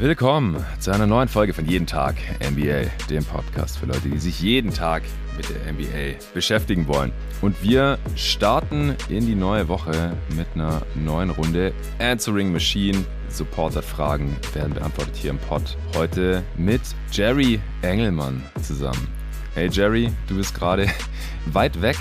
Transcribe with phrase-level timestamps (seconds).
[0.00, 4.40] Willkommen zu einer neuen Folge von Jeden Tag NBA, dem Podcast für Leute, die sich
[4.40, 5.02] jeden Tag
[5.36, 7.12] mit der NBA beschäftigen wollen.
[7.42, 13.04] Und wir starten in die neue Woche mit einer neuen Runde Answering Machine.
[13.28, 15.76] Supporter-Fragen werden beantwortet hier im Pod.
[15.94, 16.80] Heute mit
[17.12, 19.06] Jerry Engelmann zusammen.
[19.52, 20.86] Hey Jerry, du bist gerade
[21.52, 21.98] weit weg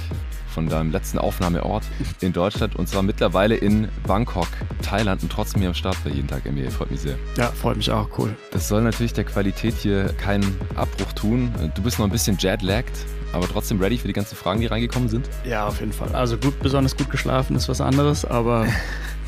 [0.50, 1.84] von deinem letzten Aufnahmeort
[2.22, 4.48] in Deutschland und zwar mittlerweile in Bangkok,
[4.82, 6.70] Thailand und trotzdem hier am Start bei jeden Tag NBA.
[6.72, 7.18] Freut mich sehr.
[7.38, 8.36] Ja, freut mich auch, cool.
[8.52, 11.54] Das soll natürlich der Qualität hier keinen Abbruch tun.
[11.76, 15.10] Du bist noch ein bisschen jetlagged, aber trotzdem ready für die ganzen Fragen, die reingekommen
[15.10, 15.30] sind?
[15.46, 16.14] Ja, auf jeden Fall.
[16.14, 18.66] Also gut, besonders gut geschlafen ist was anderes, aber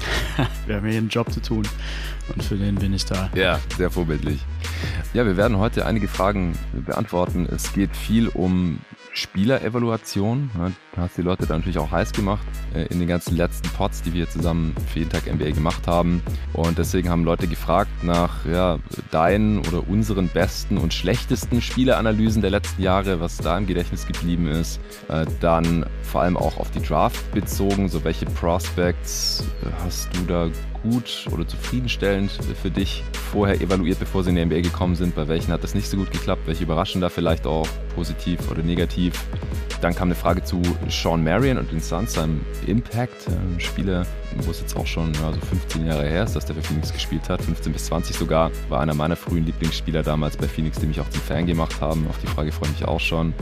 [0.65, 1.67] wir haben hier einen Job zu tun
[2.33, 3.29] und für den bin ich da.
[3.35, 4.39] Ja, sehr vorbildlich.
[5.13, 7.47] Ja, wir werden heute einige Fragen beantworten.
[7.51, 8.79] Es geht viel um
[9.13, 10.49] Spielerevaluation.
[10.95, 14.01] Da hast die Leute dann natürlich auch heiß gemacht äh, in den ganzen letzten Pots,
[14.01, 16.21] die wir zusammen für jeden Tag NBA gemacht haben.
[16.53, 18.79] Und deswegen haben Leute gefragt nach ja,
[19.11, 24.47] deinen oder unseren besten und schlechtesten Spieleanalysen der letzten Jahre, was da im Gedächtnis geblieben
[24.47, 24.79] ist.
[25.07, 30.25] Äh, dann vor allem auch auf die Draft bezogen, so welche Prospects äh, hast du
[30.25, 30.49] da
[30.83, 35.15] gut oder zufriedenstellend für dich vorher evaluiert, bevor sie in die NBA gekommen sind?
[35.15, 36.43] Bei welchen hat das nicht so gut geklappt?
[36.45, 39.23] Welche überraschen da vielleicht auch positiv oder negativ?
[39.81, 44.05] Dann kam eine Frage zu Sean Marion und den Suns, seinem Impact, ein Spieler,
[44.41, 46.93] wo es jetzt auch schon ja, so 15 Jahre her ist, dass der für Phoenix
[46.93, 50.85] gespielt hat, 15 bis 20 sogar, war einer meiner frühen Lieblingsspieler damals bei Phoenix, die
[50.85, 52.05] mich auch zum Fan gemacht haben.
[52.09, 53.33] Auf die Frage freue ich mich auch schon.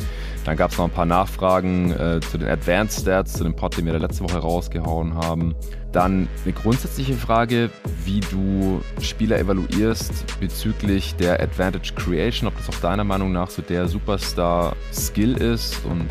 [0.45, 3.77] Dann gab es noch ein paar Nachfragen äh, zu den Advanced Stats, zu dem Pod,
[3.77, 5.55] den wir da letzte Woche rausgehauen haben.
[5.91, 7.71] Dann eine grundsätzliche Frage,
[8.05, 13.63] wie du Spieler evaluierst bezüglich der Advantage Creation, ob das auch deiner Meinung nach so
[13.63, 16.07] der Superstar-Skill ist und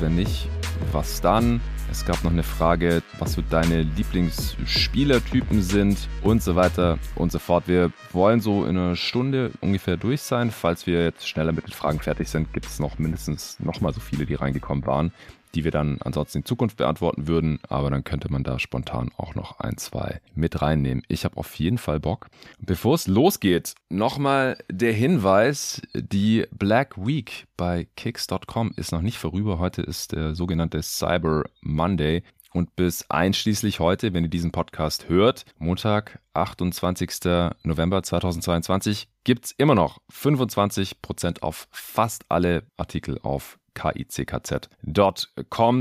[0.00, 0.48] wenn nicht,
[0.92, 1.60] was dann?
[1.92, 7.38] Es gab noch eine Frage, was so deine Lieblingsspielertypen sind und so weiter und so
[7.40, 7.64] fort.
[7.66, 10.52] Wir wollen so in einer Stunde ungefähr durch sein.
[10.52, 13.92] Falls wir jetzt schneller mit den Fragen fertig sind, gibt es noch mindestens noch mal
[13.92, 15.12] so viele, die reingekommen waren
[15.54, 19.34] die wir dann ansonsten in Zukunft beantworten würden, aber dann könnte man da spontan auch
[19.34, 21.02] noch ein, zwei mit reinnehmen.
[21.08, 22.28] Ich habe auf jeden Fall Bock.
[22.58, 29.58] Bevor es losgeht, nochmal der Hinweis, die Black Week bei kicks.com ist noch nicht vorüber.
[29.58, 32.22] Heute ist der sogenannte Cyber Monday.
[32.52, 37.20] Und bis einschließlich heute, wenn ihr diesen Podcast hört, Montag, 28.
[37.62, 44.68] November 2022, gibt's immer noch 25% auf fast alle Artikel auf kickz.com.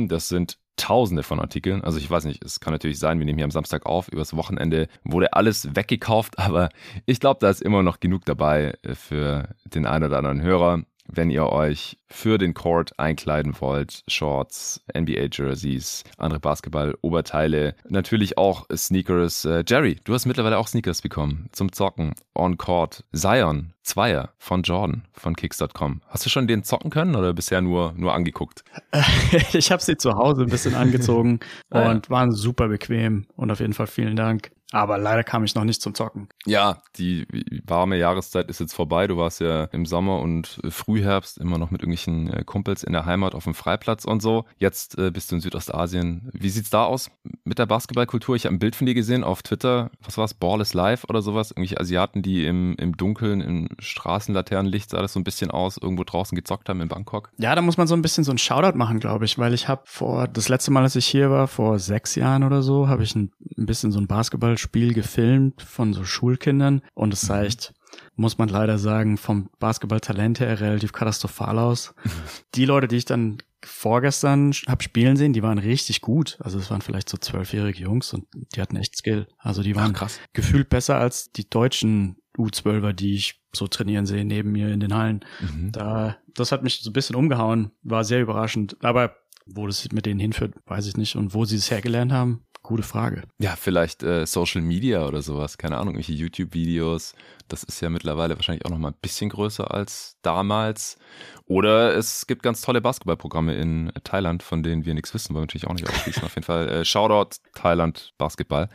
[0.07, 1.83] Das sind Tausende von Artikeln.
[1.83, 4.33] Also ich weiß nicht, es kann natürlich sein, wir nehmen hier am Samstag auf, übers
[4.38, 6.69] Wochenende wurde alles weggekauft, aber
[7.05, 11.30] ich glaube, da ist immer noch genug dabei für den einen oder anderen Hörer wenn
[11.30, 14.03] ihr euch für den Court einkleiden wollt.
[14.08, 19.46] Shorts, NBA-Jerseys, andere Basketball-Oberteile, natürlich auch Sneakers.
[19.46, 22.14] Äh, Jerry, du hast mittlerweile auch Sneakers bekommen zum Zocken.
[22.36, 23.03] On Court.
[23.14, 26.02] Zion, Zweier von Jordan von Kicks.com.
[26.08, 28.64] Hast du schon den zocken können oder bisher nur, nur angeguckt?
[29.53, 31.40] ich habe sie zu Hause ein bisschen angezogen
[31.70, 34.52] und waren super bequem und auf jeden Fall vielen Dank.
[34.72, 36.30] Aber leider kam ich noch nicht zum Zocken.
[36.46, 37.25] Ja, die
[37.66, 39.07] warme Jahreszeit ist jetzt vorbei.
[39.07, 43.06] Du warst ja im Sommer und Frühherbst immer noch mit irgendwelchen äh, Kumpels in der
[43.06, 44.46] Heimat auf dem Freiplatz und so.
[44.58, 46.29] Jetzt äh, bist du in Südostasien.
[46.34, 47.09] Wie sieht's da aus
[47.44, 48.35] mit der Basketballkultur?
[48.35, 49.90] Ich habe ein Bild von dir gesehen auf Twitter.
[50.03, 50.34] Was war's?
[50.35, 51.50] Ball is live oder sowas?
[51.50, 56.03] Irgendwelche Asiaten, die im, im Dunkeln, im Straßenlaternenlicht sah das so ein bisschen aus, irgendwo
[56.03, 57.31] draußen gezockt haben in Bangkok.
[57.40, 59.68] Ja, da muss man so ein bisschen so ein Shoutout machen, glaube ich, weil ich
[59.68, 63.02] habe vor, das letzte Mal, als ich hier war, vor sechs Jahren oder so, habe
[63.02, 67.38] ich ein, ein bisschen so ein Basketball Spiel gefilmt von so Schulkindern und es sah
[67.40, 67.46] mhm.
[67.46, 67.74] echt,
[68.16, 71.94] muss man leider sagen, vom Basketballtalent her relativ katastrophal aus.
[72.56, 76.38] Die Leute, die ich dann vorgestern hab spielen sehen, die waren richtig gut.
[76.40, 78.25] Also es waren vielleicht so zwölfjährige Jungs und
[78.56, 79.28] die hatten echt Skill.
[79.38, 84.24] Also die waren Ach, gefühlt besser als die deutschen U12er, die ich so trainieren sehe
[84.24, 85.26] neben mir in den Hallen.
[85.41, 85.72] Mhm.
[85.72, 88.78] Da, das hat mich so ein bisschen umgehauen, war sehr überraschend.
[88.82, 89.16] Aber
[89.46, 91.16] wo das mit denen hinführt, weiß ich nicht.
[91.16, 93.23] Und wo sie es hergelernt haben, Gute Frage.
[93.39, 95.57] Ja, vielleicht äh, Social Media oder sowas.
[95.57, 97.16] Keine Ahnung, welche YouTube-Videos.
[97.47, 100.99] Das ist ja mittlerweile wahrscheinlich auch noch mal ein bisschen größer als damals.
[101.47, 105.45] Oder es gibt ganz tolle Basketballprogramme in Thailand, von denen wir nichts wissen, wollen wir
[105.47, 106.23] natürlich auch nicht ausschließen.
[106.23, 108.69] Auf jeden Fall äh, Shoutout Thailand Basketball.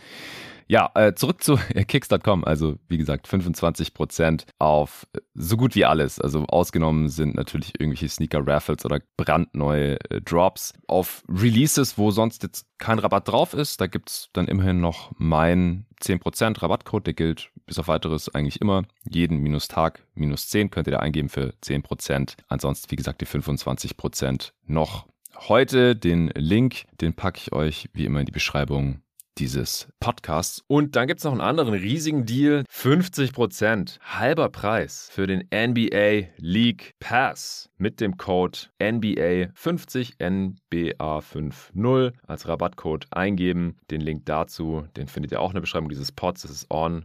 [0.67, 1.57] Ja, äh, zurück zu
[1.89, 2.45] Kicks.com.
[2.45, 6.21] Also wie gesagt, 25% auf so gut wie alles.
[6.21, 10.73] Also ausgenommen sind natürlich irgendwelche Sneaker-Raffles oder brandneue äh, Drops.
[10.87, 15.87] Auf Releases, wo sonst jetzt kein Rabatt drauf ist, da gibt's dann immerhin noch mein
[16.01, 17.07] 10% Rabattcode.
[17.07, 18.85] Der gilt bis auf weiteres eigentlich immer.
[19.09, 22.37] Jeden Minustag minus 10 könnt ihr da eingeben für 10%.
[22.49, 25.07] Ansonsten, wie gesagt, die 25% noch
[25.49, 25.97] heute.
[25.97, 29.01] Den Link, den packe ich euch wie immer in die Beschreibung
[29.39, 30.63] dieses Podcasts.
[30.67, 32.65] Und dann gibt es noch einen anderen riesigen Deal.
[32.71, 43.07] 50% halber Preis für den NBA League Pass mit dem Code NBA50 NBA50 als Rabattcode
[43.11, 43.77] eingeben.
[43.91, 46.43] Den Link dazu, den findet ihr auch in der Beschreibung dieses Pods.
[46.43, 47.05] Das ist on.nba.com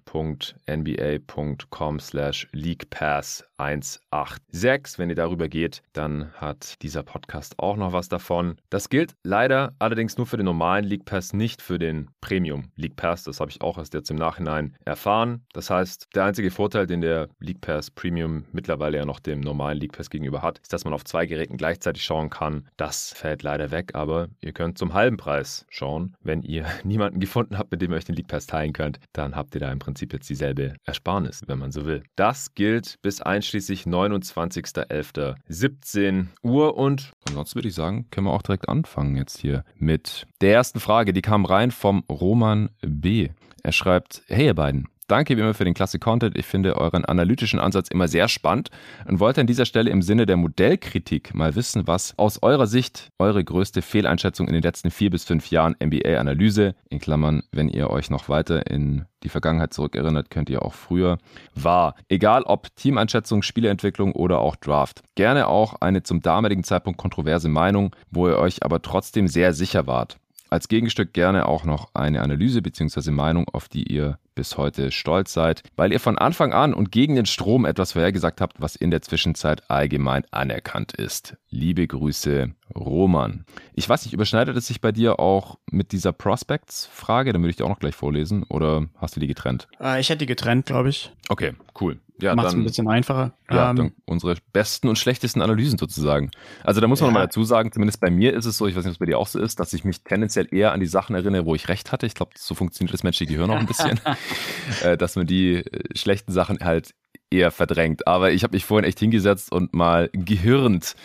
[2.00, 4.98] slash leaguepass 186.
[5.00, 8.56] Wenn ihr darüber geht, dann hat dieser Podcast auch noch was davon.
[8.70, 12.96] Das gilt leider allerdings nur für den normalen League Pass, nicht für den Premium League
[12.96, 13.24] Pass.
[13.24, 15.46] Das habe ich auch erst jetzt im Nachhinein erfahren.
[15.54, 19.80] Das heißt, der einzige Vorteil, den der League Pass Premium mittlerweile ja noch dem normalen
[19.80, 22.68] League Pass gegenüber hat, ist, dass man auf zwei Geräten gleichzeitig schauen kann.
[22.78, 26.16] Das fällt leider weg, aber ihr könnt zum halben Preis schauen.
[26.22, 29.36] Wenn ihr niemanden gefunden habt, mit dem ihr euch den League Pass teilen könnt, dann
[29.36, 32.04] habt ihr da im Prinzip jetzt dieselbe Ersparnis, wenn man so will.
[32.16, 38.68] Das gilt bis einschließlich 29.11.17 Uhr und ansonsten würde ich sagen, können wir auch direkt
[38.68, 41.14] anfangen jetzt hier mit der ersten Frage.
[41.14, 43.30] Die kam rein vom Roman B.
[43.64, 46.38] Er schreibt, hey ihr beiden, Danke wie immer für den klasse Content.
[46.38, 48.70] Ich finde euren analytischen Ansatz immer sehr spannend
[49.08, 53.10] und wollte an dieser Stelle im Sinne der Modellkritik mal wissen, was aus eurer Sicht
[53.18, 57.90] eure größte Fehleinschätzung in den letzten vier bis fünf Jahren NBA-Analyse, in Klammern, wenn ihr
[57.90, 61.18] euch noch weiter in die Vergangenheit zurückerinnert, könnt ihr auch früher,
[61.56, 61.96] war.
[62.08, 65.02] Egal ob Teameinschätzung, Spieleentwicklung oder auch Draft.
[65.16, 69.88] Gerne auch eine zum damaligen Zeitpunkt kontroverse Meinung, wo ihr euch aber trotzdem sehr sicher
[69.88, 70.20] wart.
[70.52, 73.12] Als Gegenstück gerne auch noch eine Analyse bzw.
[73.12, 77.16] Meinung, auf die ihr bis heute stolz seid, weil ihr von Anfang an und gegen
[77.16, 81.36] den Strom etwas vorhergesagt habt, was in der Zwischenzeit allgemein anerkannt ist.
[81.50, 83.44] Liebe Grüße, Roman.
[83.74, 87.34] Ich weiß nicht, überschneidet es sich bei dir auch mit dieser Prospects-Frage?
[87.34, 88.44] Dann würde ich die auch noch gleich vorlesen.
[88.44, 89.68] Oder hast du die getrennt?
[89.82, 91.12] Äh, ich hätte die getrennt, glaube ich.
[91.28, 92.00] Okay, cool.
[92.22, 93.34] Ja, Macht es ein bisschen einfacher.
[93.50, 96.32] Ja, ähm, unsere besten und schlechtesten Analysen sozusagen.
[96.64, 97.14] Also da muss man ja.
[97.14, 99.18] mal dazu sagen, zumindest bei mir ist es so, ich weiß nicht, was bei dir
[99.18, 101.92] auch so ist, dass ich mich tendenziell eher an die Sachen erinnere, wo ich recht
[101.92, 102.06] hatte.
[102.06, 104.00] Ich glaube, so funktioniert das menschliche Gehirn auch ein bisschen.
[104.84, 106.94] äh, dass man die äh, schlechten Sachen halt
[107.32, 108.08] eher verdrängt.
[108.08, 110.96] Aber ich habe mich vorhin echt hingesetzt und mal gehirnt.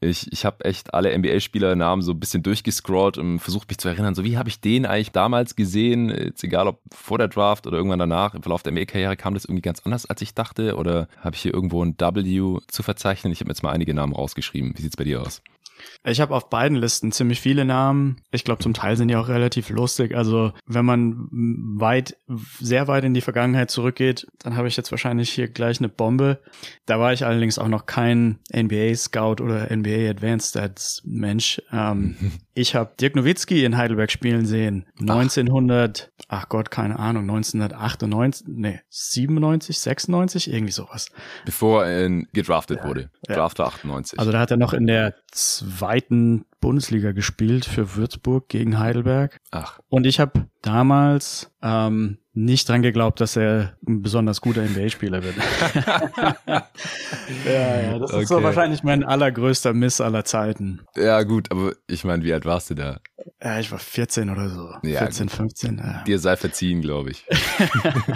[0.00, 4.14] Ich, ich habe echt alle NBA-Spielernamen so ein bisschen durchgescrollt und versucht mich zu erinnern,
[4.14, 7.76] so wie habe ich den eigentlich damals gesehen, jetzt egal ob vor der Draft oder
[7.76, 11.08] irgendwann danach, im Verlauf der NBA-Karriere kam das irgendwie ganz anders, als ich dachte oder
[11.20, 13.32] habe ich hier irgendwo ein W zu verzeichnen?
[13.32, 14.72] Ich habe jetzt mal einige Namen rausgeschrieben.
[14.76, 15.42] Wie sieht's bei dir aus?
[16.04, 18.20] Ich habe auf beiden Listen ziemlich viele Namen.
[18.30, 20.14] Ich glaube, zum Teil sind die auch relativ lustig.
[20.14, 22.16] Also wenn man weit,
[22.60, 26.40] sehr weit in die Vergangenheit zurückgeht, dann habe ich jetzt wahrscheinlich hier gleich eine Bombe.
[26.86, 31.60] Da war ich allerdings auch noch kein NBA-Scout oder NBA Advanced Stats Mensch.
[31.72, 32.16] Ähm,
[32.54, 34.86] ich habe Dirk Nowitzki in Heidelberg spielen sehen.
[35.00, 36.42] 1900, ach.
[36.42, 41.08] ach Gott, keine Ahnung, 1998, nee, 97, 96, irgendwie sowas.
[41.44, 43.10] Bevor er gedraftet ja, wurde.
[43.28, 43.36] Ja.
[43.36, 44.18] Draft 98.
[44.18, 49.36] Also da hat er noch in der zweiten Bundesliga gespielt für Würzburg gegen Heidelberg.
[49.50, 49.80] Ach.
[49.88, 55.36] Und ich habe damals ähm, nicht dran geglaubt, dass er ein besonders guter NBA-Spieler wird.
[56.46, 56.62] ja,
[57.46, 58.22] ja, das okay.
[58.22, 60.80] ist so wahrscheinlich mein allergrößter Miss aller Zeiten.
[60.96, 62.98] Ja, gut, aber ich meine, wie alt warst du da?
[63.42, 64.68] Ja, ich war 14 oder so.
[64.82, 65.36] Ja, 14, gut.
[65.36, 65.78] 15.
[65.78, 66.02] Ja.
[66.04, 67.24] Dir sei verziehen, glaube ich.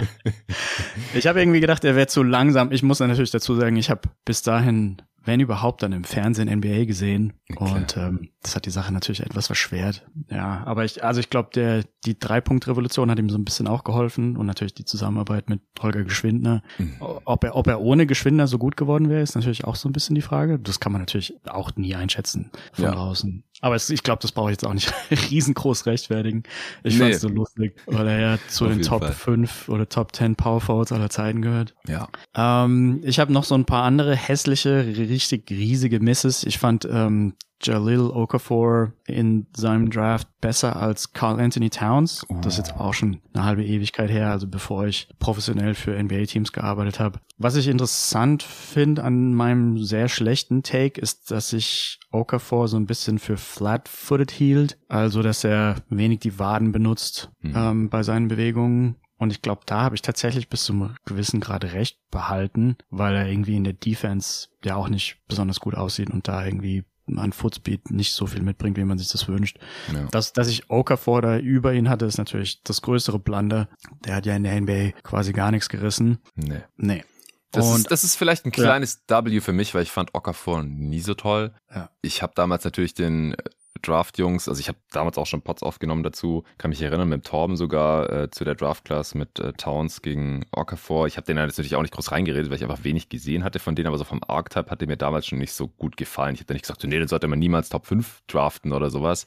[1.13, 2.73] ich habe irgendwie gedacht, er wäre zu langsam.
[2.73, 6.85] Ich muss natürlich dazu sagen, ich habe bis dahin wenn überhaupt, dann im Fernsehen NBA
[6.85, 7.33] gesehen.
[7.55, 7.73] Okay.
[7.73, 10.07] Und ähm, das hat die Sache natürlich etwas verschwert.
[10.29, 13.83] Ja, aber ich, also ich glaube, der die Drei-Punkt-Revolution hat ihm so ein bisschen auch
[13.83, 16.63] geholfen und natürlich die Zusammenarbeit mit Holger Geschwindner.
[16.77, 16.95] Mhm.
[16.99, 19.91] Ob er, ob er ohne Geschwindner so gut geworden wäre, ist natürlich auch so ein
[19.91, 20.57] bisschen die Frage.
[20.57, 22.91] Das kann man natürlich auch nie einschätzen von ja.
[22.91, 23.43] draußen.
[23.61, 24.93] Aber es, ich glaube, das brauche ich jetzt auch nicht
[25.31, 26.43] riesengroß rechtfertigen.
[26.83, 27.05] Ich nee.
[27.05, 29.13] fand's so lustig, weil er ja zu Auf den Top Fall.
[29.13, 31.75] 5 oder Top 10 Power Forwards aller Zeiten gehört.
[31.87, 32.07] Ja.
[32.35, 36.43] Ähm, ich habe noch so ein paar andere hässliche, richtig riesige Misses.
[36.43, 42.25] Ich fand ähm, Jalil Okafor in seinem Draft besser als Carl Anthony Towns.
[42.41, 46.53] Das ist jetzt auch schon eine halbe Ewigkeit her, also bevor ich professionell für NBA-Teams
[46.53, 47.19] gearbeitet habe.
[47.37, 52.85] Was ich interessant finde an meinem sehr schlechten Take ist, dass sich Okafor so ein
[52.85, 57.53] bisschen für flat-footed hielt, also dass er wenig die Waden benutzt mhm.
[57.55, 58.95] ähm, bei seinen Bewegungen.
[59.17, 63.27] Und ich glaube, da habe ich tatsächlich bis zum gewissen Grad recht behalten, weil er
[63.27, 66.85] irgendwie in der Defense ja auch nicht besonders gut aussieht und da irgendwie
[67.17, 69.57] an Footspeed nicht so viel mitbringt, wie man sich das wünscht.
[69.93, 70.05] Ja.
[70.11, 73.69] Dass, dass ich Okafor da über ihn hatte, ist natürlich das größere Blunder.
[74.05, 76.19] Der hat ja in der NBA quasi gar nichts gerissen.
[76.35, 76.61] Nee.
[76.77, 77.03] Nee.
[77.51, 79.25] Das, und, ist, das ist vielleicht ein kleines ja.
[79.25, 81.53] W für mich, weil ich fand Okafor nie so toll.
[81.73, 81.89] Ja.
[82.01, 83.35] Ich habe damals natürlich den
[83.81, 84.47] Draft-Jungs.
[84.47, 86.43] Also ich habe damals auch schon Pots aufgenommen dazu.
[86.57, 91.07] Kann mich erinnern, mit Torben sogar äh, zu der Draft-Class mit äh, Towns gegen Okafor.
[91.07, 93.75] Ich habe den natürlich auch nicht groß reingeredet, weil ich einfach wenig gesehen hatte von
[93.75, 96.35] denen, aber so vom Archetype hat der mir damals schon nicht so gut gefallen.
[96.35, 99.25] Ich hätte nicht gesagt, nee, den sollte man niemals Top 5 draften oder sowas.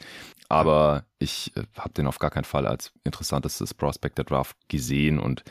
[0.53, 5.19] Aber ich äh, habe den auf gar keinen Fall als interessantestes Prospect der Draft gesehen
[5.19, 5.45] und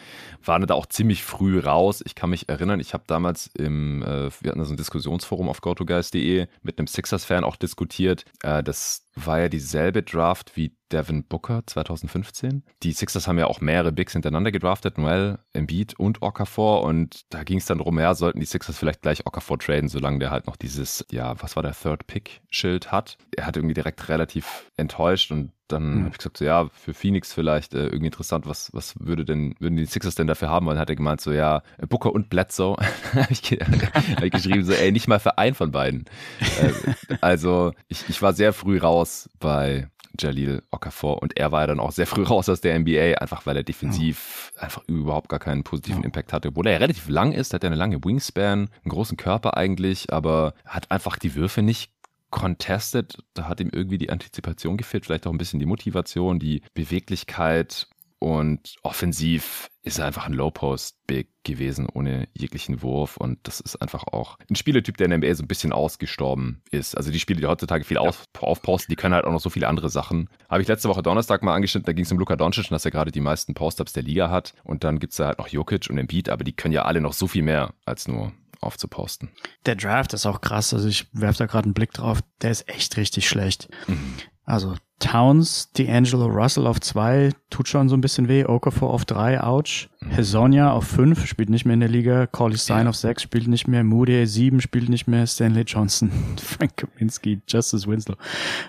[0.45, 2.03] war da auch ziemlich früh raus.
[2.05, 5.61] Ich kann mich erinnern, ich habe damals im, äh, wir hatten so ein Diskussionsforum auf
[5.61, 8.25] gotogeist.de mit einem Sixers-Fan auch diskutiert.
[8.43, 12.63] Äh, das war ja dieselbe Draft wie Devin Booker 2015.
[12.83, 17.43] Die Sixers haben ja auch mehrere Bigs hintereinander gedraftet, Noel, Embiid und Okafor und da
[17.43, 20.47] ging es dann drum, ja, sollten die Sixers vielleicht gleich Okafor traden, solange der halt
[20.47, 23.17] noch dieses, ja, was war der Third Pick Schild hat.
[23.35, 25.99] Er hat irgendwie direkt relativ enttäuscht und dann mhm.
[26.03, 29.55] habe ich gesagt, so ja, für Phoenix vielleicht äh, irgendwie interessant, was, was würde denn,
[29.59, 30.67] würden die Sixers denn dafür haben?
[30.67, 32.75] Und dann hat er gemeint, so ja, Booker und Bledsoe.
[33.13, 36.05] habe ich, hab ich geschrieben, so, ey, nicht mal für einen von beiden.
[36.39, 39.89] äh, also ich, ich war sehr früh raus bei
[40.19, 43.45] Jalil Okafor und er war ja dann auch sehr früh raus aus der NBA, einfach
[43.45, 44.63] weil er defensiv ja.
[44.63, 46.05] einfach überhaupt gar keinen positiven ja.
[46.05, 49.17] Impact hatte, obwohl er ja relativ lang ist, hat ja eine lange Wingspan, einen großen
[49.17, 51.91] Körper eigentlich, aber hat einfach die Würfe nicht
[52.31, 53.17] contested.
[53.33, 57.87] Da hat ihm irgendwie die Antizipation gefehlt, vielleicht auch ein bisschen die Motivation, die Beweglichkeit
[58.21, 63.17] und offensiv ist er einfach ein Low-Post-Big gewesen, ohne jeglichen Wurf.
[63.17, 66.61] Und das ist einfach auch ein Spieletyp, der in der NBA so ein bisschen ausgestorben
[66.69, 66.95] ist.
[66.95, 68.11] Also die Spiele, die heutzutage viel ja.
[68.41, 70.29] aufposten, die können halt auch noch so viele andere Sachen.
[70.49, 72.91] Habe ich letzte Woche Donnerstag mal angeschnitten, da ging es um Luka Doncic, dass er
[72.91, 74.53] gerade die meisten Post-Ups der Liga hat.
[74.63, 77.01] Und dann gibt es da halt noch Jokic und Embiid, aber die können ja alle
[77.01, 79.29] noch so viel mehr als nur aufzuposten.
[79.65, 80.75] Der Draft ist auch krass.
[80.75, 82.19] Also ich werfe da gerade einen Blick drauf.
[82.43, 83.67] Der ist echt richtig schlecht.
[83.87, 84.13] Mhm.
[84.45, 88.45] Also Towns, D'Angelo Russell auf zwei, tut schon so ein bisschen weh.
[88.45, 89.89] Okafor auf drei, ouch.
[89.99, 90.09] Mhm.
[90.11, 92.27] Hesonia auf fünf, spielt nicht mehr in der Liga.
[92.27, 92.89] Corley Stein ja.
[92.89, 93.83] auf sechs, spielt nicht mehr.
[93.83, 95.25] Moody sieben, spielt nicht mehr.
[95.27, 98.15] Stanley Johnson, Frank Kaminsky, Justice Winslow.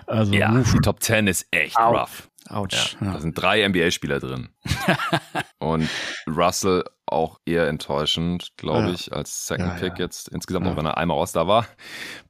[0.07, 0.73] Also, ja, uff.
[0.73, 1.95] die Top 10 ist echt Au.
[1.95, 2.29] rough.
[2.49, 2.97] Autsch.
[2.99, 3.13] Ja, ja.
[3.13, 4.49] Da sind drei NBA-Spieler drin.
[5.59, 5.89] und
[6.27, 8.93] Russell auch eher enttäuschend, glaube ja.
[8.93, 11.67] ich, als Second Pick jetzt insgesamt, auch wenn er einmal aus da war.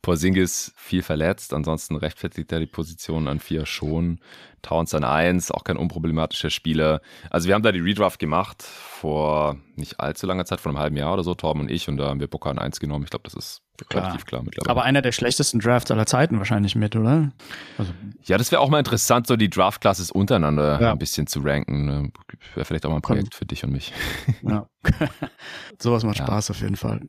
[0.01, 4.19] Porzingis viel verletzt, ansonsten rechtfertigt er die Position an vier schon.
[4.63, 7.01] Towns an eins, auch kein unproblematischer Spieler.
[7.29, 10.95] Also wir haben da die Redraft gemacht vor nicht allzu langer Zeit, vor einem halben
[10.95, 13.03] Jahr oder so, Torben und ich, und da haben wir Booker an eins genommen.
[13.03, 14.03] Ich glaube, das ist klar.
[14.03, 14.71] relativ klar mittlerweile.
[14.71, 17.31] Aber einer der schlechtesten Drafts aller Zeiten wahrscheinlich mit, oder?
[17.77, 17.91] Also,
[18.23, 20.91] ja, das wäre auch mal interessant, so die Draft-Classes untereinander ja.
[20.91, 21.85] ein bisschen zu ranken.
[21.85, 22.11] Ne?
[22.53, 23.37] Wäre vielleicht auch mal ein Projekt Komm.
[23.37, 23.93] für dich und mich.
[24.41, 24.67] Ja.
[25.79, 26.25] Sowas macht ja.
[26.25, 27.01] Spaß auf jeden Fall.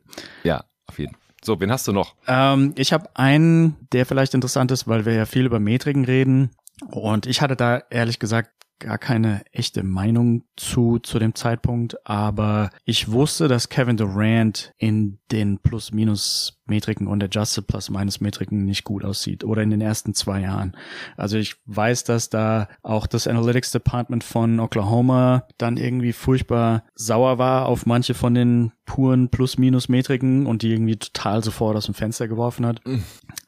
[0.43, 1.21] Ja, auf jeden Fall.
[1.43, 2.14] So, wen hast du noch?
[2.26, 6.50] Ähm, ich habe einen, der vielleicht interessant ist, weil wir ja viel über Metriken reden.
[6.90, 12.71] Und ich hatte da ehrlich gesagt gar keine echte Meinung zu, zu dem Zeitpunkt, aber
[12.85, 19.62] ich wusste, dass Kevin Durant in den Plus-Minus-Metriken und Adjusted Plus-Minus-Metriken nicht gut aussieht oder
[19.62, 20.76] in den ersten zwei Jahren.
[21.16, 27.38] Also ich weiß, dass da auch das Analytics Department von Oklahoma dann irgendwie furchtbar sauer
[27.38, 32.28] war auf manche von den puren Plus-Minus-Metriken und die irgendwie total sofort aus dem Fenster
[32.28, 32.85] geworfen hat.
[32.87, 33.04] Mhm.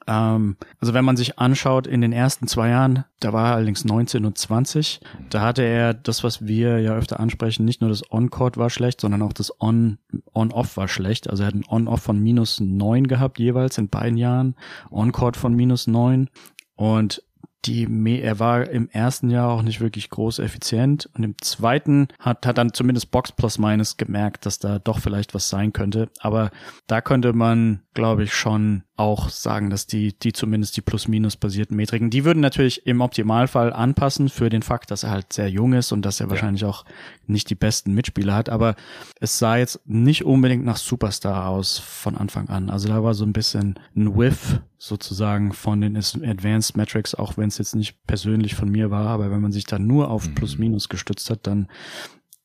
[0.06, 3.84] Ähm, also wenn man sich anschaut, in den ersten zwei Jahren, da war er allerdings
[3.84, 8.10] 19 und 20, da hatte er das, was wir ja öfter ansprechen, nicht nur das
[8.10, 11.28] On-Court war schlecht, sondern auch das On-Off war schlecht.
[11.28, 14.54] Also er hat ein On-Off von minus neun gehabt jeweils in beiden Jahren,
[14.90, 16.28] On-Court von minus neun
[16.76, 17.22] und
[17.66, 22.46] die, er war im ersten Jahr auch nicht wirklich groß effizient und im zweiten hat,
[22.46, 26.08] hat dann zumindest Box Plus Minus gemerkt, dass da doch vielleicht was sein könnte.
[26.20, 26.50] Aber
[26.86, 32.10] da könnte man, glaube ich, schon auch sagen, dass die, die zumindest die Plus-Minus-basierten Metriken,
[32.10, 35.92] die würden natürlich im Optimalfall anpassen für den Fakt, dass er halt sehr jung ist
[35.92, 36.30] und dass er ja.
[36.30, 36.84] wahrscheinlich auch
[37.26, 38.48] nicht die besten Mitspieler hat.
[38.48, 38.74] Aber
[39.20, 42.70] es sah jetzt nicht unbedingt nach Superstar aus von Anfang an.
[42.70, 47.48] Also da war so ein bisschen ein Whiff sozusagen von den Advanced Metrics, auch wenn
[47.48, 50.34] es jetzt nicht persönlich von mir war, aber wenn man sich da nur auf mhm.
[50.34, 51.68] Plus-Minus gestützt hat, dann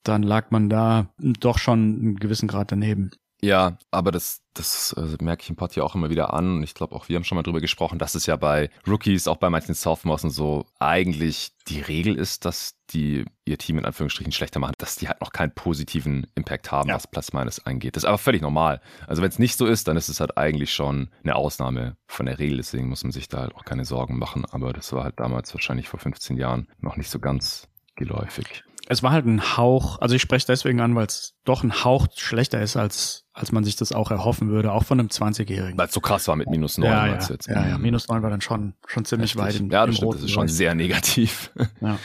[0.04, 3.12] dann lag man da doch schon einen gewissen Grad daneben.
[3.43, 6.57] Ja, aber das, das äh, merke ich im Pod ja auch immer wieder an.
[6.57, 9.27] Und ich glaube, auch wir haben schon mal drüber gesprochen, dass es ja bei Rookies,
[9.27, 13.86] auch bei manchen Sophomores und so, eigentlich die Regel ist, dass die ihr Team in
[13.86, 16.95] Anführungsstrichen schlechter machen, dass die halt noch keinen positiven Impact haben, ja.
[16.95, 17.95] was Plus Minus angeht.
[17.95, 18.79] Das ist aber völlig normal.
[19.07, 22.27] Also wenn es nicht so ist, dann ist es halt eigentlich schon eine Ausnahme von
[22.27, 22.57] der Regel.
[22.57, 24.45] Deswegen muss man sich da halt auch keine Sorgen machen.
[24.45, 29.04] Aber das war halt damals wahrscheinlich vor 15 Jahren noch nicht so ganz geläufig es
[29.04, 32.62] war halt ein Hauch, also ich spreche deswegen an, weil es doch ein Hauch schlechter
[32.62, 35.78] ist, als, als man sich das auch erhoffen würde, auch von einem 20-Jährigen.
[35.78, 36.90] Weil es so krass war mit minus 9.
[36.90, 37.48] Ja, ja, jetzt.
[37.48, 39.56] ja, ja, minus 9 war dann schon, schon ziemlich Richtig.
[39.56, 41.52] weit in, Ja, das stimmt, das ist schon sehr negativ.
[41.82, 41.98] Ja.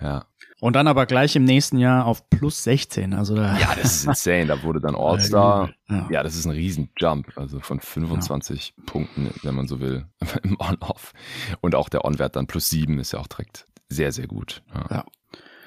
[0.00, 0.24] ja.
[0.60, 3.12] Und dann aber gleich im nächsten Jahr auf plus 16.
[3.12, 4.46] Also da ja, das ist insane.
[4.46, 5.70] Da wurde dann All-Star.
[5.90, 6.08] Ja.
[6.10, 6.22] ja.
[6.22, 7.36] das ist ein Riesen-Jump.
[7.36, 8.84] Also von 25 ja.
[8.86, 10.06] Punkten, wenn man so will,
[10.42, 11.12] im On-Off.
[11.60, 14.62] Und auch der On-Wert dann plus 7 ist ja auch direkt sehr, sehr gut.
[14.90, 15.04] Ja.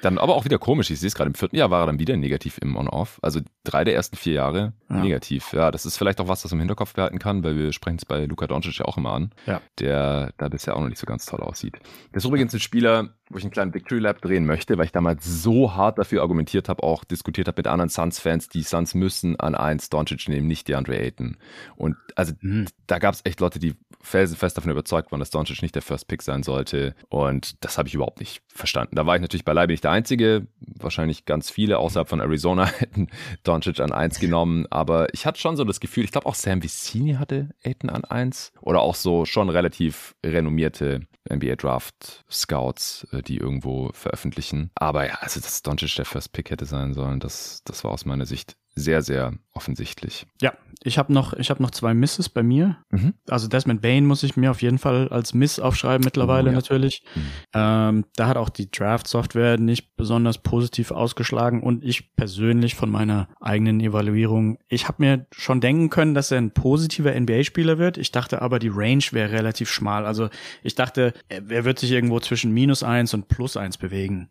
[0.02, 0.90] Dann aber auch wieder komisch.
[0.90, 3.18] Ich sehe es gerade im vierten Jahr war er dann wieder negativ im On-Off.
[3.22, 4.96] Also drei der ersten vier Jahre ja.
[4.96, 5.52] negativ.
[5.52, 8.04] Ja, das ist vielleicht auch was, das im Hinterkopf behalten kann, weil wir sprechen es
[8.04, 9.60] bei Luka Doncic ja auch immer an, ja.
[9.78, 11.78] der da bisher auch noch nicht so ganz toll aussieht.
[12.12, 14.92] Das ist übrigens ein Spieler, wo ich einen kleinen Victory Lab drehen möchte, weil ich
[14.92, 19.38] damals so hart dafür argumentiert habe, auch diskutiert habe mit anderen Suns-Fans, die Suns müssen
[19.38, 21.36] an eins Doncic nehmen, nicht DeAndre Ayton.
[21.76, 22.66] Und also mhm.
[22.86, 26.08] da gab es echt Leute, die felsenfest davon überzeugt waren, dass Doncic nicht der First
[26.08, 26.94] Pick sein sollte.
[27.08, 28.96] Und das habe ich überhaupt nicht verstanden.
[28.96, 30.46] Da war ich natürlich beileibe nicht der Einzige.
[30.60, 33.08] Wahrscheinlich ganz viele außerhalb von Arizona hätten
[33.44, 34.66] Doncic an eins genommen.
[34.70, 38.04] Aber ich hatte schon so das Gefühl, ich glaube auch Sam Vicini hatte Ayton an
[38.04, 38.52] eins.
[38.60, 44.70] Oder auch so schon relativ renommierte NBA Draft Scouts, äh, die irgendwo veröffentlichen.
[44.74, 48.04] Aber ja, also dass Doncic der First Pick hätte sein sollen, das, das war aus
[48.04, 50.26] meiner Sicht sehr, sehr offensichtlich.
[50.40, 50.52] Ja,
[50.84, 52.76] ich habe noch, ich noch zwei Misses bei mir.
[52.90, 53.14] Mhm.
[53.28, 56.56] Also Desmond Bain muss ich mir auf jeden Fall als Miss aufschreiben mittlerweile oh, ja.
[56.56, 57.02] natürlich.
[57.14, 57.20] Mhm.
[57.54, 63.28] Ähm, da hat auch die Draft-Software nicht besonders positiv ausgeschlagen und ich persönlich von meiner
[63.40, 67.98] eigenen Evaluierung, ich habe mir schon denken können, dass er ein positiver NBA-Spieler wird.
[67.98, 70.06] Ich dachte aber, die Range wäre relativ schmal.
[70.06, 70.28] Also
[70.62, 74.28] ich dachte, er wird sich irgendwo zwischen minus eins und plus eins bewegen.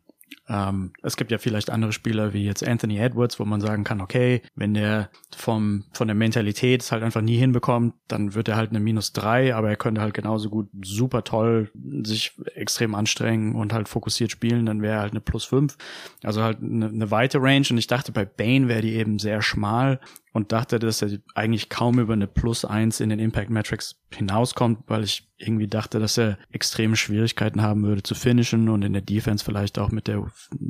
[0.50, 4.02] Ähm, es gibt ja vielleicht andere Spieler wie jetzt Anthony Edwards, wo man sagen kann,
[4.02, 8.56] okay, wenn der vom, von der Mentalität es halt einfach nie hinbekommt, dann wird er
[8.56, 11.70] halt eine Minus drei, aber er könnte halt genauso gut super toll
[12.04, 15.78] sich extrem anstrengen und halt fokussiert spielen, dann wäre er halt eine Plus fünf.
[16.24, 19.42] Also halt eine, eine weite Range und ich dachte, bei Bane wäre die eben sehr
[19.42, 20.00] schmal
[20.38, 24.84] und dachte, dass er eigentlich kaum über eine Plus eins in den Impact Metrics hinauskommt,
[24.86, 29.02] weil ich irgendwie dachte, dass er extreme Schwierigkeiten haben würde zu finishen und in der
[29.02, 30.24] Defense vielleicht auch mit der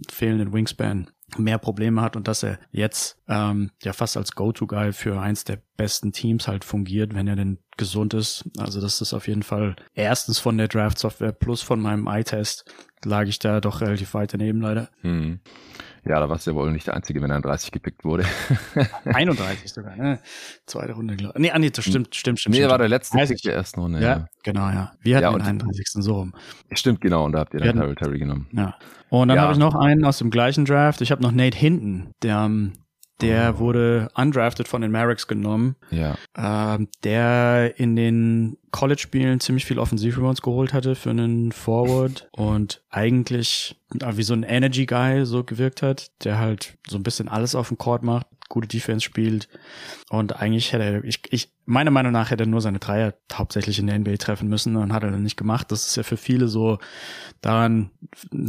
[0.09, 5.19] fehlenden Wingspan mehr Probleme hat und dass er jetzt ähm, ja fast als Go-To-Guy für
[5.19, 8.50] eins der besten Teams halt fungiert, wenn er denn gesund ist.
[8.57, 12.71] Also das ist auf jeden Fall erstens von der Draft-Software plus von meinem Eye-Test
[13.03, 14.89] lag ich da doch relativ weit daneben leider.
[15.01, 15.41] Hm.
[16.06, 18.25] Ja, da warst du ja wohl nicht der Einzige, wenn er an 30 gepickt wurde.
[19.06, 20.20] 31 sogar, ne?
[20.66, 21.42] Zweite Runde, glaube ich.
[21.42, 22.54] Nee, ah, nee, das stimmt, stimmt, stimmt.
[22.54, 22.72] Nee, stimmt.
[22.72, 24.00] war der letzte Pick der ersten Runde.
[24.00, 24.94] Ja, ja, genau, ja.
[25.01, 25.88] Wir hatten ja, den 31.
[25.94, 26.33] so rum.
[26.72, 28.48] Stimmt, genau, und da habt ihr dann Terry Terry genommen.
[28.51, 28.75] Ja.
[29.10, 29.44] Und dann ja.
[29.44, 31.01] habe ich noch einen aus dem gleichen Draft.
[31.01, 32.74] Ich habe noch Nate Hinton, der ähm,
[33.22, 33.60] der oh.
[33.60, 35.75] wurde undrafted von den Mavericks genommen.
[35.90, 36.18] Ja.
[36.38, 43.80] Ähm, der in den College-Spielen ziemlich viel Offensiv-Rebounds geholt hatte für einen Forward und eigentlich
[43.92, 47.77] wie so ein Energy-Guy so gewirkt hat, der halt so ein bisschen alles auf dem
[47.77, 49.48] Court macht, gute Defense spielt
[50.10, 53.80] und eigentlich hätte er, ich, ich meiner Meinung nach hätte er nur seine Dreier hauptsächlich
[53.80, 55.72] in der NBA treffen müssen und hat er dann nicht gemacht.
[55.72, 56.80] Das ist ja für viele so,
[57.42, 57.92] daran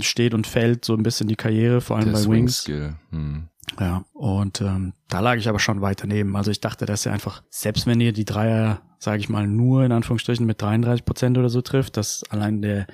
[0.00, 2.66] steht und fällt so ein bisschen die Karriere, vor allem der bei Wings.
[2.66, 3.48] Hm.
[3.80, 6.36] Ja, und ähm, da lag ich aber schon weit daneben.
[6.36, 9.84] Also ich dachte, dass er einfach, selbst wenn ihr die Dreier, sage ich mal, nur
[9.84, 12.86] in Anführungsstrichen mit 33 Prozent oder so trifft, dass allein der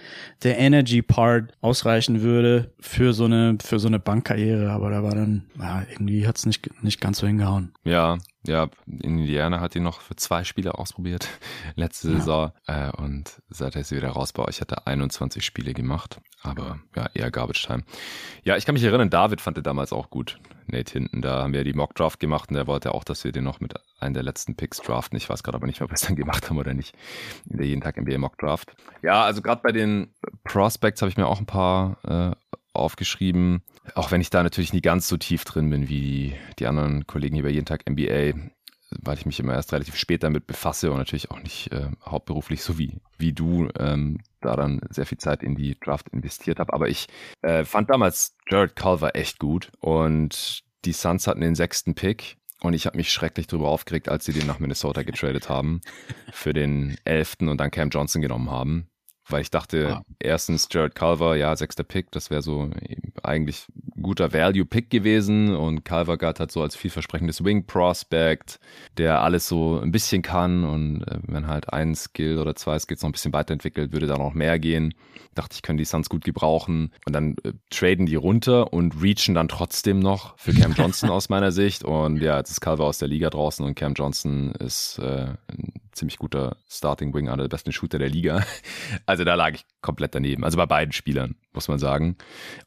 [0.43, 4.71] der Energy Part ausreichen würde für so eine für so eine Bankkarriere.
[4.71, 7.73] Aber da war dann, ja, irgendwie hat's nicht nicht ganz so hingehauen.
[7.85, 11.29] Ja, ja, in Indiana hat ihn noch für zwei Spiele ausprobiert
[11.77, 12.15] letzte ja.
[12.17, 16.21] Saison äh, und seit er sie wieder raus bei euch hat er 21 Spiele gemacht,
[16.43, 17.85] aber ja, eher Garbage Time.
[18.43, 20.39] Ja, ich kann mich erinnern, David fand er damals auch gut.
[20.67, 23.33] Nate hinten, da haben wir die Mock Draft gemacht und er wollte auch, dass wir
[23.33, 25.17] den noch mit einem der letzten Picks draften.
[25.17, 26.95] Ich weiß gerade aber nicht, ob wir es dann gemacht haben oder nicht.
[27.49, 28.77] In der jeden Tag NBA Mock Draft.
[29.03, 30.15] Ja, also gerade bei den
[30.45, 32.37] Prospects habe ich mir auch ein paar äh,
[32.73, 33.63] aufgeschrieben.
[33.95, 37.35] Auch wenn ich da natürlich nie ganz so tief drin bin wie die anderen Kollegen
[37.35, 38.35] hier bei jeden Tag NBA,
[39.03, 42.63] weil ich mich immer erst relativ spät damit befasse und natürlich auch nicht äh, hauptberuflich
[42.63, 46.73] so wie, wie du ähm, da dann sehr viel Zeit in die Draft investiert habe.
[46.73, 47.07] Aber ich
[47.43, 52.73] äh, fand damals Jared Culver echt gut und die Suns hatten den sechsten Pick und
[52.73, 55.83] ich habe mich schrecklich darüber aufgeregt, als sie den nach Minnesota getradet haben
[56.33, 58.89] für den elften und dann Cam Johnson genommen haben.
[59.29, 60.03] Weil ich dachte, ah.
[60.19, 62.71] erstens Jared Culver, ja, sechster Pick, das wäre so
[63.23, 63.67] eigentlich
[64.03, 68.61] guter Value-Pick gewesen und Culver galt halt so als vielversprechendes Wing-Prospect,
[68.99, 73.03] der alles so ein bisschen kann und äh, wenn halt ein Skill oder zwei Skills
[73.03, 74.95] noch ein bisschen weiterentwickelt, würde da noch mehr gehen.
[75.35, 79.35] Dachte ich, können die Suns gut gebrauchen und dann äh, traden die runter und reachen
[79.35, 82.99] dann trotzdem noch für Cam Johnson aus meiner Sicht und ja, jetzt ist Culver aus
[82.99, 87.49] der Liga draußen und Cam Johnson ist äh, ein ziemlich guter Starting Wing, einer der
[87.49, 88.45] besten Shooter der Liga.
[89.15, 90.43] Also da lag ich komplett daneben.
[90.43, 92.17] Also bei beiden Spielern, muss man sagen.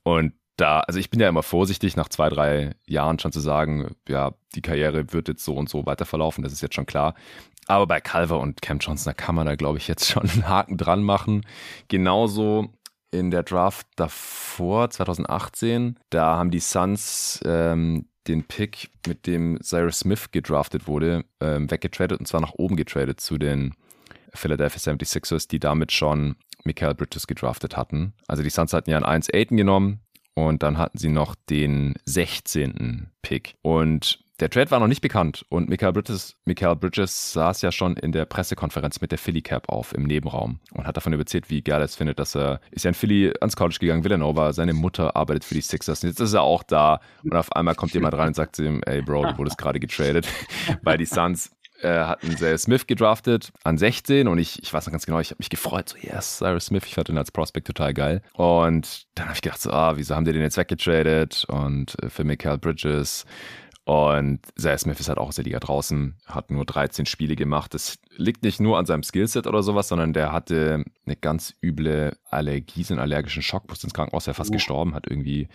[0.03, 3.97] Und da, also ich bin ja immer vorsichtig, nach zwei, drei Jahren schon zu sagen,
[4.07, 7.15] ja, die Karriere wird jetzt so und so weiter verlaufen, das ist jetzt schon klar.
[7.65, 10.47] Aber bei Calver und Cam Johnson, da kann man da, glaube ich, jetzt schon einen
[10.47, 11.45] Haken dran machen.
[11.89, 12.69] Genauso
[13.11, 19.99] in der Draft davor, 2018, da haben die Suns ähm, den Pick, mit dem Cyrus
[19.99, 23.73] Smith gedraftet wurde, ähm, weggetradet und zwar nach oben getradet zu den
[24.37, 28.13] Philadelphia 76ers, die damit schon Michael Bridges gedraftet hatten.
[28.27, 30.01] Also die Suns hatten ja einen 1-8 genommen
[30.33, 33.09] und dann hatten sie noch den 16.
[33.21, 33.55] Pick.
[33.61, 37.97] Und der Trade war noch nicht bekannt und Michael Bridges, Michael Bridges saß ja schon
[37.97, 41.63] in der Pressekonferenz mit der Philly Cap auf im Nebenraum und hat davon erzählt, wie
[41.63, 44.73] geil er es findet, dass er ist ja in Philly ans College gegangen, Villanova, seine
[44.73, 47.95] Mutter arbeitet für die Sixers und jetzt ist er auch da und auf einmal kommt
[47.95, 50.27] jemand rein und sagt zu ihm, ey Bro, du wurdest gerade getradet,
[50.83, 54.91] weil die Suns äh, hatten Cyrus Smith gedraftet an 16 und ich, ich weiß noch
[54.91, 57.67] ganz genau, ich habe mich gefreut, so yes, Cyrus Smith, ich fand ihn als Prospect
[57.67, 58.21] total geil.
[58.33, 62.09] Und dann habe ich gedacht, so, ah, wieso haben die den jetzt weggetradet und äh,
[62.09, 63.25] für Michael Bridges
[63.87, 67.73] und Zay Smith ist halt auch aus der Liga draußen, hat nur 13 Spiele gemacht.
[67.73, 72.17] Das liegt nicht nur an seinem Skillset oder sowas, sondern der hatte eine ganz üble
[72.29, 74.53] Allergie, so einen allergischen Schock, musste ins Krankenhaus, er fast uh.
[74.53, 75.47] gestorben, hat irgendwie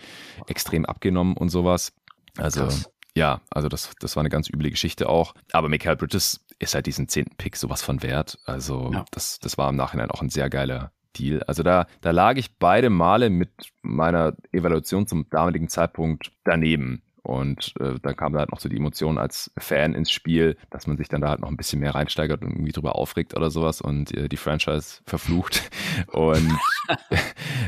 [0.47, 1.93] extrem abgenommen und sowas.
[2.39, 2.89] Also, Krass.
[3.15, 5.33] Ja, also das, das war eine ganz üble Geschichte auch.
[5.51, 8.39] Aber Michael Bridges ist halt diesen zehnten Pick sowas von wert.
[8.45, 9.05] Also, ja.
[9.11, 11.43] das, das war im Nachhinein auch ein sehr geiler Deal.
[11.43, 17.03] Also da, da lag ich beide Male mit meiner Evaluation zum damaligen Zeitpunkt daneben.
[17.21, 20.87] Und äh, dann kam da halt noch so die Emotion als Fan ins Spiel, dass
[20.87, 23.49] man sich dann da halt noch ein bisschen mehr reinsteigert und irgendwie drüber aufregt oder
[23.49, 25.71] sowas und äh, die Franchise verflucht.
[26.11, 26.51] Und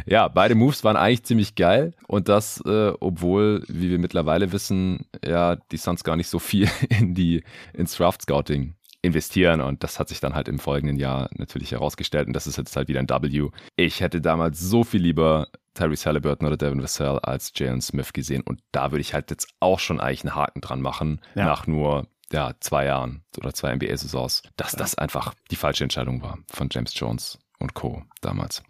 [0.06, 1.94] ja, beide Moves waren eigentlich ziemlich geil.
[2.08, 6.70] Und das, äh, obwohl, wie wir mittlerweile wissen, ja, die Suns gar nicht so viel
[6.90, 11.30] in die, ins Draft Scouting investieren und das hat sich dann halt im folgenden Jahr
[11.36, 13.50] natürlich herausgestellt und das ist jetzt halt wieder ein W.
[13.76, 18.42] Ich hätte damals so viel lieber Tyrese Halliburton oder Devin Vassell als Jalen Smith gesehen.
[18.42, 21.46] Und da würde ich halt jetzt auch schon eigentlich einen Haken dran machen, ja.
[21.46, 24.80] nach nur ja, zwei Jahren oder zwei NBA-Saisons, dass ja.
[24.80, 28.04] das einfach die falsche Entscheidung war von James Jones und Co.
[28.22, 28.64] damals.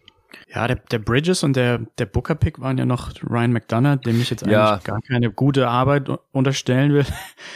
[0.54, 4.30] Ja, der, der Bridges und der, der Booker-Pick waren ja noch Ryan McDonough, dem ich
[4.30, 4.80] jetzt eigentlich ja.
[4.84, 7.06] gar keine gute Arbeit unterstellen will.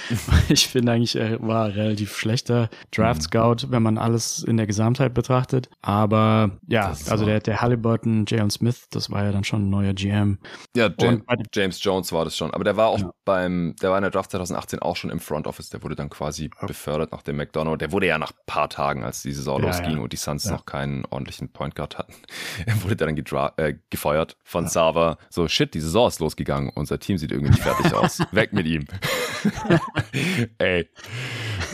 [0.50, 5.70] ich finde eigentlich, er war relativ schlechter Draft-Scout, wenn man alles in der Gesamtheit betrachtet.
[5.82, 9.94] Aber ja, also der, der Halliburton, Jalen Smith, das war ja dann schon ein neuer
[9.94, 10.38] GM.
[10.76, 12.52] Ja, James, James Jones war das schon.
[12.52, 13.12] Aber der war auch ja.
[13.24, 15.70] beim, der war in der Draft 2018 auch schon im Front Office.
[15.70, 16.68] Der wurde dann quasi okay.
[16.68, 17.78] befördert nach dem McDonough.
[17.78, 20.66] Der wurde ja nach paar Tagen, als die Saison ja, losging und die Suns noch
[20.66, 22.14] keinen ordentlichen Point Guard hatten
[22.82, 24.70] wurde der dann äh, gefeuert von ja.
[24.70, 25.18] Sava.
[25.30, 26.72] So, shit, die Saison ist losgegangen.
[26.74, 28.20] Unser Team sieht irgendwie nicht fertig aus.
[28.32, 28.86] Weg mit ihm.
[30.58, 30.90] Ey.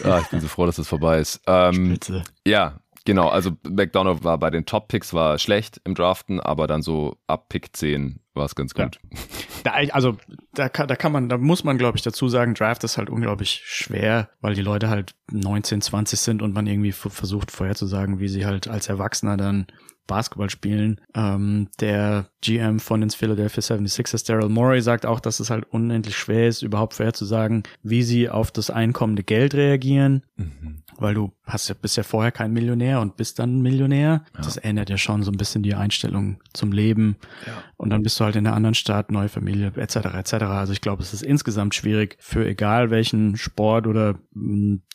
[0.04, 1.42] Ah, ich bin so froh, dass das vorbei ist.
[1.48, 1.98] Ähm,
[2.46, 3.30] ja, genau.
[3.30, 7.76] Also McDonough war bei den Top-Picks war schlecht im Draften, aber dann so ab Pick
[7.76, 9.00] 10 war es ganz gut.
[9.02, 9.20] Ja.
[9.64, 10.18] Da, also
[10.54, 13.10] da kann, da kann man, da muss man, glaube ich, dazu sagen, Draft ist halt
[13.10, 18.28] unglaublich schwer, weil die Leute halt 19, 20 sind und man irgendwie versucht vorherzusagen, wie
[18.28, 19.66] sie halt als Erwachsener dann
[20.06, 21.02] Basketball spielen.
[21.16, 26.16] Ähm, der GM von den Philadelphia 76ers, Daryl Morey, sagt auch, dass es halt unendlich
[26.16, 30.24] schwer ist, überhaupt vorherzusagen, wie sie auf das einkommende Geld reagieren.
[30.36, 34.24] Mhm weil du hast ja bisher vorher kein Millionär und bist dann Millionär.
[34.34, 34.42] Ja.
[34.42, 37.18] Das ändert ja schon so ein bisschen die Einstellung zum Leben.
[37.46, 37.54] Ja.
[37.78, 39.96] Und dann bist du halt in einer anderen Stadt, neue Familie, etc.
[40.16, 40.34] etc.
[40.44, 44.16] Also ich glaube, es ist insgesamt schwierig für egal welchen Sport oder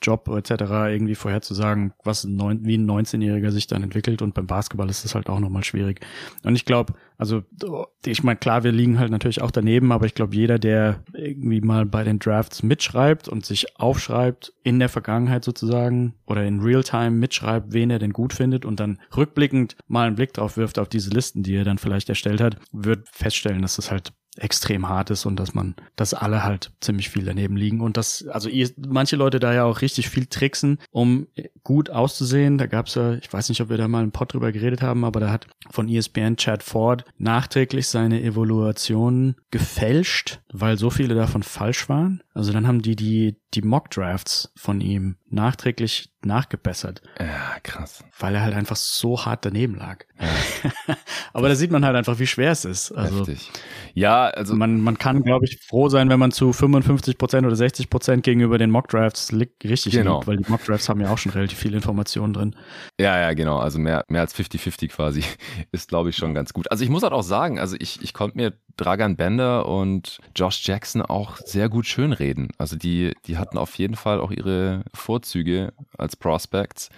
[0.03, 0.51] Job etc.
[0.89, 4.23] irgendwie vorherzusagen, was ein neun, wie ein 19-Jähriger sich dann entwickelt.
[4.23, 6.01] Und beim Basketball ist das halt auch nochmal schwierig.
[6.43, 7.43] Und ich glaube, also
[8.07, 11.61] ich meine, klar, wir liegen halt natürlich auch daneben, aber ich glaube, jeder, der irgendwie
[11.61, 15.90] mal bei den Drafts mitschreibt und sich aufschreibt in der Vergangenheit sozusagen
[16.27, 20.33] oder in Realtime mitschreibt, wen er denn gut findet und dann rückblickend mal einen Blick
[20.33, 23.91] drauf wirft auf diese Listen, die er dann vielleicht erstellt hat, wird feststellen, dass das
[23.91, 27.97] halt extrem hart ist und dass man, dass alle halt ziemlich viel daneben liegen und
[27.97, 31.27] dass, also ihr, manche Leute da ja auch richtig viel tricksen, um
[31.65, 32.57] gut auszusehen.
[32.57, 35.05] Da gab's ja, ich weiß nicht, ob wir da mal einen Pod drüber geredet haben,
[35.05, 41.43] aber da hat von ESPN Chad Ford nachträglich seine Evaluationen gefälscht, weil so viele davon
[41.43, 42.23] falsch waren.
[42.33, 47.03] Also dann haben die die, die Mock Drafts von ihm nachträglich nachgebessert.
[47.19, 48.05] Ja, krass.
[48.19, 50.05] Weil er halt einfach so hart daneben lag.
[50.21, 50.97] Ja.
[51.33, 52.93] Aber da sieht man halt einfach, wie schwer es ist.
[52.93, 53.51] Also, Heftig.
[53.95, 54.55] Ja, also.
[54.55, 58.25] Man, man kann, glaube ich, froh sein, wenn man zu 55 Prozent oder 60 Prozent
[58.25, 60.17] gegenüber den Mock Drafts liegt, richtig genau.
[60.17, 62.57] liegt, weil die Mock Drafts haben ja auch schon relativ viele Informationen drin.
[62.99, 63.59] Ja, ja, genau.
[63.59, 65.25] Also mehr, mehr als 50-50 quasi
[65.73, 66.71] ist, glaube ich, schon ganz gut.
[66.71, 70.67] Also ich muss halt auch sagen, also ich, ich konnte mir Dragan Bender und Josh
[70.67, 72.49] Jackson auch sehr gut schönreden.
[72.59, 76.89] Also die, die hatten auf jeden Fall auch ihre Vorzüge als Prospects.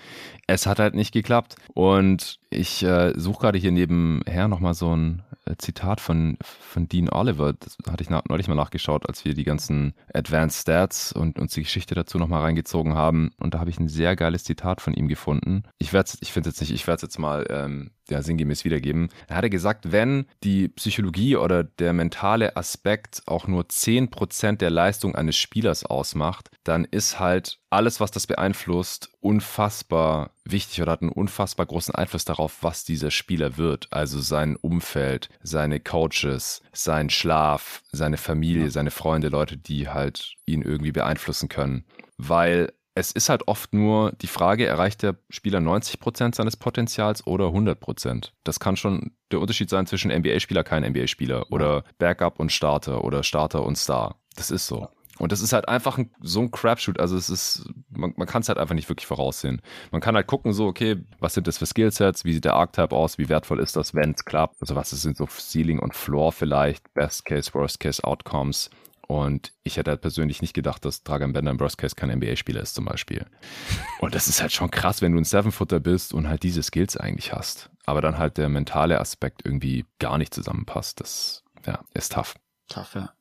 [0.47, 1.57] Es hat halt nicht geklappt.
[1.75, 7.09] Und ich äh, suche gerade hier nebenher nochmal so ein äh, Zitat von, von Dean
[7.09, 7.53] Oliver.
[7.53, 11.63] Das hatte ich neulich mal nachgeschaut, als wir die ganzen Advanced Stats und uns die
[11.63, 13.33] Geschichte dazu nochmal reingezogen haben.
[13.39, 15.65] Und da habe ich ein sehr geiles Zitat von ihm gefunden.
[15.79, 19.09] Ich werde ich finde jetzt nicht, ich werde es jetzt mal ähm, ja, sinngemäß wiedergeben.
[19.27, 25.15] Er hatte gesagt, wenn die Psychologie oder der mentale Aspekt auch nur 10% der Leistung
[25.15, 31.11] eines Spielers ausmacht, dann ist halt alles, was das beeinflusst, unfassbar wichtig oder hat einen
[31.11, 33.89] unfassbar großen Einfluss darauf, was dieser Spieler wird.
[33.91, 40.63] Also sein Umfeld, seine Coaches, sein Schlaf, seine Familie, seine Freunde, Leute, die halt ihn
[40.63, 41.85] irgendwie beeinflussen können.
[42.19, 47.47] Weil es ist halt oft nur die Frage, erreicht der Spieler 90% seines Potenzials oder
[47.47, 48.33] 100%?
[48.45, 53.23] Das kann schon der Unterschied sein zwischen NBA-Spieler, kein NBA-Spieler oder Backup und Starter oder
[53.23, 54.17] Starter und Star.
[54.37, 54.89] Das ist so.
[55.19, 56.99] Und das ist halt einfach ein, so ein Crapshoot.
[56.99, 59.63] Also es ist, man, man kann es halt einfach nicht wirklich voraussehen.
[59.91, 62.25] Man kann halt gucken, so, okay, was sind das für Skillsets?
[62.25, 63.19] Wie sieht der Archetype aus?
[63.19, 64.57] Wie wertvoll ist das, wenn es klappt?
[64.61, 66.93] Also was sind so Ceiling und Floor vielleicht?
[66.95, 68.71] Best Case, Worst Case Outcomes.
[69.09, 72.61] Und ich hätte halt persönlich nicht gedacht, dass Dragan Bender im Worst Case kein NBA-Spieler
[72.61, 73.27] ist zum Beispiel.
[74.01, 76.97] Und das ist halt schon krass, wenn du ein Seven-Footer bist und halt diese Skills
[76.97, 77.71] eigentlich hast.
[77.85, 81.01] Aber dann halt der mentale Aspekt irgendwie gar nicht zusammenpasst.
[81.01, 82.35] Das ja, ist tough.
[82.69, 83.13] Tough, ja.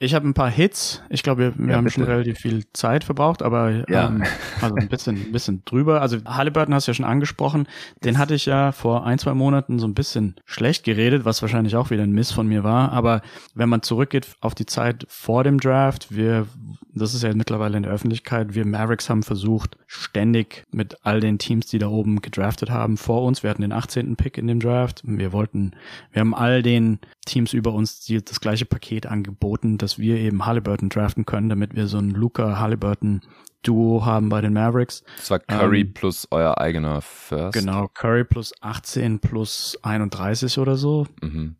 [0.00, 1.02] Ich habe ein paar Hits.
[1.08, 1.94] Ich glaube, wir, wir ja, haben bitte.
[1.94, 4.08] schon relativ viel Zeit verbraucht, aber ja.
[4.08, 4.24] ähm,
[4.60, 6.00] also ein bisschen, ein bisschen drüber.
[6.02, 7.68] Also Halliburton hast du ja schon angesprochen.
[8.02, 11.76] Den hatte ich ja vor ein, zwei Monaten so ein bisschen schlecht geredet, was wahrscheinlich
[11.76, 12.92] auch wieder ein Miss von mir war.
[12.92, 13.22] Aber
[13.54, 16.46] wenn man zurückgeht auf die Zeit vor dem Draft, wir
[16.94, 21.38] das ist ja mittlerweile in der Öffentlichkeit, wir Mavericks haben versucht, ständig mit all den
[21.38, 24.16] Teams, die da oben gedraftet haben, vor uns, wir hatten den 18.
[24.16, 25.72] Pick in dem Draft, wir wollten,
[26.12, 30.46] wir haben all den Teams über uns die, das gleiche Paket angeboten, dass wir eben
[30.46, 33.20] Halliburton draften können, damit wir so ein Luca Halliburton
[33.62, 35.04] Duo haben bei den Mavericks.
[35.18, 37.52] Das war Curry ähm, plus euer eigener First.
[37.52, 41.06] Genau, Curry plus 18 plus 31 oder so.
[41.22, 41.56] Mhm.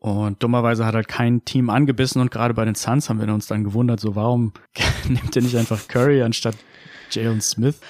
[0.00, 3.46] Und dummerweise hat halt kein Team angebissen und gerade bei den Suns haben wir uns
[3.46, 4.52] dann gewundert, so warum
[5.08, 6.56] nimmt ihr nicht einfach Curry anstatt
[7.10, 7.80] Jalen Smith?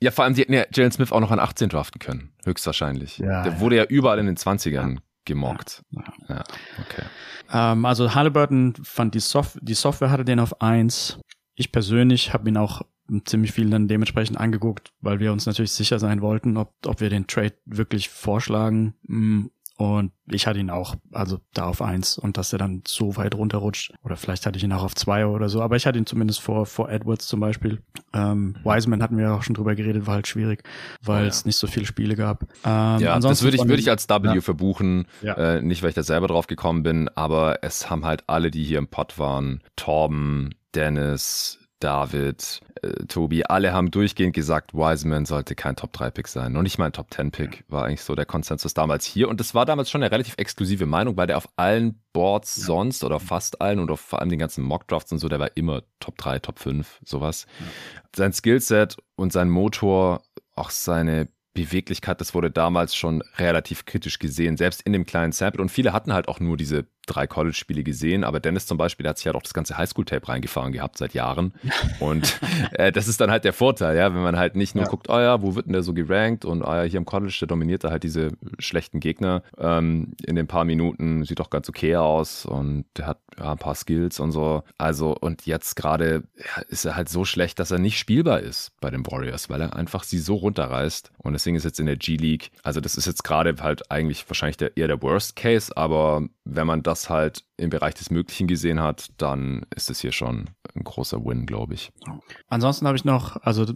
[0.00, 3.18] Ja, vor allem, die hätten ja Jalen Smith auch noch an 18 draften können, höchstwahrscheinlich.
[3.18, 3.60] Ja, Der ja.
[3.60, 4.96] wurde ja überall in den 20ern ja.
[5.28, 5.84] Gemockt.
[5.90, 6.44] Ja, ja.
[6.80, 7.04] okay.
[7.52, 11.20] Ähm, also Halliburton fand die, Sof die Software hatte den auf eins.
[11.54, 12.82] Ich persönlich habe ihn auch
[13.24, 17.08] ziemlich viel dann dementsprechend angeguckt, weil wir uns natürlich sicher sein wollten, ob, ob wir
[17.08, 19.46] den Trade wirklich vorschlagen mm,
[19.78, 23.36] und ich hatte ihn auch, also da auf eins und dass er dann so weit
[23.36, 23.92] runterrutscht.
[24.02, 26.40] Oder vielleicht hatte ich ihn auch auf zwei oder so, aber ich hatte ihn zumindest
[26.40, 27.80] vor, vor Edwards zum Beispiel.
[28.12, 30.64] Ähm, Wiseman hatten wir auch schon drüber geredet, war halt schwierig,
[31.00, 31.28] weil oh, ja.
[31.28, 32.42] es nicht so viele Spiele gab.
[32.64, 34.40] Ähm, ja, das würde ich, würde ich als W ja.
[34.40, 35.06] verbuchen.
[35.22, 35.34] Ja.
[35.34, 38.64] Äh, nicht, weil ich da selber drauf gekommen bin, aber es haben halt alle, die
[38.64, 45.54] hier im Pod waren, Torben, Dennis, David, äh, Tobi, alle haben durchgehend gesagt, Wiseman sollte
[45.54, 46.52] kein Top-3-Pick sein.
[46.52, 49.28] Noch nicht mal ein Top-10-Pick war eigentlich so der Konsensus damals hier.
[49.28, 53.04] Und das war damals schon eine relativ exklusive Meinung, weil der auf allen Boards sonst
[53.04, 55.82] oder fast allen und auf vor allem den ganzen Mock-Drafts und so, der war immer
[56.00, 57.46] Top 3, Top 5, sowas.
[57.60, 57.66] Ja.
[58.16, 60.22] Sein Skillset und sein Motor,
[60.54, 65.60] auch seine Beweglichkeit, das wurde damals schon relativ kritisch gesehen, selbst in dem kleinen Sample.
[65.60, 69.10] Und viele hatten halt auch nur diese drei College-Spiele gesehen, aber Dennis zum Beispiel, der
[69.10, 71.52] hat sich ja halt auch das ganze Highschool-Tape reingefahren gehabt seit Jahren.
[72.00, 72.40] Und
[72.72, 74.90] äh, das ist dann halt der Vorteil, ja, wenn man halt nicht nur ja.
[74.90, 77.36] guckt, oh ja, wo wird denn der so gerankt und oh ja, hier im College,
[77.40, 81.68] der dominiert da halt diese schlechten Gegner ähm, in den paar Minuten, sieht doch ganz
[81.68, 84.62] okay aus und der hat ja, ein paar Skills und so.
[84.76, 88.72] Also, und jetzt gerade ja, ist er halt so schlecht, dass er nicht spielbar ist
[88.80, 91.12] bei den Warriors, weil er einfach sie so runterreißt.
[91.18, 94.56] Und deswegen ist jetzt in der G-League, also das ist jetzt gerade halt eigentlich wahrscheinlich
[94.56, 98.80] der, eher der Worst Case, aber wenn man das halt im Bereich des Möglichen gesehen
[98.80, 101.92] hat, dann ist es hier schon ein großer Win, glaube ich.
[102.48, 103.66] Ansonsten habe ich noch, also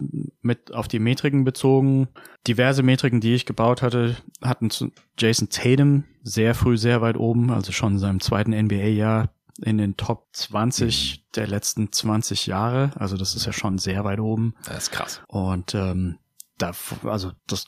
[0.41, 2.07] mit auf die Metriken bezogen,
[2.47, 7.51] diverse Metriken, die ich gebaut hatte, hatten zu Jason Tatum sehr früh sehr weit oben,
[7.51, 9.29] also schon in seinem zweiten NBA-Jahr
[9.61, 11.31] in den Top 20 mhm.
[11.35, 12.91] der letzten 20 Jahre.
[12.95, 14.55] Also das ist ja schon sehr weit oben.
[14.65, 15.21] Das ist krass.
[15.27, 16.17] Und ähm,
[16.57, 16.71] da,
[17.03, 17.65] also das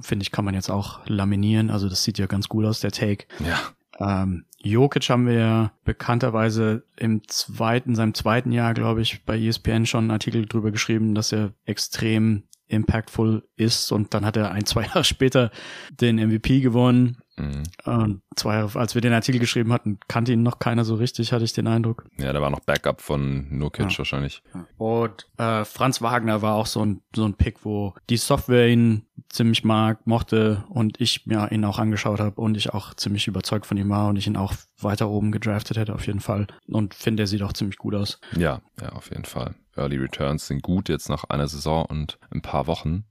[0.00, 1.70] finde ich, kann man jetzt auch laminieren.
[1.70, 3.26] Also das sieht ja ganz gut aus, der Take.
[3.40, 3.58] Ja.
[3.98, 9.86] Ähm, Jokic haben wir ja bekannterweise im zweiten, seinem zweiten Jahr, glaube ich, bei ESPN
[9.86, 14.66] schon einen Artikel drüber geschrieben, dass er extrem impactful ist und dann hat er ein,
[14.66, 15.50] zwei Jahre später
[15.90, 17.18] den MVP gewonnen.
[17.36, 17.62] Mhm.
[17.84, 21.32] Und zwei Jahre, als wir den Artikel geschrieben hatten, kannte ihn noch keiner so richtig,
[21.32, 22.04] hatte ich den Eindruck.
[22.16, 23.98] Ja, da war noch Backup von Nurkic ja.
[23.98, 24.42] wahrscheinlich.
[24.78, 29.06] Und äh, Franz Wagner war auch so ein, so ein Pick, wo die Software ihn
[29.28, 33.66] ziemlich mag, mochte und ich mir ihn auch angeschaut habe und ich auch ziemlich überzeugt
[33.66, 36.46] von ihm war und ich ihn auch weiter oben gedraftet hätte auf jeden Fall.
[36.68, 38.20] Und finde, er sieht auch ziemlich gut aus.
[38.36, 39.54] Ja, ja, auf jeden Fall.
[39.76, 43.04] Early Returns sind gut jetzt nach einer Saison und ein paar Wochen.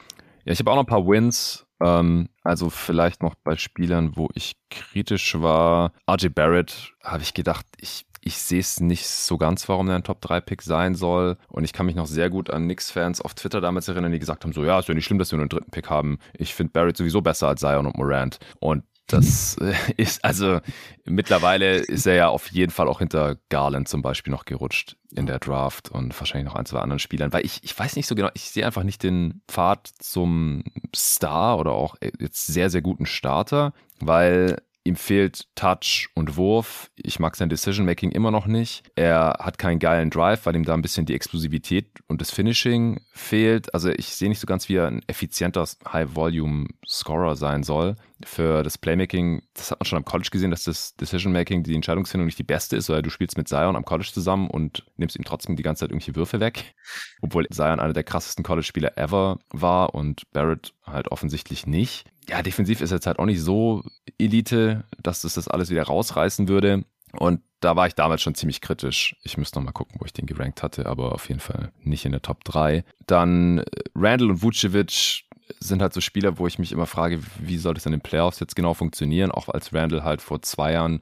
[0.46, 1.63] Ja, ich habe auch noch ein paar Wins.
[1.84, 5.92] Ähm, also vielleicht noch bei Spielern, wo ich kritisch war.
[6.10, 10.04] RJ Barrett habe ich gedacht, ich ich sehe es nicht so ganz, warum er ein
[10.04, 11.36] Top-3-Pick sein soll.
[11.50, 14.46] Und ich kann mich noch sehr gut an Knicks-Fans auf Twitter damals erinnern, die gesagt
[14.46, 16.20] haben: so, ja, ist ja nicht schlimm, dass wir nur einen dritten Pick haben.
[16.38, 18.40] Ich finde Barrett sowieso besser als Zion und Morant.
[18.60, 20.60] Und das äh, ist also
[21.06, 25.26] mittlerweile ist er ja auf jeden Fall auch hinter Garland zum Beispiel noch gerutscht in
[25.26, 28.16] der Draft und wahrscheinlich noch ein, zwei anderen Spielern, weil ich, ich weiß nicht so
[28.16, 30.64] genau, ich sehe einfach nicht den Pfad zum
[30.96, 36.92] Star oder auch jetzt sehr, sehr guten Starter, weil Ihm fehlt Touch und Wurf.
[36.98, 38.84] Ich mag sein Decision-Making immer noch nicht.
[38.96, 43.00] Er hat keinen geilen Drive, weil ihm da ein bisschen die Explosivität und das Finishing
[43.14, 43.74] fehlt.
[43.74, 47.96] Also ich sehe nicht so ganz, wie er ein effizienter High-Volume-Scorer sein soll.
[48.26, 52.26] Für das Playmaking, das hat man schon am College gesehen, dass das Decision-Making, die Entscheidungsfindung
[52.26, 55.24] nicht die beste ist, weil du spielst mit Zion am College zusammen und nimmst ihm
[55.24, 56.74] trotzdem die ganze Zeit irgendwelche Würfe weg.
[57.22, 62.82] Obwohl Zion einer der krassesten College-Spieler ever war und Barrett halt offensichtlich nicht ja, defensiv
[62.82, 63.84] ist jetzt halt auch nicht so
[64.18, 66.86] Elite, dass das das alles wieder rausreißen würde.
[67.18, 69.16] Und da war ich damals schon ziemlich kritisch.
[69.24, 72.06] Ich müsste noch mal gucken, wo ich den gerankt hatte, aber auf jeden Fall nicht
[72.06, 72.84] in der Top 3.
[73.06, 73.64] Dann äh,
[73.96, 75.24] Randall und Vucevic
[75.60, 78.40] sind halt so Spieler, wo ich mich immer frage, wie soll das in den Playoffs
[78.40, 81.02] jetzt genau funktionieren, auch als Randall halt vor zwei Jahren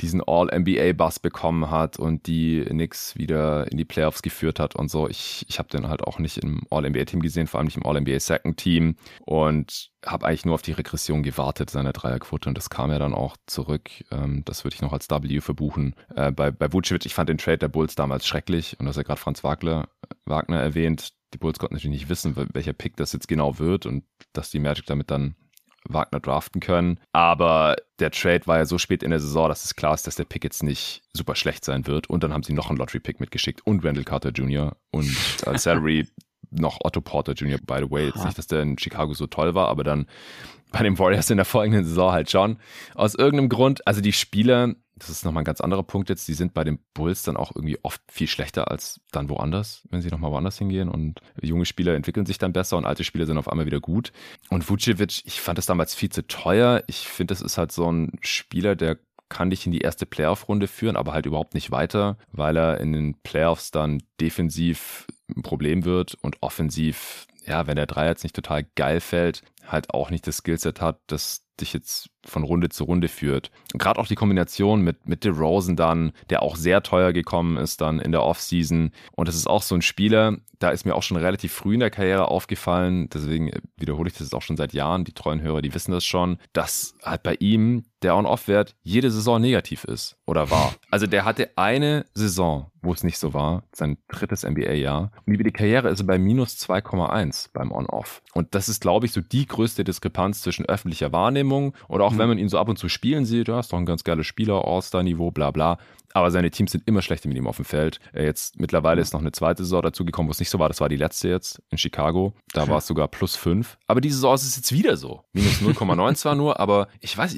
[0.00, 5.08] diesen All-NBA-Bass bekommen hat und die Knicks wieder in die Playoffs geführt hat und so.
[5.08, 8.96] Ich, ich habe den halt auch nicht im All-NBA-Team gesehen, vor allem nicht im All-NBA-Second-Team
[9.20, 13.14] und habe eigentlich nur auf die Regression gewartet, seiner Dreierquote und das kam ja dann
[13.14, 13.90] auch zurück.
[14.10, 15.94] Ähm, das würde ich noch als W verbuchen.
[16.16, 19.06] Äh, bei, bei Vucevic, ich fand den Trade der Bulls damals schrecklich und das hat
[19.06, 19.88] gerade Franz Wagner,
[20.24, 21.12] Wagner erwähnt.
[21.32, 24.58] Die Bulls konnten natürlich nicht wissen, welcher Pick das jetzt genau wird und dass die
[24.58, 25.36] Magic damit dann
[25.84, 27.00] Wagner draften können.
[27.12, 30.16] Aber der Trade war ja so spät in der Saison, dass es klar ist, dass
[30.16, 32.10] der Pick jetzt nicht super schlecht sein wird.
[32.10, 34.76] Und dann haben sie noch einen Lottery-Pick mitgeschickt und Randall Carter Jr.
[34.90, 35.16] und
[35.46, 36.08] als Salary
[36.50, 37.58] noch Otto Porter Jr.
[37.64, 40.06] By the way, jetzt nicht, dass der in Chicago so toll war, aber dann
[40.72, 42.58] bei den Warriors in der folgenden Saison halt schon.
[42.94, 46.34] Aus irgendeinem Grund, also die Spieler, das ist nochmal ein ganz anderer Punkt jetzt, die
[46.34, 50.10] sind bei den Bulls dann auch irgendwie oft viel schlechter als dann woanders, wenn sie
[50.10, 53.50] nochmal woanders hingehen und junge Spieler entwickeln sich dann besser und alte Spieler sind auf
[53.50, 54.12] einmal wieder gut.
[54.48, 56.84] Und Vucevic, ich fand das damals viel zu teuer.
[56.86, 58.98] Ich finde, das ist halt so ein Spieler, der
[59.30, 62.92] kann dich in die erste Playoff-Runde führen, aber halt überhaupt nicht weiter, weil er in
[62.92, 68.36] den Playoffs dann defensiv ein Problem wird und offensiv, ja, wenn der Dreier jetzt nicht
[68.36, 72.84] total geil fällt, halt auch nicht das Skillset hat, das dich jetzt von Runde zu
[72.84, 73.50] Runde führt.
[73.74, 77.98] Gerade auch die Kombination mit, mit DeRozan dann, der auch sehr teuer gekommen ist dann
[77.98, 78.92] in der Offseason.
[79.12, 81.80] Und das ist auch so ein Spieler, da ist mir auch schon relativ früh in
[81.80, 85.62] der Karriere aufgefallen, deswegen wiederhole ich das jetzt auch schon seit Jahren, die treuen Hörer,
[85.62, 90.50] die wissen das schon, dass halt bei ihm der On-Off-Wert jede Saison negativ ist oder
[90.50, 90.74] war.
[90.90, 95.12] Also der hatte eine Saison, wo es nicht so war, sein drittes NBA-Jahr.
[95.26, 98.22] Und über die Karriere ist er bei minus 2,1 beim On-Off.
[98.32, 102.18] Und das ist, glaube ich, so die größte Diskrepanz zwischen öffentlicher Wahrnehmung oder auch mhm.
[102.18, 104.24] wenn man ihn so ab und zu spielen sieht, ja, ist doch ein ganz geiler
[104.24, 105.78] Spieler, All-Star-Niveau, bla bla.
[106.12, 108.00] Aber seine Teams sind immer schlechter mit ihm auf dem Feld.
[108.14, 110.68] Jetzt mittlerweile ist noch eine zweite Saison dazugekommen, wo es nicht so war.
[110.68, 112.34] Das war die letzte jetzt in Chicago.
[112.52, 113.78] Da war es sogar plus fünf.
[113.86, 115.24] Aber diese Saison ist es jetzt wieder so.
[115.32, 117.36] Minus 0,9 zwar nur, aber ich weiß,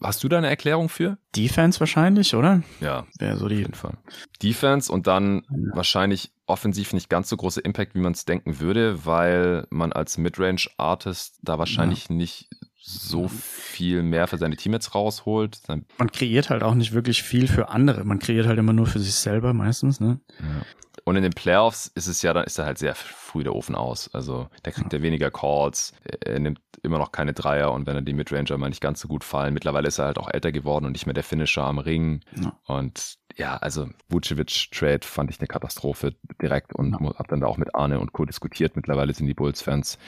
[0.00, 1.18] hast du da eine Erklärung für?
[1.34, 2.62] Defense wahrscheinlich, oder?
[2.80, 3.06] Ja.
[3.18, 3.56] Wäre so die.
[3.56, 3.98] Auf jeden Fall.
[4.42, 5.76] Defense und dann ja.
[5.76, 10.16] wahrscheinlich offensiv nicht ganz so große Impact, wie man es denken würde, weil man als
[10.16, 12.14] Midrange-Artist da wahrscheinlich ja.
[12.14, 12.48] nicht
[12.88, 15.60] so viel mehr für seine Teammates rausholt.
[15.68, 18.04] Man kreiert halt auch nicht wirklich viel für andere.
[18.04, 20.20] Man kreiert halt immer nur für sich selber meistens, ne?
[20.38, 20.62] Ja.
[21.04, 23.74] Und in den Playoffs ist es ja, dann ist er halt sehr früh der Ofen
[23.74, 24.08] aus.
[24.12, 25.92] Also da kriegt er weniger Calls,
[26.24, 29.08] er nimmt immer noch keine Dreier und wenn er die Midranger mal nicht ganz so
[29.08, 31.78] gut fallen, mittlerweile ist er halt auch älter geworden und nicht mehr der Finisher am
[31.78, 32.20] Ring.
[32.40, 32.58] Ja.
[32.66, 37.00] Und ja, also Vucevic-Trade fand ich eine Katastrophe direkt und ja.
[37.00, 38.24] habe dann da auch mit Arne und Co.
[38.24, 38.76] diskutiert.
[38.76, 39.98] Mittlerweile sind die Bulls-Fans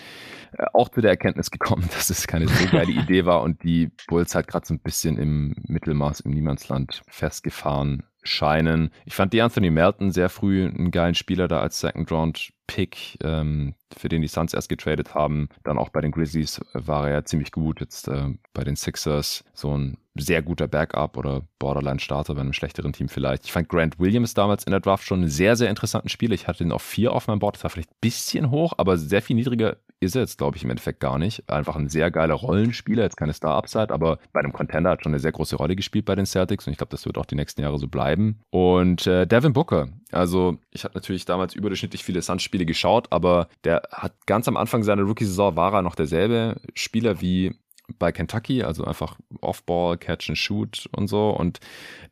[0.53, 3.91] äh, auch zu der Erkenntnis gekommen, dass es keine so geile Idee war und die
[4.07, 8.91] Bulls halt gerade so ein bisschen im Mittelmaß, im Niemandsland festgefahren scheinen.
[9.05, 13.19] Ich fand die Anthony Melton sehr früh einen geilen Spieler da als Second Round Pick,
[13.25, 15.49] ähm, für den die Suns erst getradet haben.
[15.65, 17.81] Dann auch bei den Grizzlies war er ja ziemlich gut.
[17.81, 22.93] Jetzt äh, bei den Sixers so ein sehr guter Backup oder Borderline-Starter bei einem schlechteren
[22.93, 23.47] Team vielleicht.
[23.47, 26.35] Ich fand Grant Williams damals in der Draft schon einen sehr, sehr interessanten Spieler.
[26.35, 27.57] Ich hatte ihn auf vier auf meinem Board.
[27.57, 30.65] Das war vielleicht ein bisschen hoch, aber sehr viel niedriger ist er jetzt, glaube ich,
[30.65, 31.49] im Endeffekt gar nicht.
[31.51, 35.21] Einfach ein sehr geiler Rollenspieler, jetzt keine Star-Upside, aber bei einem Contender hat schon eine
[35.21, 37.63] sehr große Rolle gespielt bei den Celtics und ich glaube, das wird auch die nächsten
[37.63, 38.41] Jahre so bleiben.
[38.51, 43.83] Und äh, Devin Booker, also ich habe natürlich damals überdurchschnittlich viele Suns-Spiele geschaut, aber der
[43.91, 47.57] hat ganz am Anfang seiner Rookie-Saison war er noch derselbe Spieler wie
[47.99, 51.31] bei Kentucky, also einfach Off-Ball, Catch and Shoot und so.
[51.31, 51.61] Und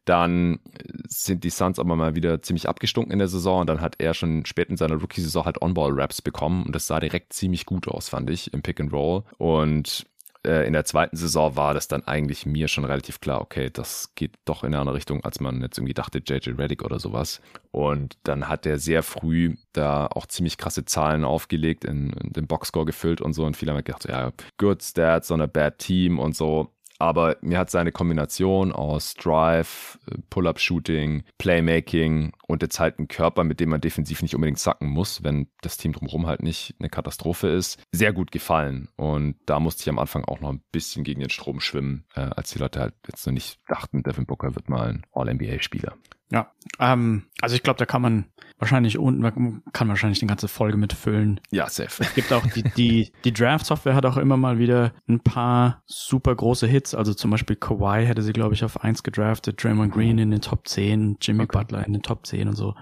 [0.04, 0.60] dann
[1.08, 4.14] sind die Suns aber mal wieder ziemlich abgestunken in der Saison und dann hat er
[4.14, 8.08] schon spät in seiner Rookie-Saison halt On-Ball-Raps bekommen und das sah direkt ziemlich gut aus,
[8.08, 9.24] fand ich, im Pick and Roll.
[9.38, 10.06] Und
[10.46, 14.12] äh, in der zweiten Saison war das dann eigentlich mir schon relativ klar, okay, das
[14.14, 17.40] geht doch in eine andere Richtung, als man jetzt irgendwie dachte, JJ Reddick oder sowas.
[17.72, 22.46] Und dann hat er sehr früh da auch ziemlich krasse Zahlen aufgelegt, in, in den
[22.46, 23.44] Boxscore gefüllt und so.
[23.44, 26.70] Und viele haben gedacht, ja, good stats on a bad team und so.
[26.98, 29.98] Aber mir hat seine Kombination aus Drive,
[30.30, 35.22] Pull-up-Shooting, Playmaking und jetzt halt ein Körper, mit dem man defensiv nicht unbedingt sacken muss,
[35.22, 38.88] wenn das Team drumherum halt nicht eine Katastrophe ist, sehr gut gefallen.
[38.96, 42.20] Und da musste ich am Anfang auch noch ein bisschen gegen den Strom schwimmen, äh,
[42.20, 45.94] als die Leute halt jetzt noch nicht dachten, Devin Booker wird mal ein All-NBA-Spieler.
[46.30, 46.50] Ja,
[46.80, 48.26] ähm, also ich glaube, da kann man
[48.58, 51.40] wahrscheinlich unten, man kann wahrscheinlich eine ganze Folge mitfüllen.
[51.50, 52.02] Ja, safe.
[52.02, 56.34] Es gibt auch die, die, die Draft-Software hat auch immer mal wieder ein paar super
[56.34, 56.94] große Hits.
[56.94, 60.40] Also zum Beispiel Kawhi hätte sie, glaube ich, auf eins gedraftet, Draymond Green in den
[60.40, 61.58] Top 10, Jimmy okay.
[61.58, 62.74] Butler in den Top 10 und so.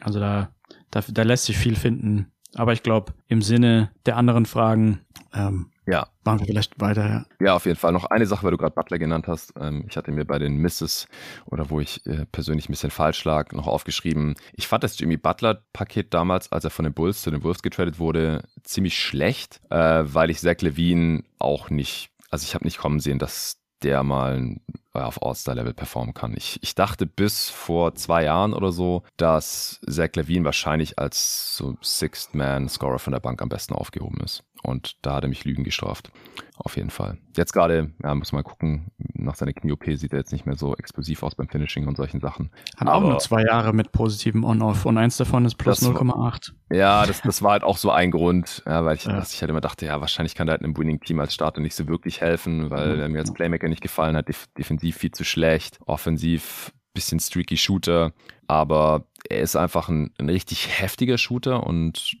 [0.00, 0.54] Also da,
[0.90, 2.32] da, da lässt sich viel finden.
[2.54, 5.00] Aber ich glaube, im Sinne der anderen Fragen,
[5.34, 6.06] ähm, ja.
[6.24, 7.08] Machen wir vielleicht weiter.
[7.08, 7.92] Ja, ja auf jeden Fall.
[7.92, 9.52] Noch eine Sache, weil du gerade Butler genannt hast.
[9.58, 11.08] Ähm, ich hatte mir bei den Misses
[11.46, 14.36] oder wo ich äh, persönlich ein bisschen falsch lag, noch aufgeschrieben.
[14.52, 17.98] Ich fand das Jimmy Butler-Paket damals, als er von den Bulls zu den Wolves getradet
[17.98, 23.00] wurde, ziemlich schlecht, äh, weil ich Zach Levine auch nicht, also ich habe nicht kommen
[23.00, 24.56] sehen, dass der mal
[24.94, 26.34] auf All-Star-Level performen kann.
[26.36, 31.76] Ich, ich dachte bis vor zwei Jahren oder so, dass Zach Levine wahrscheinlich als so
[31.82, 34.44] Sixth-Man-Scorer von der Bank am besten aufgehoben ist.
[34.62, 36.12] Und da hat er mich Lügen gestraft.
[36.56, 37.18] Auf jeden Fall.
[37.36, 40.76] Jetzt gerade, ja, muss mal gucken, nach seiner Knie-OP sieht er jetzt nicht mehr so
[40.76, 42.50] explosiv aus beim Finishing und solchen Sachen.
[42.76, 46.52] Hat auch nur zwei Jahre mit positivem On-Off und eins davon ist plus 0,8.
[46.70, 49.20] Ja, das, das war halt auch so ein Grund, ja, weil ich, ja.
[49.20, 51.88] ich halt immer dachte, ja, wahrscheinlich kann der halt einem Winning-Team als Starter nicht so
[51.88, 53.00] wirklich helfen, weil mhm.
[53.00, 57.56] er mir als Playmaker nicht gefallen hat, def defensiv viel zu schlecht, offensiv bisschen streaky
[57.56, 58.12] Shooter,
[58.46, 62.16] aber er ist einfach ein, ein richtig heftiger Shooter und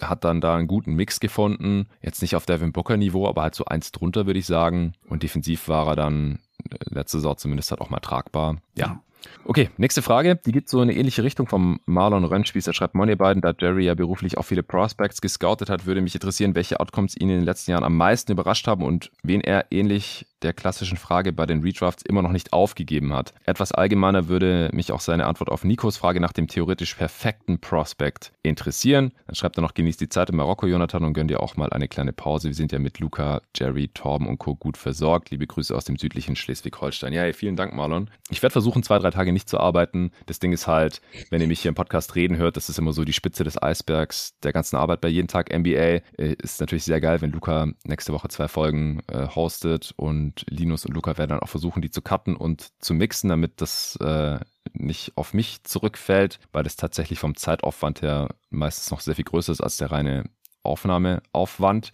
[0.00, 1.86] hat dann da einen guten Mix gefunden.
[2.02, 4.92] Jetzt nicht auf Devin Booker Niveau, aber halt so eins drunter, würde ich sagen.
[5.08, 6.38] Und defensiv war er dann
[6.70, 8.58] äh, letzte Saison zumindest halt auch mal tragbar.
[8.74, 9.00] Ja,
[9.44, 10.36] Okay, nächste Frage.
[10.44, 12.66] Die geht so in eine ähnliche Richtung vom Marlon Rönnspieß.
[12.66, 16.14] Er schreibt, ihr beiden, da Jerry ja beruflich auch viele Prospects gescoutet hat, würde mich
[16.14, 19.66] interessieren, welche Outcomes ihn in den letzten Jahren am meisten überrascht haben und wen er
[19.70, 23.32] ähnlich der klassischen Frage bei den Redrafts immer noch nicht aufgegeben hat.
[23.44, 28.32] Etwas allgemeiner würde mich auch seine Antwort auf Nikos Frage nach dem theoretisch perfekten Prospect
[28.42, 29.12] interessieren.
[29.26, 31.70] Dann schreibt er noch, genießt die Zeit in Marokko, Jonathan, und gönnt dir auch mal
[31.70, 32.48] eine kleine Pause.
[32.48, 34.54] Wir sind ja mit Luca, Jerry, Torben und Co.
[34.54, 35.30] gut versorgt.
[35.30, 37.12] Liebe Grüße aus dem südlichen Schleswig-Holstein.
[37.12, 38.10] Ja, hey, vielen Dank, Marlon.
[38.30, 40.12] Ich werde versuchen, zwei, drei Tage nicht zu arbeiten.
[40.26, 41.00] Das Ding ist halt,
[41.30, 43.60] wenn ihr mich hier im Podcast reden hört, das ist immer so die Spitze des
[43.60, 45.70] Eisbergs der ganzen Arbeit bei jeden Tag NBA.
[45.70, 46.02] Äh,
[46.42, 50.94] ist natürlich sehr geil, wenn Luca nächste Woche zwei Folgen äh, hostet und Linus und
[50.94, 54.38] Luca werden dann auch versuchen, die zu cutten und zu mixen, damit das äh,
[54.72, 59.52] nicht auf mich zurückfällt, weil das tatsächlich vom Zeitaufwand her meistens noch sehr viel größer
[59.52, 60.24] ist als der reine
[60.62, 61.92] Aufnahmeaufwand.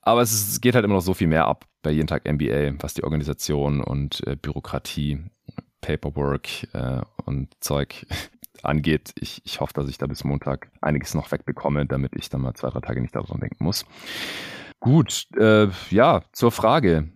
[0.00, 2.94] Aber es geht halt immer noch so viel mehr ab bei jeden Tag NBA, was
[2.94, 5.20] die Organisation und äh, Bürokratie
[5.82, 8.06] Paperwork äh, und Zeug
[8.62, 9.12] angeht.
[9.20, 12.54] Ich, ich hoffe, dass ich da bis Montag einiges noch wegbekomme, damit ich dann mal
[12.54, 13.84] zwei, drei Tage nicht daran denken muss.
[14.82, 17.08] Gut, äh, ja, zur Frage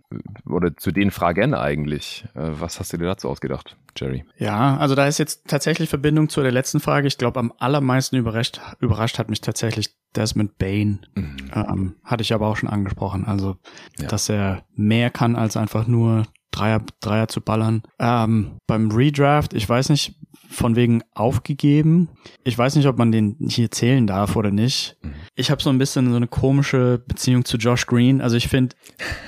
[0.45, 2.23] oder zu den Fragen eigentlich.
[2.33, 4.23] Äh, was hast du dir dazu ausgedacht, Jerry?
[4.37, 7.07] Ja, also da ist jetzt tatsächlich Verbindung zu der letzten Frage.
[7.09, 11.05] Ich glaube, am allermeisten überrascht, überrascht hat mich tatsächlich Desmond Bain.
[11.15, 11.37] Mhm.
[11.53, 13.25] Ähm, hatte ich aber auch schon angesprochen.
[13.25, 13.57] Also,
[13.99, 14.07] ja.
[14.07, 17.83] dass er mehr kann als einfach nur Dreier, Dreier zu ballern.
[17.99, 20.15] Ähm, beim Redraft, ich weiß nicht,
[20.49, 22.09] von wegen aufgegeben.
[22.43, 24.97] Ich weiß nicht, ob man den hier zählen darf oder nicht.
[25.01, 25.13] Mhm.
[25.35, 28.21] Ich habe so ein bisschen so eine komische Beziehung zu Josh Green.
[28.21, 28.75] Also ich finde,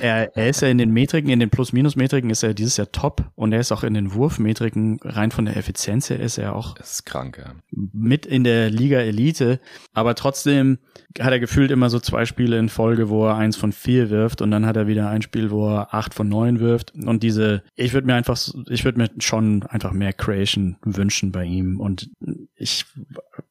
[0.02, 3.30] er, er ist ja in den Metriken, in den Plus-Minus-Metriken ist er dieses Jahr top
[3.36, 6.76] und er ist auch in den Wurfmetriken rein von der Effizienz her ist er auch
[6.76, 7.54] das ist krank, ja.
[7.72, 9.60] mit in der Liga Elite.
[9.94, 10.80] Aber trotzdem
[11.18, 14.42] hat er gefühlt immer so zwei Spiele in Folge, wo er eins von vier wirft
[14.42, 16.94] und dann hat er wieder ein Spiel, wo er acht von neun wirft.
[16.94, 18.38] Und diese, ich würde mir einfach,
[18.68, 21.80] ich würde mir schon einfach mehr Creation wünschen bei ihm.
[21.80, 22.12] Und
[22.56, 22.86] ich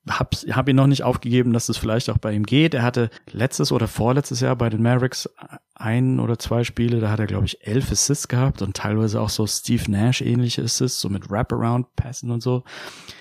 [0.09, 2.75] habe hab ihn noch nicht aufgegeben, dass es vielleicht auch bei ihm geht.
[2.75, 5.29] Er hatte letztes oder vorletztes Jahr bei den Mavericks
[5.75, 9.29] ein oder zwei Spiele, da hat er, glaube ich, elf Assists gehabt und teilweise auch
[9.29, 12.65] so Steve Nash ähnliche Assists, so mit Wraparound-Passen und so.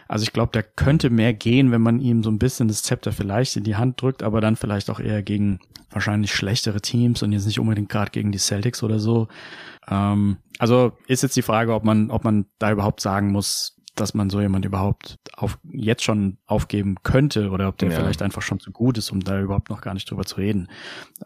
[0.07, 3.11] Also ich glaube, da könnte mehr gehen, wenn man ihm so ein bisschen das Zepter
[3.11, 5.59] vielleicht in die Hand drückt, aber dann vielleicht auch eher gegen
[5.91, 9.27] wahrscheinlich schlechtere Teams und jetzt nicht unbedingt gerade gegen die Celtics oder so.
[9.89, 14.13] Ähm, also ist jetzt die Frage, ob man, ob man da überhaupt sagen muss, dass
[14.13, 17.95] man so jemand überhaupt auf, jetzt schon aufgeben könnte oder ob der ja.
[17.95, 20.67] vielleicht einfach schon zu gut ist, um da überhaupt noch gar nicht drüber zu reden.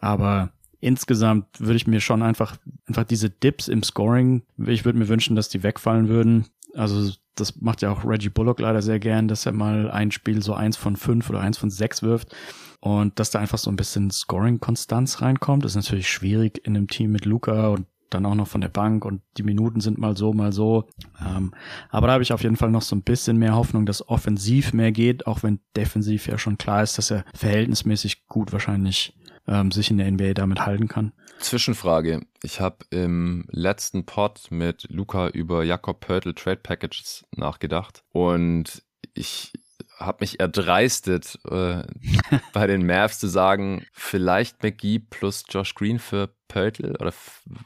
[0.00, 2.56] Aber insgesamt würde ich mir schon einfach,
[2.86, 6.46] einfach diese Dips im Scoring, ich würde mir wünschen, dass die wegfallen würden.
[6.74, 10.42] Also das macht ja auch Reggie Bullock leider sehr gern, dass er mal ein Spiel
[10.42, 12.34] so eins von fünf oder eins von sechs wirft.
[12.80, 17.12] Und dass da einfach so ein bisschen Scoring-Konstanz reinkommt, ist natürlich schwierig in einem Team
[17.12, 20.32] mit Luca und dann auch noch von der Bank und die Minuten sind mal so,
[20.32, 20.88] mal so.
[21.20, 21.54] Ähm,
[21.90, 24.72] aber da habe ich auf jeden Fall noch so ein bisschen mehr Hoffnung, dass offensiv
[24.72, 29.14] mehr geht, auch wenn defensiv ja schon klar ist, dass er verhältnismäßig gut wahrscheinlich
[29.46, 31.12] ähm, sich in der NBA damit halten kann.
[31.38, 32.22] Zwischenfrage.
[32.42, 38.82] Ich habe im letzten Pod mit Luca über Jakob Pörtl Trade Packages nachgedacht und
[39.14, 39.52] ich
[39.98, 41.82] habe mich erdreistet, äh,
[42.52, 47.12] bei den Mavs zu sagen, vielleicht McGee plus Josh Green für Pörtl oder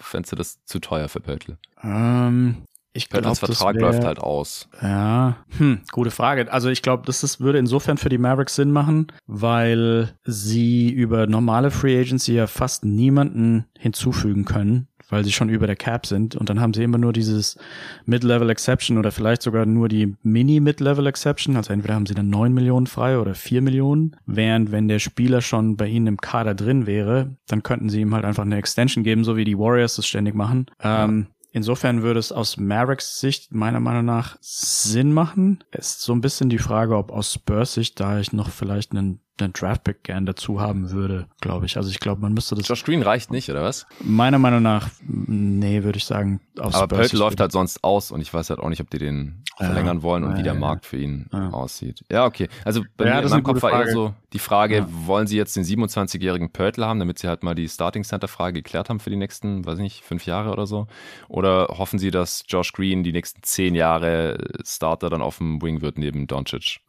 [0.01, 1.59] fändest du das zu teuer für Pörtl?
[1.83, 2.63] Ähm,
[2.97, 4.69] ich glaube, Vertrag wär, läuft halt aus.
[4.81, 6.51] Ja, hm, gute Frage.
[6.51, 11.27] Also ich glaube, das ist, würde insofern für die Mavericks Sinn machen, weil sie über
[11.27, 16.37] normale Free Agency ja fast niemanden hinzufügen können, weil sie schon über der Cap sind.
[16.37, 17.59] Und dann haben sie immer nur dieses
[18.05, 21.57] Mid-Level Exception oder vielleicht sogar nur die Mini-Mid-Level Exception.
[21.57, 24.17] Also entweder haben sie dann neun Millionen frei oder vier Millionen.
[24.27, 28.15] Während wenn der Spieler schon bei ihnen im Kader drin wäre, dann könnten sie ihm
[28.15, 30.67] halt einfach eine Extension geben, so wie die Warriors das ständig machen.
[30.83, 35.65] Ähm, Insofern würde es aus Mavericks Sicht meiner Meinung nach Sinn machen.
[35.73, 39.21] Ist so ein bisschen die Frage, ob aus Spurs Sicht, da ich noch vielleicht einen
[39.39, 41.77] einen Draftpick gern dazu haben würde, glaube ich.
[41.77, 42.69] Also ich glaube, man müsste das.
[42.69, 43.87] Josh Green reicht nicht, oder was?
[44.01, 46.41] Meiner Meinung nach, nee, würde ich sagen.
[46.59, 49.45] Aber Pöltl läuft halt sonst aus und ich weiß halt auch nicht, ob die den
[49.59, 52.05] ja, verlängern wollen und ja, wie der ja, Markt für ihn aussieht.
[52.11, 52.49] Ja, okay.
[52.65, 55.65] Also bei mir in meinem Kopf war eher so die Frage, wollen sie jetzt den
[55.65, 59.17] 27-jährigen Pöltl haben, damit sie halt mal die Starting Center Frage geklärt haben für die
[59.17, 60.87] nächsten, weiß nicht, fünf Jahre oder so?
[61.29, 65.81] Oder hoffen sie, dass Josh Green die nächsten zehn Jahre Starter dann auf dem Wing
[65.81, 66.81] wird neben Doncic?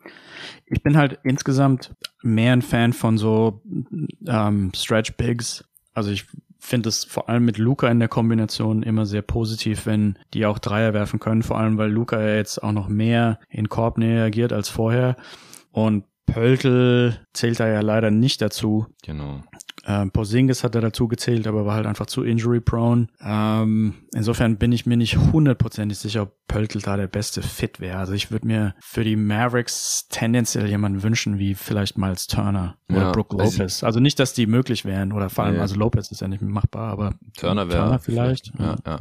[0.66, 1.93] Ich bin halt insgesamt
[2.28, 3.62] mehr ein Fan von so
[4.28, 5.64] ähm, Stretch Bigs.
[5.94, 6.26] Also ich
[6.60, 10.60] finde es vor allem mit Luca in der Kombination immer sehr positiv, wenn die auch
[10.60, 14.54] Dreier werfen können, vor allem weil Luca ja jetzt auch noch mehr in Korbnähe agiert
[14.54, 15.16] als vorher.
[15.72, 18.86] Und Pöltl zählt da ja leider nicht dazu.
[19.04, 19.42] Genau.
[19.90, 23.08] Ähm, Porzingis hat er dazu gezählt, aber war halt einfach zu injury prone.
[23.22, 27.98] Ähm, insofern bin ich mir nicht hundertprozentig sicher, ob Pöltl da der beste Fit wäre.
[27.98, 33.02] Also ich würde mir für die Mavericks tendenziell jemanden wünschen, wie vielleicht Miles Turner oder
[33.02, 33.82] ja, Brook Lopez.
[33.84, 35.62] Also nicht, dass die möglich wären oder vor allem, ja.
[35.62, 38.52] also Lopez ist ja nicht machbar, aber Turner wäre vielleicht.
[38.54, 38.60] vielleicht.
[38.60, 39.00] Ja, ja.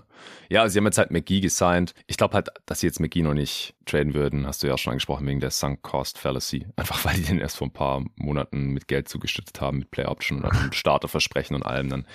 [0.49, 1.95] ja, sie haben jetzt halt McGee gesigned.
[2.07, 4.79] Ich glaube halt, dass sie jetzt McGee noch nicht traden würden, hast du ja auch
[4.79, 6.67] schon angesprochen, wegen der Sunk Cost Fallacy.
[6.77, 10.05] Einfach weil die den erst vor ein paar Monaten mit Geld zugeschüttet haben, mit Play
[10.07, 11.89] Option und Starterversprechen und allem.
[11.89, 12.07] Dann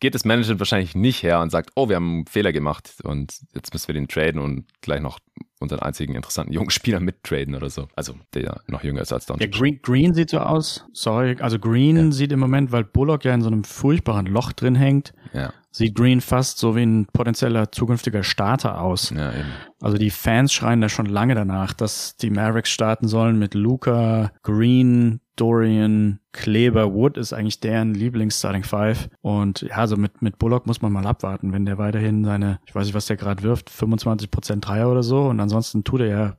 [0.00, 3.40] geht das Management wahrscheinlich nicht her und sagt, oh, wir haben einen Fehler gemacht und
[3.54, 5.18] jetzt müssen wir den traden und gleich noch
[5.62, 7.88] unseren einzigen interessanten jungen Spieler mittraden oder so.
[7.94, 9.38] Also der noch jünger ist als Don.
[9.38, 10.84] Ja, Green, Green sieht so aus.
[10.92, 12.10] Sorry, also Green ja.
[12.10, 15.52] sieht im Moment, weil Bullock ja in so einem furchtbaren Loch drin hängt, ja.
[15.72, 19.10] Sieht Green fast so wie ein potenzieller zukünftiger Starter aus.
[19.10, 19.48] Ja, eben.
[19.80, 24.30] Also die Fans schreien da schon lange danach, dass die Mavericks starten sollen mit Luca,
[24.42, 29.08] Green, Dorian, Kleber, Wood ist eigentlich deren Lieblings-Starting Five.
[29.22, 32.74] Und ja, also mit, mit Bullock muss man mal abwarten, wenn der weiterhin seine, ich
[32.74, 36.36] weiß nicht, was der gerade wirft, 25% Dreier oder so und ansonsten tut er ja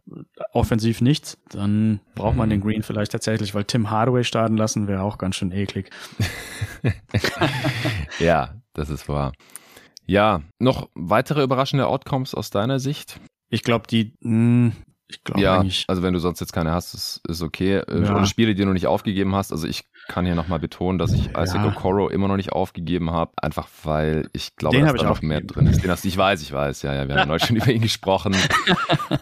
[0.52, 2.64] offensiv nichts, dann braucht man den mhm.
[2.64, 5.90] Green vielleicht tatsächlich, weil Tim Hardaway starten lassen wäre auch ganz schön eklig.
[8.20, 9.34] ja, das ist wahr.
[10.06, 13.20] Ja, noch weitere überraschende Outcomes aus deiner Sicht?
[13.50, 14.72] Ich glaube, die, mh, hm,
[15.08, 15.86] ich glaube ja, eigentlich.
[15.88, 17.84] Also wenn du sonst jetzt keine hast, ist, ist okay.
[17.88, 18.16] Ja.
[18.16, 19.52] Oder Spiele, die du noch nicht aufgegeben hast.
[19.52, 21.68] Also ich kann hier nochmal betonen, dass ich Isaac ja.
[21.68, 23.32] Okoro immer noch nicht aufgegeben habe.
[23.42, 25.84] Einfach weil ich glaube, Den dass da noch mehr drin ist.
[25.84, 26.82] Den hast, ich weiß, ich weiß.
[26.82, 28.36] Ja, ja, wir haben neulich schon über ihn gesprochen.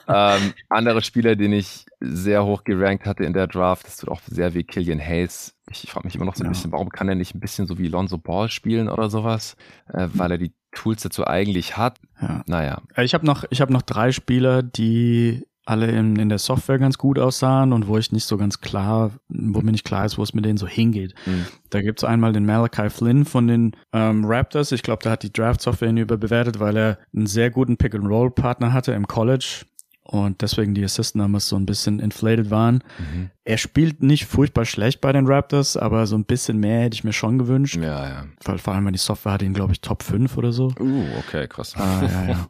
[0.08, 4.22] ähm, andere Spieler, den ich sehr hoch gerankt hatte in der Draft, das tut auch
[4.26, 5.56] sehr wie Killian Hayes.
[5.70, 6.52] Ich, ich frage mich immer noch so ein ja.
[6.52, 9.56] bisschen, warum kann er nicht ein bisschen so wie Lonzo Ball spielen oder sowas?
[9.94, 12.00] Äh, weil er die Tools dazu eigentlich hat.
[12.22, 12.44] Ja.
[12.48, 12.82] Naja.
[12.98, 16.98] Ich habe noch, ich habe noch drei Spieler, die alle in, in der Software ganz
[16.98, 20.24] gut aussahen und wo ich nicht so ganz klar, wo mir nicht klar ist, wo
[20.24, 21.14] es mit denen so hingeht.
[21.26, 21.46] Mhm.
[21.70, 24.72] Da gibt's einmal den Malachi Flynn von den ähm, Raptors.
[24.72, 28.94] Ich glaube, da hat die Draft-Software ihn überbewertet, weil er einen sehr guten Pick-and-Roll-Partner hatte
[28.94, 29.66] im College
[30.04, 32.84] und deswegen die Assist-Numbers so ein bisschen inflated waren.
[32.98, 33.30] Mhm.
[33.44, 37.04] Er spielt nicht furchtbar schlecht bei den Raptors, aber so ein bisschen mehr hätte ich
[37.04, 37.76] mir schon gewünscht.
[37.76, 38.26] Ja, ja.
[38.44, 40.74] Weil vor allem, weil die Software hat ihn, glaube ich, Top 5 oder so.
[40.80, 41.76] Uh, okay, krass.
[41.78, 42.50] Ah, ja, ja.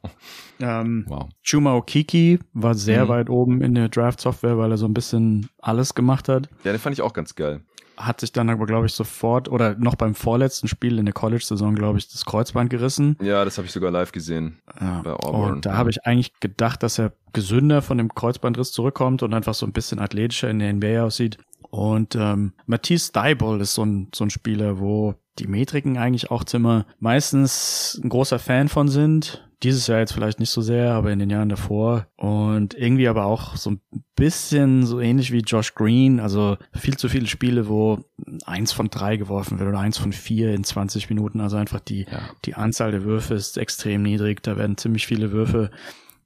[0.81, 1.29] ähm, wow.
[1.43, 3.09] Chuma Okiki war sehr mhm.
[3.09, 6.49] weit oben in der Draft-Software, weil er so ein bisschen alles gemacht hat.
[6.63, 7.61] Ja, den fand ich auch ganz geil
[8.05, 11.75] hat sich dann aber, glaube ich, sofort oder noch beim vorletzten Spiel in der College-Saison,
[11.75, 13.17] glaube ich, das Kreuzband gerissen.
[13.21, 14.61] Ja, das habe ich sogar live gesehen.
[14.79, 15.01] Ja.
[15.03, 15.53] Bei Auburn.
[15.53, 19.53] Und da habe ich eigentlich gedacht, dass er gesünder von dem Kreuzbandriss zurückkommt und einfach
[19.53, 21.37] so ein bisschen athletischer in der NBA aussieht.
[21.69, 26.43] Und ähm, Matisse Dybul ist so ein, so ein Spieler, wo die Metriken eigentlich auch
[26.43, 29.47] Zimmer meistens ein großer Fan von sind.
[29.63, 32.07] Dieses Jahr jetzt vielleicht nicht so sehr, aber in den Jahren davor.
[32.17, 33.81] Und irgendwie aber auch so ein
[34.15, 36.19] bisschen so ähnlich wie Josh Green.
[36.19, 37.99] Also viel zu viele Spiele, wo
[38.45, 41.41] eins von drei geworfen wird oder eins von vier in 20 Minuten.
[41.41, 42.21] Also einfach die, ja.
[42.45, 44.41] die Anzahl der Würfe ist extrem niedrig.
[44.41, 45.69] Da werden ziemlich viele Würfe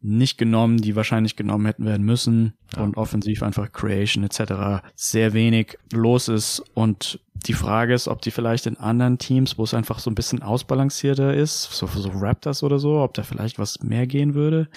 [0.05, 2.83] nicht genommen, die wahrscheinlich genommen hätten werden müssen ja.
[2.83, 4.83] und offensiv einfach Creation etc.
[4.95, 9.63] sehr wenig los ist und die Frage ist, ob die vielleicht in anderen Teams, wo
[9.63, 13.59] es einfach so ein bisschen ausbalancierter ist, so, so Raptors oder so, ob da vielleicht
[13.59, 14.67] was mehr gehen würde.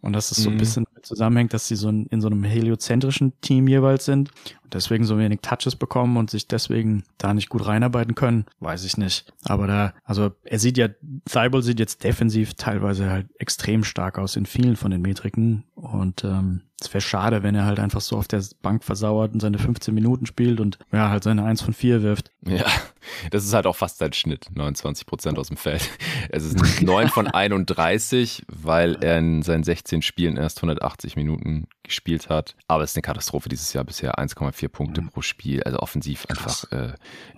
[0.00, 0.58] Und dass es so ein mhm.
[0.58, 4.30] bisschen zusammenhängt, dass sie so in, in so einem heliozentrischen Team jeweils sind
[4.62, 8.84] und deswegen so wenig Touches bekommen und sich deswegen da nicht gut reinarbeiten können, weiß
[8.84, 9.32] ich nicht.
[9.44, 10.88] Aber da, also er sieht ja,
[11.24, 16.24] Thibault sieht jetzt defensiv teilweise halt extrem stark aus in vielen von den Metriken und
[16.24, 19.58] ähm, es wäre schade, wenn er halt einfach so auf der Bank versauert und seine
[19.58, 22.32] 15 Minuten spielt und ja, halt seine 1 von 4 wirft.
[22.46, 22.66] Ja,
[23.30, 25.90] das ist halt auch fast sein Schnitt, 29 Prozent aus dem Feld.
[26.30, 32.28] Es ist 9 von 31, weil er in seinen 16 Spielen erst 180 Minuten gespielt
[32.28, 32.56] hat.
[32.66, 34.18] Aber es ist eine Katastrophe dieses Jahr bisher.
[34.18, 35.08] 1,4 Punkte mhm.
[35.10, 35.62] pro Spiel.
[35.62, 36.64] Also offensiv einfach.
[36.72, 36.94] Äh, ja.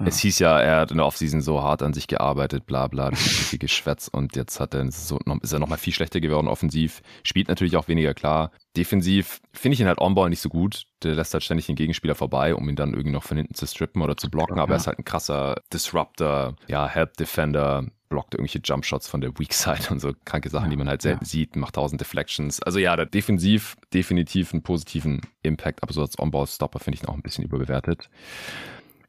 [0.07, 3.11] Es hieß ja, er hat in der Offseason so hart an sich gearbeitet, bla bla,
[3.13, 4.09] viel Geschwätz.
[4.09, 7.03] Und jetzt hat er so, ist er nochmal viel schlechter geworden offensiv.
[7.23, 8.51] Spielt natürlich auch weniger klar.
[8.77, 10.87] Defensiv finde ich ihn halt on-ball nicht so gut.
[11.07, 13.67] Der lässt halt ständig den Gegenspieler vorbei, um ihn dann irgendwie noch von hinten zu
[13.67, 14.59] strippen oder zu blocken.
[14.59, 14.75] Aber ja.
[14.75, 19.85] er ist halt ein krasser Disruptor, ja, Help-Defender, blockt irgendwelche Jumpshots von der Weak Side
[19.91, 21.29] und so kranke Sachen, ja, die man halt selten ja.
[21.29, 22.63] sieht, macht tausend Deflections.
[22.63, 27.09] Also ja, der defensiv definitiv einen positiven Impact, aber so als On-Ball-Stopper finde ich ihn
[27.09, 28.09] auch ein bisschen überbewertet.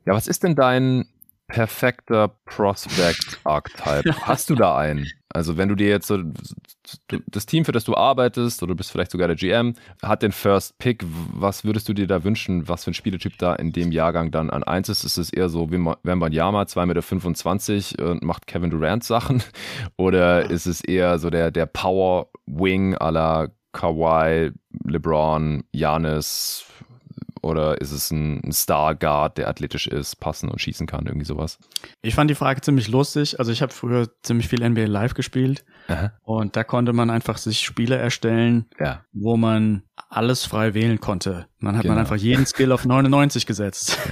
[0.06, 1.06] Ja, was ist denn dein
[1.48, 4.16] perfekter Prospect-Archetype?
[4.28, 5.08] Hast du da einen?
[5.30, 6.20] Also wenn du dir jetzt so
[7.28, 10.32] das Team, für das du arbeitest, oder du bist vielleicht sogar der GM, hat den
[10.32, 13.92] First Pick, was würdest du dir da wünschen, was für ein Spieletyp da in dem
[13.92, 15.04] Jahrgang dann an eins ist?
[15.04, 19.44] Ist es eher so wie Wembanyama, 2,25 Meter und macht Kevin Durant Sachen?
[19.98, 24.52] Oder ist es eher so der, der Power Wing à la Kawhi,
[24.86, 26.66] LeBron, Janis,
[27.48, 31.58] oder ist es ein, Star Guard, der athletisch ist, passen und schießen kann, irgendwie sowas?
[32.02, 33.40] Ich fand die Frage ziemlich lustig.
[33.40, 36.12] Also ich habe früher ziemlich viel NBA Live gespielt Aha.
[36.24, 39.04] und da konnte man einfach sich Spiele erstellen, ja.
[39.14, 41.48] wo man alles frei wählen konnte.
[41.60, 41.96] Dann hat genau.
[41.96, 43.98] man einfach jeden Skill auf 99 gesetzt.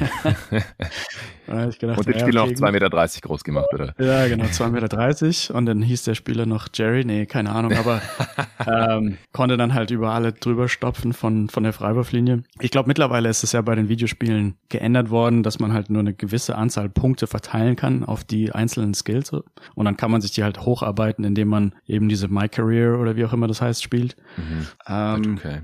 [1.80, 2.90] gedacht, und den Spieler okay, noch 2,30 Meter
[3.22, 3.94] groß gemacht, oder?
[4.00, 5.56] Ja, genau, 2,30 Meter.
[5.56, 8.02] Und dann hieß der Spieler noch Jerry, nee, keine Ahnung, aber
[8.68, 12.44] ähm, konnte dann halt über alle drüber stopfen von, von der Freiwurflinie.
[12.60, 16.00] Ich glaube, mittlerweile ist es ja bei den Videospielen geändert worden, dass man halt nur
[16.00, 19.32] eine gewisse Anzahl Punkte verteilen kann auf die einzelnen Skills.
[19.32, 23.16] Und dann kann man sich die halt hocharbeiten, indem man eben diese My Career oder
[23.16, 24.16] wie auch immer das heißt spielt.
[24.38, 24.68] Mhm.
[24.88, 25.62] Ähm, okay.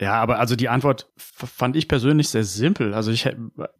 [0.00, 2.94] Ja, aber also die Antwort fand ich persönlich sehr simpel.
[2.94, 3.30] Also ich,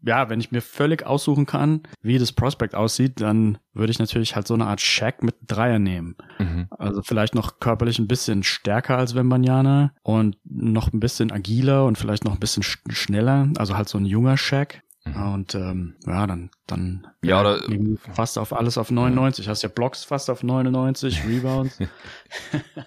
[0.03, 4.37] ja, wenn ich mir völlig aussuchen kann, wie das Prospect aussieht, dann würde ich natürlich
[4.37, 6.17] halt so eine Art Shack mit Dreier nehmen.
[6.39, 6.69] Mhm.
[6.71, 11.99] Also vielleicht noch körperlich ein bisschen stärker als Wembanyama und noch ein bisschen agiler und
[11.99, 13.49] vielleicht noch ein bisschen schneller.
[13.59, 14.83] Also halt so ein junger Shack.
[15.07, 15.33] Mhm.
[15.35, 17.61] Und ähm, ja, dann, dann ja, oder,
[18.15, 19.45] fast auf alles auf 99.
[19.45, 19.51] Ja.
[19.51, 21.79] Hast ja Blocks fast auf 99, Rebounds.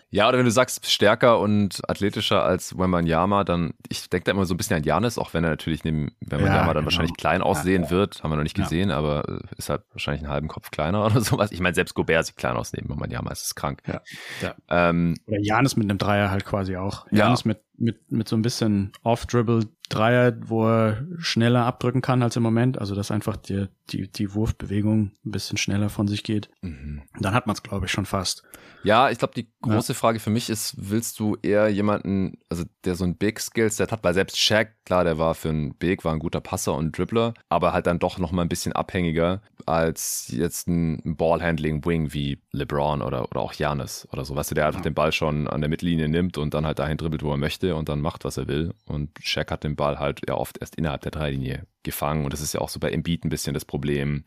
[0.09, 4.45] ja, oder wenn du sagst, stärker und athletischer als Wembanyama, dann, ich denke da immer
[4.45, 6.85] so ein bisschen an Janis, auch wenn er natürlich neben Wembanyama ja, dann genau.
[6.85, 7.89] wahrscheinlich klein aussehen ja.
[7.91, 11.05] wird, haben wir noch nicht gesehen, aber äh, ist halt wahrscheinlich einen halben Kopf kleiner
[11.05, 11.51] oder sowas.
[11.51, 13.83] Ich meine, selbst Gobert sieht klein aus neben Wembanyama, ist es krank.
[13.85, 14.01] Ja.
[14.41, 14.55] ja.
[14.69, 17.05] Ähm, oder Janis mit einem Dreier halt quasi auch.
[17.11, 22.35] Janis mit mit, mit so ein bisschen Off-Dribble Dreier, wo er schneller abdrücken kann als
[22.35, 22.77] im Moment.
[22.77, 26.49] Also, dass einfach die, die, die Wurfbewegung ein bisschen schneller von sich geht.
[26.61, 27.03] Mhm.
[27.19, 28.43] Dann hat man es, glaube ich, schon fast.
[28.83, 29.97] Ja, ich glaube, die große ja.
[29.97, 34.03] Frage für mich ist, willst du eher jemanden, also der so ein Big Skillset hat,
[34.03, 37.33] weil selbst Shaq, klar, der war für einen Big, war ein guter Passer und Dribbler,
[37.49, 43.01] aber halt dann doch nochmal ein bisschen abhängiger als jetzt ein Ballhandling Wing wie LeBron
[43.01, 44.85] oder, oder auch Janis oder so, weißt du, der einfach ja.
[44.85, 47.66] den Ball schon an der Mittellinie nimmt und dann halt dahin dribbelt, wo er möchte
[47.75, 48.73] und dann macht, was er will.
[48.85, 52.23] Und Shaq hat den Ball halt ja oft erst innerhalb der Dreilinie gefangen.
[52.23, 54.23] Und das ist ja auch so bei Embiid ein bisschen das Problem.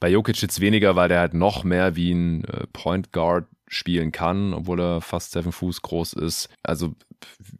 [0.00, 4.12] Bei Jokic jetzt weniger, weil der halt noch mehr wie ein äh, Point Guard spielen
[4.12, 6.48] kann, obwohl er fast seven Fuß groß ist.
[6.62, 6.94] Also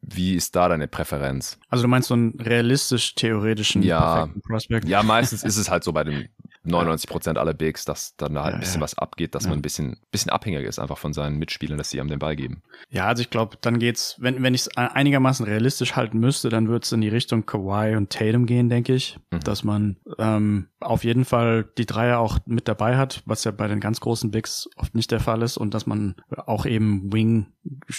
[0.02, 1.58] wie ist da deine Präferenz?
[1.68, 4.88] Also du meinst so einen realistisch theoretischen ja, Prospect?
[4.88, 6.28] Ja, meistens ist es halt so bei den
[6.64, 9.62] 99 Prozent aller Bigs, dass dann da halt ein bisschen was abgeht, dass man ein
[9.62, 12.62] bisschen, bisschen abhängiger ist einfach von seinen Mitspielern, dass sie ihm den Ball geben.
[12.90, 16.68] Ja, also ich glaube, dann geht's, wenn, wenn ich es einigermaßen realistisch halten müsste, dann
[16.68, 19.18] würde es in die Richtung Kawhi und Tatum gehen, denke ich.
[19.30, 19.40] Mhm.
[19.40, 23.68] Dass man ähm, auf jeden Fall die Dreier auch mit dabei hat, was ja bei
[23.68, 27.46] den ganz großen Bigs oft nicht der Fall ist und dass man auch eben Wing,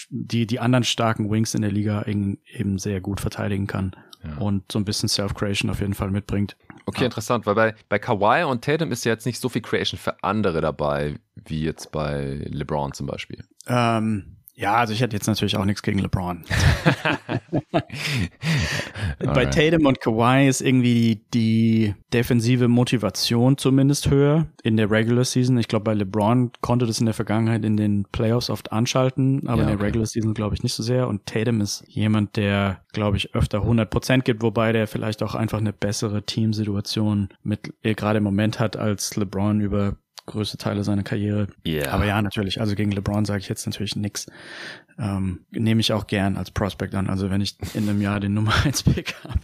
[0.10, 3.96] die, die anderen starken Wings in der Liga eben sehr gut verteidigen kann.
[4.24, 4.38] ja.
[4.38, 6.58] und so ein bisschen Self-Creation auf jeden Fall mitbringt.
[6.86, 7.06] Okay, ja.
[7.06, 10.24] interessant, weil bei, bei Kawhi und Tatum ist ja jetzt nicht so viel Creation für
[10.24, 13.44] andere dabei, wie jetzt bei LeBron zum Beispiel.
[13.68, 16.44] Ähm, ja, also ich hätte jetzt natürlich auch nichts gegen LeBron.
[19.34, 25.58] Bei Tatum und Kawhi ist irgendwie die defensive Motivation zumindest höher in der Regular Season.
[25.58, 29.62] Ich glaube, bei LeBron konnte das in der Vergangenheit in den Playoffs oft anschalten, aber
[29.64, 31.08] ja, in der Regular Season glaube ich nicht so sehr.
[31.08, 35.36] Und Tatum ist jemand, der, glaube ich, öfter 100 Prozent gibt, wobei der vielleicht auch
[35.36, 39.96] einfach eine bessere Teamsituation mit äh, gerade im Moment hat als LeBron über
[40.30, 41.48] größte Teile seiner Karriere.
[41.68, 41.92] Yeah.
[41.92, 44.28] Aber ja, natürlich, also gegen LeBron sage ich jetzt natürlich nichts.
[44.98, 48.34] Ähm, Nehme ich auch gern als Prospect an, also wenn ich in einem Jahr den
[48.34, 49.40] Nummer 1 Pick habe.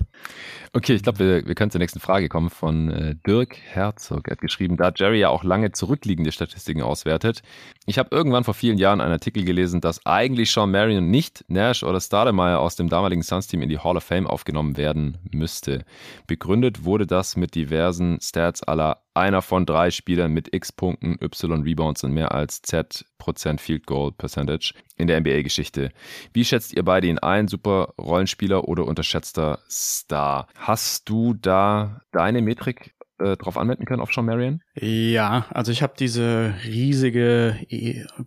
[0.74, 4.28] Okay, ich glaube, wir, wir können zur nächsten Frage kommen von äh, Dirk Herzog.
[4.28, 7.44] Er hat geschrieben, da Jerry ja auch lange zurückliegende Statistiken auswertet.
[7.86, 11.84] Ich habe irgendwann vor vielen Jahren einen Artikel gelesen, dass eigentlich Sean Marion nicht Nash
[11.84, 15.86] oder Stademeyer aus dem damaligen Suns-Team in die Hall of Fame aufgenommen werden müsste.
[16.28, 21.64] Begründet wurde das mit diversen Stats aller einer von drei Spielern mit X Punkten, Y
[21.64, 25.92] Rebounds und mehr als Z Prozent Field Goal Percentage in der NBA-Geschichte.
[26.34, 27.48] Wie schätzt ihr beide ihn ein?
[27.48, 30.48] Super Rollenspieler oder unterschätzter Star?
[30.56, 34.62] Hast du da deine Metrik äh, drauf anwenden können auf Sean Marion?
[34.76, 37.58] Ja, also ich habe diese riesige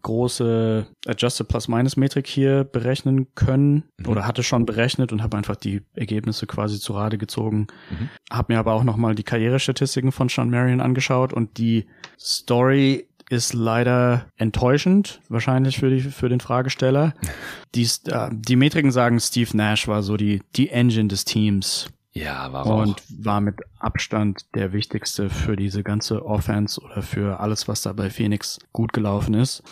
[0.02, 4.08] große Adjusted Plus-Minus-Metrik hier berechnen können mhm.
[4.08, 7.66] oder hatte schon berechnet und habe einfach die Ergebnisse quasi zu Rate gezogen.
[7.90, 8.08] Mhm.
[8.30, 11.86] Habe mir aber auch nochmal die Karrierestatistiken von Sean Marion angeschaut und die
[12.18, 17.14] Story ist leider enttäuschend, wahrscheinlich für, die, für den Fragesteller.
[17.74, 21.90] Die, äh, die Metriken sagen, Steve Nash war so die, die Engine des Teams.
[22.12, 22.96] Ja, war Und auch.
[23.10, 28.10] war mit Abstand der wichtigste für diese ganze Offense oder für alles, was da bei
[28.10, 29.62] Phoenix gut gelaufen ist.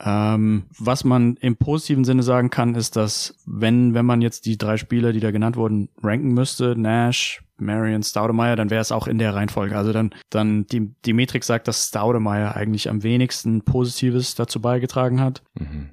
[0.00, 4.58] Ähm, was man im positiven Sinne sagen kann, ist, dass wenn, wenn man jetzt die
[4.58, 9.06] drei Spieler, die da genannt wurden, ranken müsste, Nash, Marion, Staudemeyer, dann wäre es auch
[9.06, 9.76] in der Reihenfolge.
[9.76, 15.20] Also dann, dann die, die Metrik sagt, dass Staudemeyer eigentlich am wenigsten Positives dazu beigetragen
[15.20, 15.42] hat.
[15.54, 15.90] Mhm.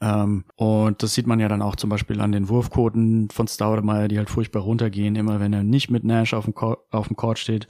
[0.00, 4.08] Ähm, und das sieht man ja dann auch zum Beispiel an den Wurfquoten von Staudemeyer,
[4.08, 6.54] die halt furchtbar runtergehen, immer wenn er nicht mit Nash auf dem,
[6.90, 7.66] auf dem Court steht.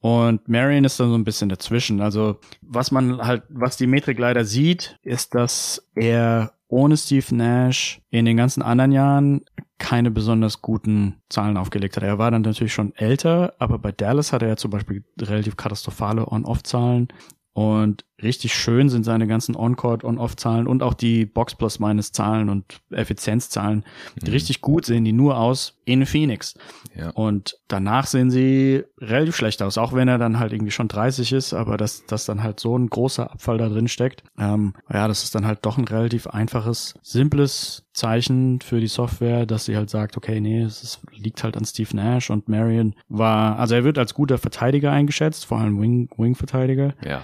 [0.00, 2.00] Und Marion ist dann so ein bisschen dazwischen.
[2.00, 8.00] Also was man halt, was die Metrik leider sieht, ist, dass er ohne Steve Nash
[8.10, 9.44] in den ganzen anderen Jahren
[9.78, 12.02] keine besonders guten Zahlen aufgelegt hat.
[12.02, 16.26] Er war dann natürlich schon älter, aber bei Dallas hatte er zum Beispiel relativ katastrophale
[16.30, 17.08] On-Off-Zahlen.
[17.52, 23.84] Und richtig schön sind seine ganzen On-Court, On-Off-Zahlen und auch die Box-Plus-Minus-Zahlen und Effizienzzahlen.
[24.22, 24.30] Mhm.
[24.30, 26.54] Richtig gut sehen die nur aus in Phoenix.
[26.94, 27.10] Ja.
[27.10, 31.32] Und danach sehen sie relativ schlecht aus, auch wenn er dann halt irgendwie schon 30
[31.32, 34.22] ist, aber dass, dass dann halt so ein großer Abfall da drin steckt.
[34.38, 39.46] Ähm, ja, das ist dann halt doch ein relativ einfaches, simples Zeichen für die Software,
[39.46, 42.94] dass sie halt sagt, okay, nee, es ist, liegt halt an Steve Nash und Marion
[43.08, 46.94] war, also er wird als guter Verteidiger eingeschätzt, vor allem Wing, Wing-Verteidiger.
[47.04, 47.22] Ja.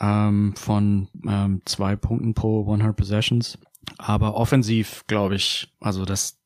[0.00, 3.58] Ähm, von ähm, zwei Punkten pro 100 Possessions.
[3.98, 6.38] Aber offensiv, glaube ich, also das,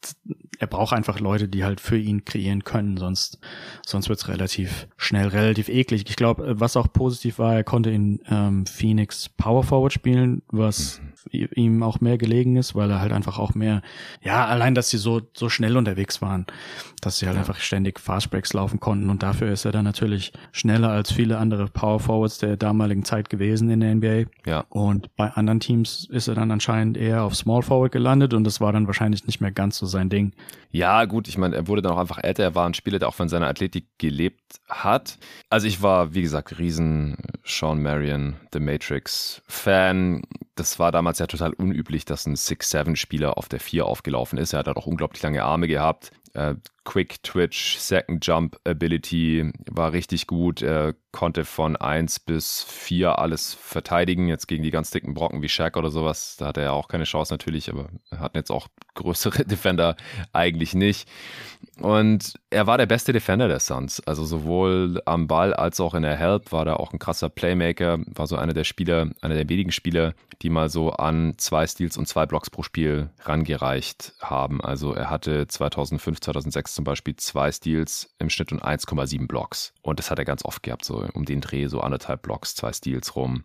[0.59, 3.39] er braucht einfach Leute, die halt für ihn kreieren können, sonst,
[3.85, 6.05] sonst wird's relativ schnell relativ eklig.
[6.09, 11.01] Ich glaube, was auch positiv war, er konnte in ähm, Phoenix Power Forward spielen, was
[11.01, 11.10] mhm.
[11.31, 13.83] Ihm auch mehr gelegen ist, weil er halt einfach auch mehr,
[14.23, 16.47] ja, allein, dass sie so, so schnell unterwegs waren,
[17.01, 17.41] dass sie halt ja.
[17.41, 21.67] einfach ständig Fastbreaks laufen konnten und dafür ist er dann natürlich schneller als viele andere
[21.67, 24.31] Power Forwards der damaligen Zeit gewesen in der NBA.
[24.47, 24.65] Ja.
[24.69, 28.61] Und bei anderen Teams ist er dann anscheinend eher auf Small Forward gelandet und das
[28.61, 30.33] war dann wahrscheinlich nicht mehr ganz so sein Ding.
[30.73, 32.45] Ja, gut, ich meine, er wurde dann auch einfach älter.
[32.45, 35.19] Er war ein Spieler, der auch von seiner Athletik gelebt hat.
[35.49, 40.23] Also ich war, wie gesagt, riesen Sean Marion, The Matrix Fan.
[40.55, 44.53] Das war damals ja total unüblich, dass ein 6-7-Spieler auf der 4 aufgelaufen ist.
[44.53, 46.13] Er hat auch unglaublich lange Arme gehabt.
[46.35, 46.55] Äh,
[46.85, 50.63] Quick Twitch, Second Jump Ability war richtig gut.
[50.63, 54.29] Er konnte von 1 bis 4 alles verteidigen.
[54.29, 57.05] Jetzt gegen die ganz dicken Brocken wie Shaq oder sowas, da hatte er auch keine
[57.05, 59.97] Chance natürlich, aber er hat jetzt auch größere Defender
[60.33, 61.09] eigentlich nicht.
[61.81, 64.01] Und er war der beste Defender der Suns.
[64.01, 67.99] Also sowohl am Ball als auch in der Help war er auch ein krasser Playmaker,
[68.07, 71.97] war so einer der Spieler, einer der wenigen Spieler, die mal so an zwei Steals
[71.97, 74.61] und zwei Blocks pro Spiel rangereicht haben.
[74.61, 79.73] Also er hatte 2005, 2006 zum Beispiel zwei Steals im Schnitt und 1,7 Blocks.
[79.83, 82.73] Und das hat er ganz oft gehabt, so um den Dreh, so anderthalb Blocks, zwei
[82.73, 83.45] Steals rum.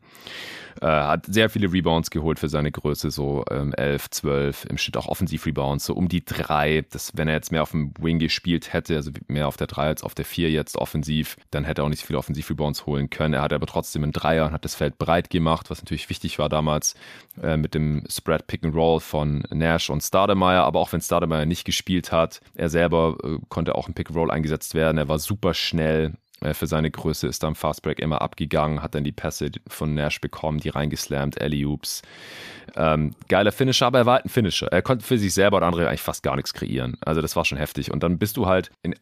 [0.82, 4.97] Äh, hat sehr viele Rebounds geholt für seine Größe, so ähm, 11, 12, im Schnitt
[4.97, 6.86] auch Offensiv-Rebounds, so um die drei.
[6.91, 9.88] Das, wenn er jetzt mehr auf dem Wing gespielt hätte, also mehr auf der 3
[9.88, 13.10] als auf der 4 jetzt offensiv, dann hätte er auch nicht so viele Offensiv-Rebounds holen
[13.10, 13.34] können.
[13.34, 16.39] Er hatte aber trotzdem einen Dreier und hat das Feld breit gemacht, was natürlich wichtig
[16.39, 16.95] war damals
[17.41, 20.64] äh, mit dem Spread Pick and Roll von Nash und Stademeyer.
[20.64, 24.18] Aber auch wenn Stademeyer nicht gespielt hat, er selber äh, konnte auch im Pick and
[24.18, 24.97] Roll eingesetzt werden.
[24.97, 26.16] Er war super schnell,
[26.54, 30.60] für seine Größe ist am Fastbreak immer abgegangen, hat dann die Pässe von Nash bekommen,
[30.60, 32.02] die reingeslammt, Alley-Oops.
[32.76, 34.68] Ähm, geiler Finisher, aber er war halt ein Finisher.
[34.68, 36.98] Er konnte für sich selber und andere eigentlich fast gar nichts kreieren.
[37.06, 37.92] Also das war schon heftig.
[37.92, 38.96] Und dann bist du halt in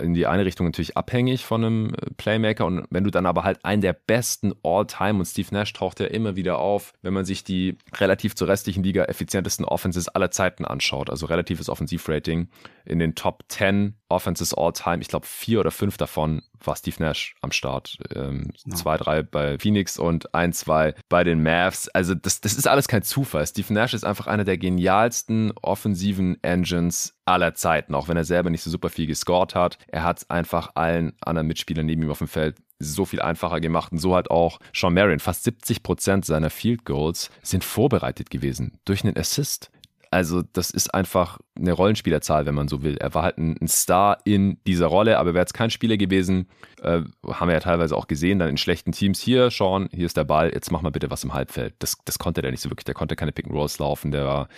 [0.00, 3.44] in die eine Richtung natürlich abhängig von einem äh, Playmaker und wenn du dann aber
[3.44, 7.24] halt einen der besten All-Time und Steve Nash taucht ja immer wieder auf, wenn man
[7.24, 12.48] sich die relativ zur restlichen Liga effizientesten Offenses aller Zeiten anschaut, also relatives Offensivrating
[12.84, 17.36] in den Top 10 Offenses All-Time, ich glaube vier oder fünf davon war Steve Nash
[17.40, 17.98] am Start.
[18.14, 18.74] Ähm, no.
[18.74, 21.88] Zwei, drei bei Phoenix und ein, zwei bei den Mavs.
[21.88, 23.46] Also das, das ist alles kein Zufall.
[23.46, 28.50] Steve Nash ist einfach einer der genialsten offensiven Engines aller Zeiten, auch wenn er selber
[28.50, 29.78] nicht so super viel gescored hat.
[29.88, 33.92] Er hat einfach allen anderen Mitspielern neben ihm auf dem Feld so viel einfacher gemacht
[33.92, 35.18] und so hat auch Sean Marion.
[35.18, 39.70] Fast 70 Prozent seiner Field Goals sind vorbereitet gewesen durch einen Assist.
[40.10, 42.96] Also, das ist einfach eine Rollenspielerzahl, wenn man so will.
[42.96, 46.48] Er war halt ein, Star in dieser Rolle, aber wäre jetzt kein Spieler gewesen,
[46.82, 49.20] äh, haben wir ja teilweise auch gesehen, dann in schlechten Teams.
[49.20, 51.74] Hier, Sean, hier ist der Ball, jetzt mach mal bitte was im Halbfeld.
[51.78, 52.84] Das, das konnte der nicht so wirklich.
[52.84, 54.48] Der konnte keine Pick and Rolls laufen, der war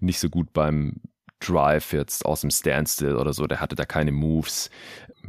[0.00, 1.00] nicht so gut beim
[1.40, 4.70] Drive jetzt aus dem Standstill oder so, der hatte da keine Moves.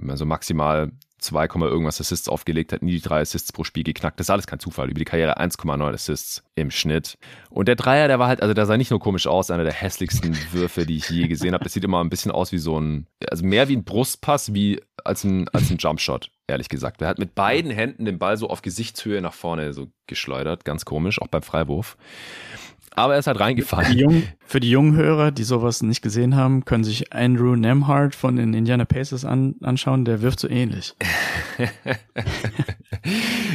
[0.08, 0.92] Also maximal
[1.22, 4.20] 2, irgendwas Assists aufgelegt, hat nie die drei Assists pro Spiel geknackt.
[4.20, 4.90] Das ist alles kein Zufall.
[4.90, 7.18] Über die Karriere 1,9 Assists im Schnitt.
[7.50, 9.74] Und der Dreier, der war halt, also der sah nicht nur komisch aus, einer der
[9.74, 11.64] hässlichsten Würfe, die ich je gesehen habe.
[11.64, 14.82] Das sieht immer ein bisschen aus wie so ein, also mehr wie ein Brustpass wie
[15.04, 17.02] als ein, als ein Jumpshot, ehrlich gesagt.
[17.02, 20.66] Er hat mit beiden Händen den Ball so auf Gesichtshöhe nach vorne so geschleudert.
[20.66, 21.98] Ganz komisch, auch beim Freiwurf.
[22.94, 23.98] Aber er ist halt reingefallen.
[23.98, 28.36] Jungen, für die jungen Hörer, die sowas nicht gesehen haben, können sich Andrew Nemhart von
[28.36, 30.04] den Indiana Pacers an, anschauen.
[30.04, 30.94] Der wirft so ähnlich.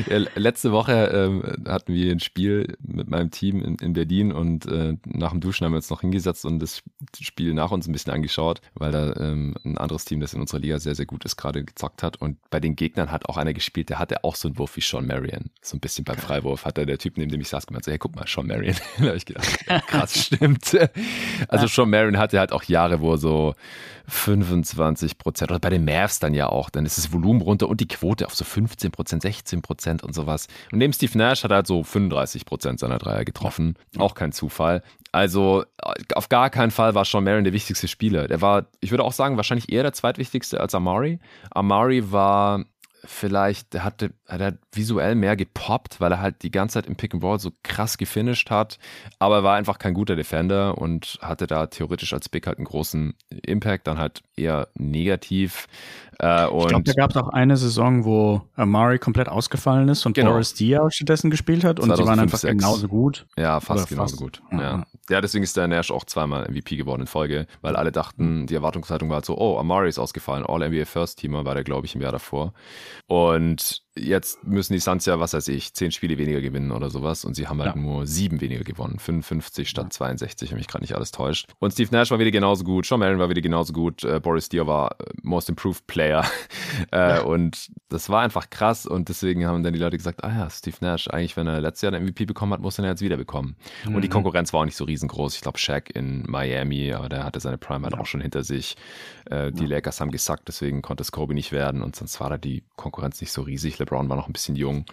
[0.08, 4.64] ja, letzte Woche ähm, hatten wir ein Spiel mit meinem Team in, in Berlin und
[4.64, 6.82] äh, nach dem Duschen haben wir uns noch hingesetzt und das
[7.20, 10.60] Spiel nach uns ein bisschen angeschaut, weil da ähm, ein anderes Team, das in unserer
[10.60, 12.16] Liga sehr, sehr gut ist, gerade gezockt hat.
[12.22, 14.80] Und bei den Gegnern hat auch einer gespielt, der hatte auch so einen Wurf wie
[14.80, 15.50] Sean Marion.
[15.60, 17.90] So ein bisschen beim Freiwurf hat er der Typ, neben dem ich saß, gemeint, so,
[17.90, 18.76] hey, guck mal, Sean Marion.
[19.14, 20.74] ich gedacht, krass, stimmt.
[21.48, 23.54] Also Sean Marion hatte halt auch Jahre, wo er so
[24.08, 27.80] 25 Prozent, oder bei den Mavs dann ja auch, dann ist das Volumen runter und
[27.80, 30.46] die Quote auf so 15 Prozent, 16 Prozent und sowas.
[30.72, 33.74] Und neben Steve Nash hat er halt so 35 Prozent seiner Dreier getroffen.
[33.98, 34.82] Auch kein Zufall.
[35.12, 35.64] Also
[36.14, 38.28] auf gar keinen Fall war Sean Marion der wichtigste Spieler.
[38.28, 41.18] Der war, ich würde auch sagen, wahrscheinlich eher der zweitwichtigste als Amari.
[41.50, 42.64] Amari war
[43.06, 46.96] vielleicht, der hatte, hat er visuell mehr gepoppt, weil er halt die ganze Zeit im
[46.96, 48.78] Pick and Roll so krass gefinisht hat,
[49.18, 52.66] aber er war einfach kein guter Defender und hatte da theoretisch als Big halt einen
[52.66, 53.14] großen
[53.46, 55.66] Impact, dann halt eher negativ.
[56.20, 60.14] Äh, ich glaube, da gab es auch eine Saison, wo Amari komplett ausgefallen ist und
[60.14, 60.32] genau.
[60.32, 62.52] Boris Diaw stattdessen gespielt hat und 2005, sie waren einfach 6.
[62.52, 63.26] genauso gut.
[63.36, 64.22] Ja, fast genauso fast.
[64.22, 64.42] gut.
[64.52, 64.60] Ja.
[64.60, 64.86] ja.
[65.10, 68.54] Ja, deswegen ist der Nash auch zweimal MVP geworden in Folge, weil alle dachten, die
[68.54, 71.94] Erwartungshaltung war halt so, oh, Amari ist ausgefallen, All-NBA First Teamer war der, glaube ich,
[71.94, 72.52] im Jahr davor.
[73.06, 77.24] Und jetzt müssen die Suns ja, was weiß ich, zehn Spiele weniger gewinnen oder sowas
[77.24, 77.80] und sie haben halt ja.
[77.80, 78.98] nur sieben weniger gewonnen.
[78.98, 79.90] 55 statt ja.
[79.90, 81.48] 62, wenn mich gerade nicht alles täuscht.
[81.58, 84.48] Und Steve Nash war wieder genauso gut, Sean Marion war wieder genauso gut, äh, Boris
[84.48, 86.24] Diaw war äh, Most Improved Player
[86.92, 87.20] äh, ja.
[87.22, 90.76] und das war einfach krass und deswegen haben dann die Leute gesagt, ah ja, Steve
[90.80, 93.16] Nash, eigentlich wenn er letztes Jahr den MVP bekommen hat, muss er ihn jetzt wieder
[93.16, 93.56] bekommen.
[93.86, 93.94] Mhm.
[93.94, 94.12] Und die mhm.
[94.12, 95.34] Konkurrenz war auch nicht so riesengroß.
[95.34, 98.76] Ich glaube, Shaq in Miami, aber der hatte seine Prime halt auch schon hinter sich.
[99.30, 102.38] Äh, die Lakers haben gesackt, deswegen konnte es Kobe nicht werden und sonst war da
[102.38, 103.78] die Konkurrenz nicht so riesig.
[103.86, 104.84] LeBron war noch ein bisschen jung.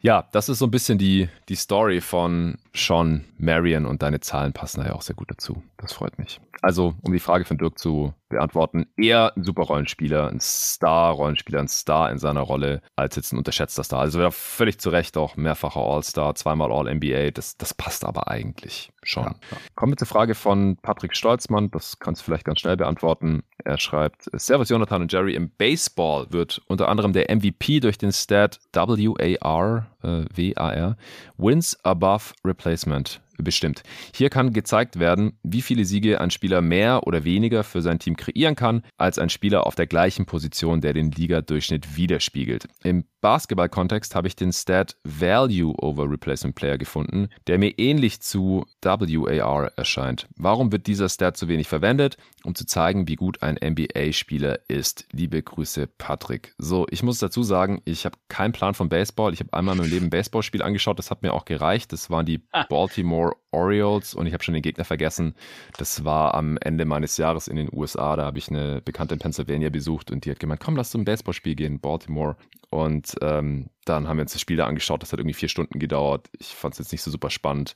[0.00, 4.52] Ja, das ist so ein bisschen die, die Story von Sean Marion und deine Zahlen
[4.52, 5.62] passen da ja auch sehr gut dazu.
[5.78, 6.40] Das freut mich.
[6.62, 11.68] Also, um die Frage von Dirk zu beantworten, eher ein super Rollenspieler, ein Star-Rollenspieler, ein
[11.68, 14.00] Star in seiner Rolle, als jetzt ein unterschätzter Star.
[14.00, 17.30] Also wäre völlig zu Recht auch mehrfacher All-Star, zweimal All-NBA.
[17.30, 19.24] Das, das passt aber eigentlich schon.
[19.24, 19.56] Ja, ja.
[19.74, 21.70] Kommen wir zur Frage von Patrick Stolzmann.
[21.70, 23.42] Das kannst du vielleicht ganz schnell beantworten.
[23.64, 28.12] Er schreibt, Servus Jonathan und Jerry, im Baseball wird unter anderem der MVP durch den
[28.12, 30.96] Stat WAR, äh, WAR,
[31.36, 33.82] Wins Above Replacement bestimmt.
[34.14, 38.16] Hier kann gezeigt werden, wie viele Siege ein Spieler mehr oder weniger für sein Team
[38.16, 42.68] kreieren kann, als ein Spieler auf der gleichen Position, der den Ligadurchschnitt widerspiegelt.
[42.82, 48.66] Im Basketball-Kontext habe ich den Stat Value over Replacement Player gefunden, der mir ähnlich zu
[48.82, 50.28] WAR erscheint.
[50.36, 52.18] Warum wird dieser Stat zu wenig verwendet?
[52.44, 55.06] Um zu zeigen, wie gut ein NBA-Spieler ist.
[55.10, 56.54] Liebe Grüße, Patrick.
[56.58, 59.32] So, ich muss dazu sagen, ich habe keinen Plan von Baseball.
[59.32, 61.92] Ich habe einmal in meinem Leben ein Baseballspiel angeschaut, das hat mir auch gereicht.
[61.92, 65.34] Das waren die Baltimore Baltimore Orioles und ich habe schon den Gegner vergessen.
[65.78, 68.16] Das war am Ende meines Jahres in den USA.
[68.16, 71.04] Da habe ich eine Bekannte in Pennsylvania besucht und die hat gemeint, komm, lass zum
[71.04, 72.36] Baseballspiel gehen, Baltimore.
[72.68, 75.00] Und ähm, dann haben wir uns das Spiel da angeschaut.
[75.00, 76.28] Das hat irgendwie vier Stunden gedauert.
[76.38, 77.72] Ich fand es jetzt nicht so super spannend.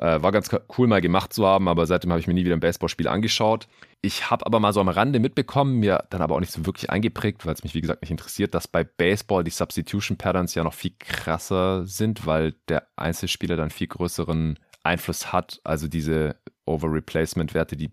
[0.00, 2.56] Äh, war ganz cool mal gemacht zu haben, aber seitdem habe ich mir nie wieder
[2.56, 3.68] ein Baseballspiel angeschaut.
[4.02, 6.90] Ich habe aber mal so am Rande mitbekommen, mir dann aber auch nicht so wirklich
[6.90, 10.64] eingeprägt, weil es mich wie gesagt nicht interessiert, dass bei Baseball die Substitution Patterns ja
[10.64, 15.60] noch viel krasser sind, weil der Einzelspieler dann viel größeren Einfluss hat.
[15.64, 17.92] Also diese Over-Replacement-Werte, die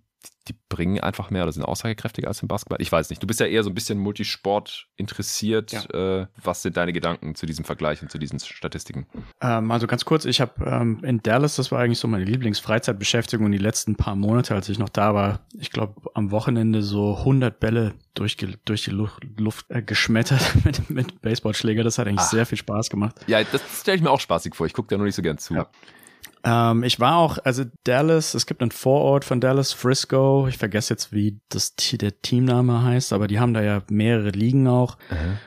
[0.49, 2.81] die bringen einfach mehr oder sind aussagekräftiger als im Basketball?
[2.81, 3.21] Ich weiß nicht.
[3.21, 5.71] Du bist ja eher so ein bisschen Multisport interessiert.
[5.71, 6.21] Ja.
[6.21, 9.05] Äh, was sind deine Gedanken zu diesem Vergleich und zu diesen Statistiken?
[9.41, 13.51] Ähm, also ganz kurz, ich habe ähm, in Dallas, das war eigentlich so meine Lieblingsfreizeitbeschäftigung
[13.51, 15.41] die letzten paar Monate, als ich noch da war.
[15.53, 20.89] Ich glaube, am Wochenende so 100 Bälle durch, durch die Luft, Luft äh, geschmettert mit,
[20.89, 21.83] mit Baseballschläger.
[21.83, 22.31] Das hat eigentlich Ach.
[22.31, 23.15] sehr viel Spaß gemacht.
[23.27, 24.65] Ja, das stelle ich mir auch spaßig vor.
[24.65, 25.53] Ich gucke da nur nicht so gern zu.
[25.53, 25.69] Ja.
[26.43, 30.47] Ähm, ich war auch, also Dallas, es gibt einen Vorort von Dallas, Frisco.
[30.47, 34.67] Ich vergesse jetzt, wie das der Teamname heißt, aber die haben da ja mehrere Ligen
[34.67, 34.97] auch.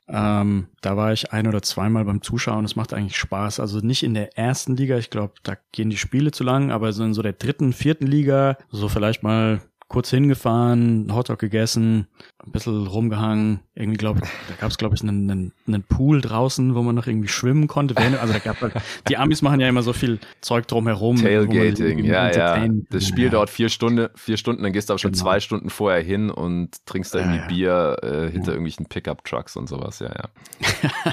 [0.09, 2.65] Ähm, da war ich ein oder zweimal beim Zuschauen.
[2.65, 3.61] Es macht eigentlich Spaß.
[3.61, 6.93] Also nicht in der ersten Liga, ich glaube, da gehen die Spiele zu lang, aber
[6.93, 9.63] so in so der dritten, vierten Liga, so vielleicht mal
[9.93, 12.09] kurz hingefahren, Hotdog gegessen,
[12.45, 13.61] ein bisschen rumgehangen.
[13.75, 16.95] Irgendwie glaube ich, da gab es glaube ich einen, einen, einen Pool draußen, wo man
[16.95, 17.95] noch irgendwie schwimmen konnte.
[17.97, 18.75] Also da gab halt,
[19.09, 21.17] die Amis machen ja immer so viel Zeug drumherum.
[21.17, 22.67] Tailgating, ja, ja.
[22.91, 23.31] Das Spiel ja.
[23.31, 25.25] dauert vier Stunden, vier Stunden, dann gehst du aber schon genau.
[25.25, 27.49] zwei Stunden vorher hin und trinkst da irgendwie ja, ja.
[27.49, 28.53] Bier äh, hinter ja.
[28.53, 31.13] irgendwelchen Pickup-Trucks und sowas, ja, ja.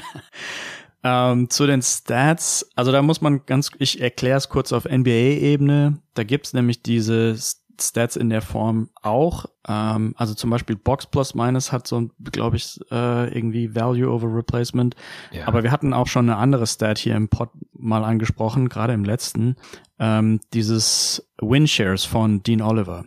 [1.02, 5.98] Ähm, zu den Stats, also da muss man ganz, ich erkläre es kurz auf NBA-Ebene.
[6.12, 7.36] Da gibt's nämlich diese
[7.82, 9.46] Stats in der Form auch.
[9.66, 14.34] Ähm, also zum Beispiel Box Plus Minus hat so, glaube ich, äh, irgendwie Value over
[14.34, 14.94] Replacement.
[15.32, 15.46] Ja.
[15.46, 19.04] Aber wir hatten auch schon eine andere Stat hier im Pod mal angesprochen, gerade im
[19.04, 19.56] letzten.
[19.98, 23.04] Ähm, dieses Win Shares von Dean Oliver.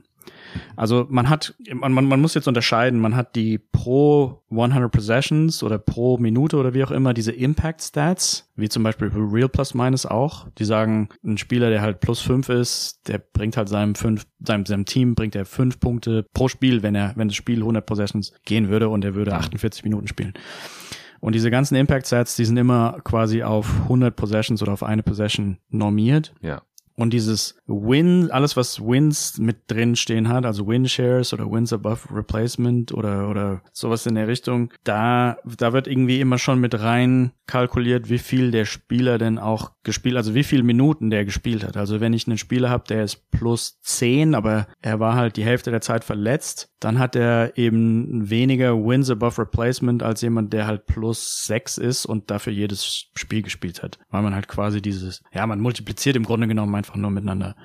[0.76, 5.78] Also man hat, man, man muss jetzt unterscheiden, man hat die pro 100 Possessions oder
[5.78, 10.06] pro Minute oder wie auch immer diese Impact Stats, wie zum Beispiel Real Plus Minus
[10.06, 10.48] auch.
[10.58, 14.66] Die sagen, ein Spieler, der halt plus fünf ist, der bringt halt seinem fünf, seinem,
[14.66, 18.34] seinem Team bringt er fünf Punkte pro Spiel, wenn er, wenn das Spiel 100 Possessions
[18.46, 20.34] gehen würde und er würde 48 Minuten spielen.
[21.24, 25.04] Und diese ganzen Impact Stats, die sind immer quasi auf 100 Possessions oder auf eine
[25.04, 26.34] Possession normiert.
[26.42, 26.64] Ja.
[26.96, 31.74] Und dieses Win, alles was Wins mit drin stehen hat, also Win Shares oder Wins
[31.74, 36.80] above Replacement oder, oder sowas in der Richtung, da, da wird irgendwie immer schon mit
[36.80, 41.64] rein kalkuliert, wie viel der Spieler denn auch gespielt, also wie viele Minuten der gespielt
[41.64, 41.78] hat.
[41.78, 45.44] Also wenn ich einen Spieler habe, der ist plus 10, aber er war halt die
[45.44, 50.68] Hälfte der Zeit verletzt, dann hat er eben weniger Wins above Replacement als jemand, der
[50.68, 54.00] halt plus 6 ist und dafür jedes Spiel gespielt hat.
[54.10, 57.56] Weil man halt quasi dieses, ja, man multipliziert im Grunde genommen einfach nur miteinander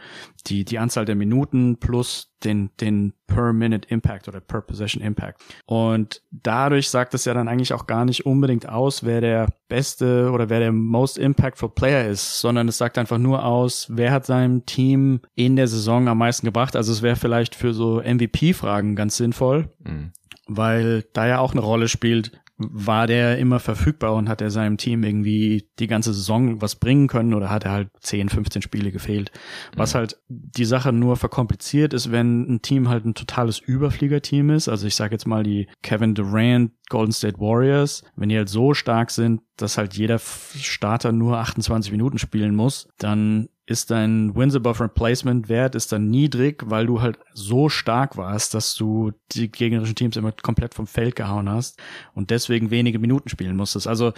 [0.46, 5.40] die, die Anzahl der Minuten plus den, den per Minute Impact oder per Possession Impact.
[5.66, 10.30] Und dadurch sagt es ja dann eigentlich auch gar nicht unbedingt aus, wer der beste
[10.30, 14.26] oder wer der most impactful Player ist, sondern es sagt einfach nur aus, wer hat
[14.26, 16.76] seinem Team in der Saison am meisten gebracht.
[16.76, 19.68] Also es wäre vielleicht für so MVP-Fragen ganz sinnvoll.
[19.84, 20.12] Mhm
[20.48, 24.76] weil da ja auch eine Rolle spielt, war der immer verfügbar und hat er seinem
[24.76, 28.90] Team irgendwie die ganze Saison was bringen können oder hat er halt 10, 15 Spiele
[28.90, 29.30] gefehlt.
[29.76, 29.98] Was mhm.
[29.98, 34.68] halt die Sache nur verkompliziert ist, wenn ein Team halt ein totales Überfliegerteam ist.
[34.68, 38.74] Also ich sage jetzt mal die Kevin Durant Golden State Warriors, wenn die halt so
[38.74, 44.54] stark sind, dass halt jeder Starter nur 28 Minuten spielen muss, dann ist dein Wins
[44.54, 49.50] above Replacement Wert ist dann niedrig, weil du halt so stark warst, dass du die
[49.52, 51.78] gegnerischen Teams immer komplett vom Feld gehauen hast
[52.14, 53.86] und deswegen wenige Minuten spielen musstest.
[53.86, 54.12] Also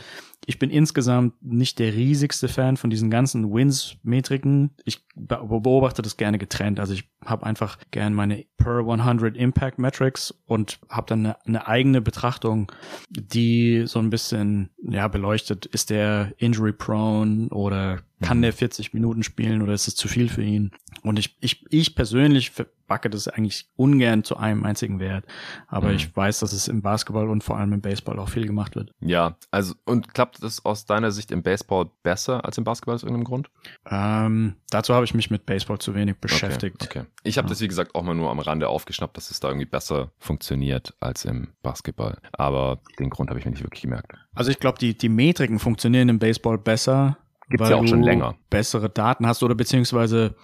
[0.47, 4.71] ich bin insgesamt nicht der riesigste Fan von diesen ganzen Wins-Metriken.
[4.85, 6.81] Ich beobachte das gerne getrennt.
[6.81, 11.67] Also ich habe einfach gern meine per 100 Impact Metrics und habe dann eine, eine,
[11.67, 12.73] eigene Betrachtung,
[13.11, 18.43] die so ein bisschen ja beleuchtet, ist der injury prone oder kann mhm.
[18.43, 20.71] der 40 Minuten spielen oder ist es zu viel für ihn?
[21.03, 22.53] Und ich ich ich persönlich
[22.91, 25.25] Bucket ist eigentlich ungern zu einem einzigen Wert.
[25.69, 25.95] Aber mhm.
[25.95, 28.93] ich weiß, dass es im Basketball und vor allem im Baseball auch viel gemacht wird.
[29.01, 33.05] Ja, also und klappt das aus deiner Sicht im Baseball besser als im Basketball aus
[33.05, 33.49] irgendeinem Grund?
[33.89, 36.83] Ähm, dazu habe ich mich mit Baseball zu wenig beschäftigt.
[36.83, 37.01] Okay.
[37.01, 37.09] okay.
[37.23, 37.51] Ich habe ja.
[37.51, 40.93] das, wie gesagt, auch mal nur am Rande aufgeschnappt, dass es da irgendwie besser funktioniert
[40.99, 42.19] als im Basketball.
[42.33, 44.15] Aber den Grund habe ich mir nicht wirklich gemerkt.
[44.35, 47.19] Also ich glaube, die, die Metriken funktionieren im Baseball besser
[47.51, 48.37] Gibt's ja auch schon länger.
[48.49, 50.35] Bessere Daten hast oder beziehungsweise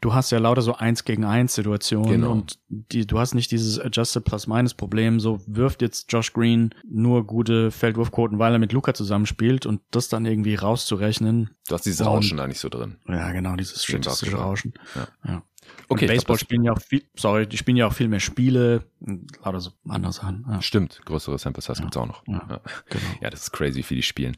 [0.00, 2.32] du hast ja lauter so eins gegen eins Situationen Genau.
[2.32, 7.26] und die, du hast nicht dieses Adjusted Plus-Minus Problem, so wirft jetzt Josh Green nur
[7.26, 11.50] gute Feldwurfquoten, weil er mit Luca zusammenspielt und das dann irgendwie rauszurechnen.
[11.68, 12.96] Du hast dieses Und- Rauschen da nicht so drin.
[13.08, 14.36] Ja, genau, dieses statistische.
[14.36, 14.74] Rauschen.
[14.94, 15.08] Ja.
[15.26, 15.42] ja.
[15.88, 18.84] Okay, und Baseball spielen ja auch viel, sorry, die spielen ja auch viel mehr Spiele,
[19.00, 20.44] und lauter so andere Sachen.
[20.48, 21.00] Ja, stimmt.
[21.04, 22.26] Größere Sample Size gibt's auch noch.
[22.26, 22.46] Ja.
[22.48, 22.60] Ja.
[22.88, 23.04] genau.
[23.20, 24.36] Ja, das ist crazy, wie die spielen.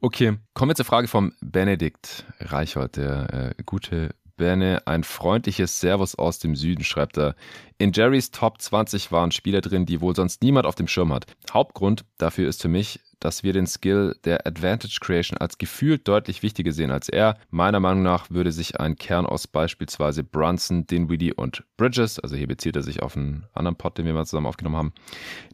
[0.00, 4.82] Okay, kommen wir zur Frage vom Benedikt Reichhold, der äh, gute Benne.
[4.86, 7.34] Ein freundliches Servus aus dem Süden, schreibt er.
[7.76, 11.26] In Jerrys Top 20 waren Spieler drin, die wohl sonst niemand auf dem Schirm hat.
[11.52, 16.42] Hauptgrund dafür ist für mich, dass wir den Skill der Advantage Creation als gefühlt deutlich
[16.42, 17.36] wichtiger sehen als er.
[17.50, 22.46] Meiner Meinung nach würde sich ein Kern aus beispielsweise Brunson, Dinwiddie und Bridges, also hier
[22.46, 24.92] bezieht er sich auf einen anderen Pod, den wir mal zusammen aufgenommen haben,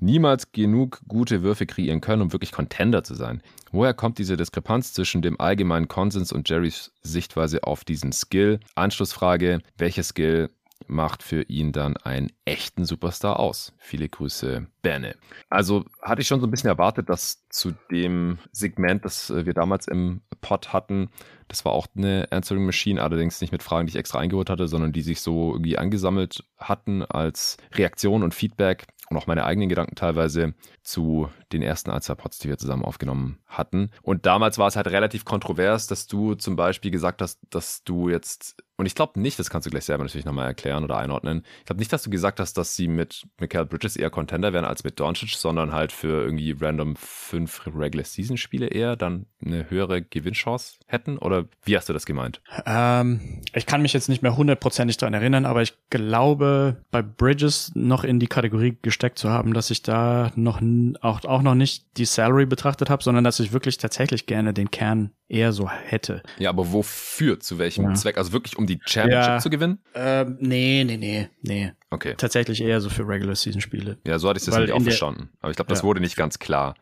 [0.00, 3.42] niemals genug gute Würfe kreieren können, um wirklich Contender zu sein.
[3.72, 8.60] Woher kommt diese Diskrepanz zwischen dem allgemeinen Konsens und Jerrys Sichtweise auf diesen Skill?
[8.76, 10.50] Anschlussfrage, welcher Skill
[10.86, 13.72] macht für ihn dann einen echten Superstar aus?
[13.78, 15.16] Viele Grüße, Berne.
[15.48, 19.54] Also hatte ich schon so ein bisschen erwartet, dass zu dem Segment, das äh, wir
[19.54, 21.10] damals im Pod hatten,
[21.48, 24.68] das war auch eine Answering Machine, allerdings nicht mit Fragen, die ich extra eingeholt hatte,
[24.68, 29.68] sondern die sich so irgendwie angesammelt hatten als Reaktion und Feedback und auch meine eigenen
[29.68, 33.90] Gedanken teilweise zu den ersten ein, zwei Pods, die wir zusammen aufgenommen hatten.
[34.02, 38.08] Und damals war es halt relativ kontrovers, dass du zum Beispiel gesagt hast, dass du
[38.08, 41.44] jetzt, und ich glaube nicht, das kannst du gleich selber natürlich nochmal erklären oder einordnen,
[41.60, 44.64] ich glaube nicht, dass du gesagt hast, dass sie mit Michael Bridges eher Contender wären
[44.64, 50.78] als mit Doncic, sondern halt für irgendwie random fünf Regular-Season-Spiele eher dann eine höhere Gewinnchance
[50.86, 51.18] hätten?
[51.18, 52.40] Oder wie hast du das gemeint?
[52.66, 57.72] Ähm, ich kann mich jetzt nicht mehr hundertprozentig daran erinnern, aber ich glaube, bei Bridges
[57.74, 60.60] noch in die Kategorie gesteckt zu haben, dass ich da noch
[61.00, 64.70] auch, auch noch nicht die Salary betrachtet habe, sondern dass ich wirklich tatsächlich gerne den
[64.70, 66.22] Kern eher so hätte.
[66.38, 67.40] Ja, aber wofür?
[67.40, 67.94] Zu welchem Ja.
[67.94, 68.16] Zweck?
[68.16, 69.38] Also wirklich, um die Championship Ja.
[69.38, 69.78] zu gewinnen?
[69.94, 71.72] Ähm, nee, nee, nee, nee.
[71.90, 72.14] Okay.
[72.16, 73.98] Tatsächlich eher so für Regular Season Spiele.
[74.06, 75.28] Ja, so hatte ich Weil nämlich auch verstanden.
[75.40, 75.84] Aber ich glaube, das Ja.
[75.84, 76.74] wurde nicht ganz klar.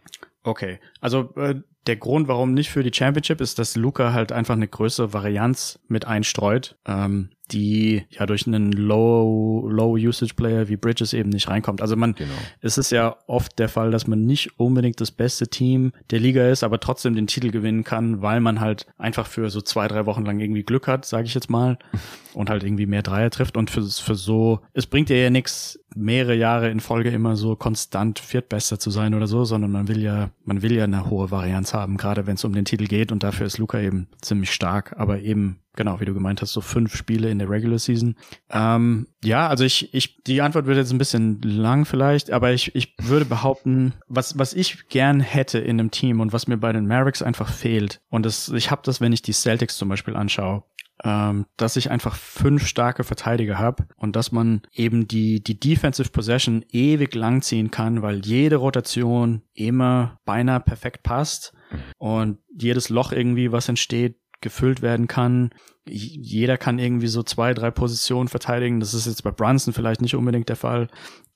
[0.44, 0.78] Okay.
[1.00, 1.54] Also äh,
[1.86, 5.80] der Grund, warum nicht für die Championship, ist, dass Luca halt einfach eine größere Varianz
[5.88, 11.48] mit einstreut, ähm, die ja durch einen Low, Low Usage Player wie Bridges eben nicht
[11.48, 11.82] reinkommt.
[11.82, 12.30] Also man, Genau.
[12.60, 16.48] es ist ja oft der Fall, dass man nicht unbedingt das beste Team der Liga
[16.48, 20.06] ist, aber trotzdem den Titel gewinnen kann, weil man halt einfach für so zwei, drei
[20.06, 21.78] Wochen lang irgendwie Glück hat, sage ich jetzt mal,
[22.34, 23.56] und halt irgendwie mehr Dreier trifft.
[23.56, 27.56] Und für, für so, es bringt dir ja nichts, mehrere Jahre in Folge immer so
[27.56, 31.30] konstant Viertbester zu sein oder so, sondern man will ja, man will ja eine hohe
[31.30, 33.12] Varianz haben, gerade wenn es um den Titel geht.
[33.12, 36.60] Und dafür ist Luca eben ziemlich stark, aber eben Genau, wie du gemeint hast, so
[36.60, 38.14] fünf Spiele in der Regular Season.
[38.50, 42.74] Ähm, ja, also ich, ich, die Antwort wird jetzt ein bisschen lang vielleicht, aber ich,
[42.74, 46.72] ich würde behaupten, was, was ich gern hätte in einem Team und was mir bei
[46.72, 50.14] den Mavericks einfach fehlt, und das, ich habe das, wenn ich die Celtics zum Beispiel
[50.14, 50.62] anschaue,
[51.04, 56.10] ähm, dass ich einfach fünf starke Verteidiger habe und dass man eben die, die Defensive
[56.10, 61.54] Possession ewig lang ziehen kann, weil jede Rotation immer beinahe perfekt passt
[61.98, 65.50] und jedes Loch irgendwie, was entsteht, gefüllt werden kann.
[65.84, 68.80] Jeder kann irgendwie so zwei, drei Positionen verteidigen.
[68.80, 70.88] Das ist jetzt bei Brunson vielleicht nicht unbedingt der Fall.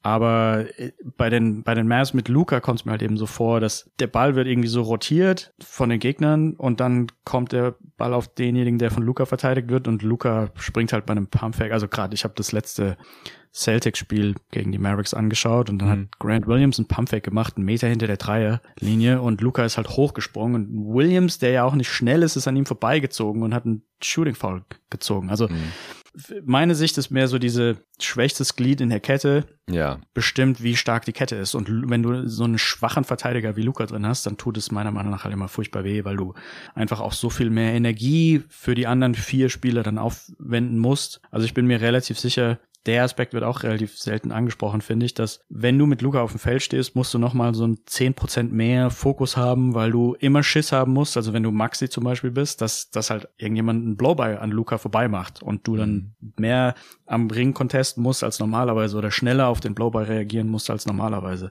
[0.07, 3.27] Aber äh, bei den, bei den Mavs mit Luca kommt es mir halt eben so
[3.27, 7.75] vor, dass der Ball wird irgendwie so rotiert von den Gegnern und dann kommt der
[7.97, 11.73] Ball auf denjenigen, der von Luca verteidigt wird und Luca springt halt bei einem Pumpfake.
[11.73, 12.97] Also gerade, ich habe das letzte
[13.57, 15.93] Celtics-Spiel gegen die Mavericks angeschaut und dann Mhm.
[16.03, 19.89] hat Grant Williams einen Pumpfake gemacht, einen Meter hinter der Dreierlinie und Luca ist halt
[19.89, 23.65] hochgesprungen und Williams, der ja auch nicht schnell ist, ist an ihm vorbeigezogen und hat
[23.65, 25.31] einen Shooting Foul gezogen.
[25.31, 25.73] Also Mhm.
[26.45, 31.05] meine Sicht ist mehr so diese schwächstes Glied in der Kette Ja, bestimmt, wie stark
[31.07, 31.55] die Kette ist.
[31.55, 34.93] Und wenn du so einen schwachen Verteidiger wie Luca drin hast, dann tut es meiner
[34.93, 36.35] Meinung nach halt immer furchtbar weh, weil du
[36.75, 41.21] einfach auch so viel mehr Energie für die anderen vier Spieler dann aufwenden musst.
[41.33, 45.15] Also ich bin mir relativ sicher, der Aspekt wird auch relativ selten angesprochen, finde ich,
[45.15, 48.51] dass wenn du mit Luca auf dem Feld stehst, musst du nochmal so ein 10%
[48.51, 51.17] mehr Fokus haben, weil du immer Schiss haben musst.
[51.17, 54.79] Also wenn du Maxi zum Beispiel bist, dass, dass halt irgendjemand einen Blowby an Luca
[54.79, 56.75] vorbei macht und du dann mehr
[57.07, 61.51] am Ring contesten musst als normalerweise oder schneller auf den Blowby reagieren musst als normalerweise.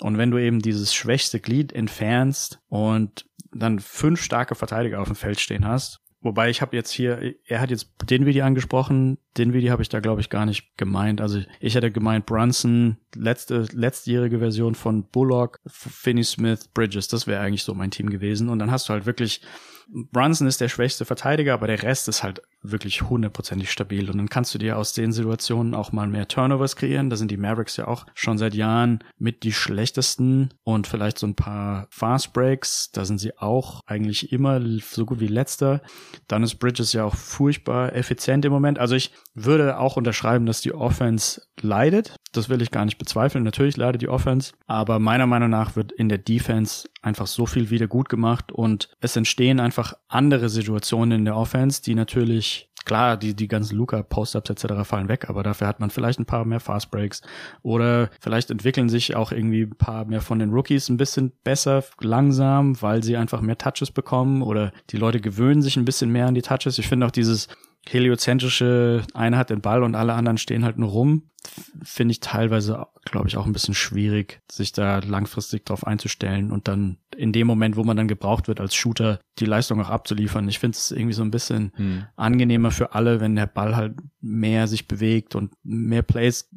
[0.00, 5.16] Und wenn du eben dieses schwächste Glied entfernst und dann fünf starke Verteidiger auf dem
[5.16, 9.18] Feld stehen hast, Wobei ich habe jetzt hier, er hat jetzt Dinwiddie angesprochen.
[9.36, 11.20] Dinwiddie habe ich da glaube ich gar nicht gemeint.
[11.20, 17.06] Also ich hätte gemeint Brunson, letzte letztjährige Version von Bullock, Finney Smith, Bridges.
[17.06, 18.48] Das wäre eigentlich so mein Team gewesen.
[18.48, 19.42] Und dann hast du halt wirklich
[19.90, 24.10] Brunson ist der schwächste Verteidiger, aber der Rest ist halt wirklich hundertprozentig stabil.
[24.10, 27.08] Und dann kannst du dir aus den Situationen auch mal mehr Turnovers kreieren.
[27.08, 31.26] Da sind die Mavericks ja auch schon seit Jahren mit die schlechtesten und vielleicht so
[31.26, 32.90] ein paar Fast Breaks.
[32.92, 35.80] Da sind sie auch eigentlich immer so gut wie letzter.
[36.26, 38.78] Dann ist Bridges ja auch furchtbar effizient im Moment.
[38.78, 42.16] Also ich würde auch unterschreiben, dass die Offense leidet.
[42.32, 43.44] Das will ich gar nicht bezweifeln.
[43.44, 44.52] Natürlich leidet die Offense.
[44.66, 48.90] Aber meiner Meinung nach wird in der Defense einfach so viel wieder gut gemacht und
[49.00, 49.77] es entstehen einfach
[50.08, 54.82] andere Situationen in der Offense, die natürlich klar, die, die ganzen Luca-Post-Ups etc.
[54.82, 57.22] fallen weg, aber dafür hat man vielleicht ein paar mehr Fast Breaks
[57.62, 61.84] oder vielleicht entwickeln sich auch irgendwie ein paar mehr von den Rookies ein bisschen besser
[62.00, 66.26] langsam, weil sie einfach mehr Touches bekommen oder die Leute gewöhnen sich ein bisschen mehr
[66.26, 66.78] an die Touches.
[66.78, 67.48] Ich finde auch dieses
[67.86, 71.30] heliozentrische, einer hat den Ball und alle anderen stehen halt nur rum,
[71.82, 76.68] finde ich teilweise, glaube ich, auch ein bisschen schwierig, sich da langfristig drauf einzustellen und
[76.68, 80.48] dann in dem Moment, wo man dann gebraucht wird als Shooter, die Leistung auch abzuliefern.
[80.48, 82.04] Ich finde es irgendwie so ein bisschen hm.
[82.16, 86.48] angenehmer für alle, wenn der Ball halt mehr sich bewegt und mehr Plays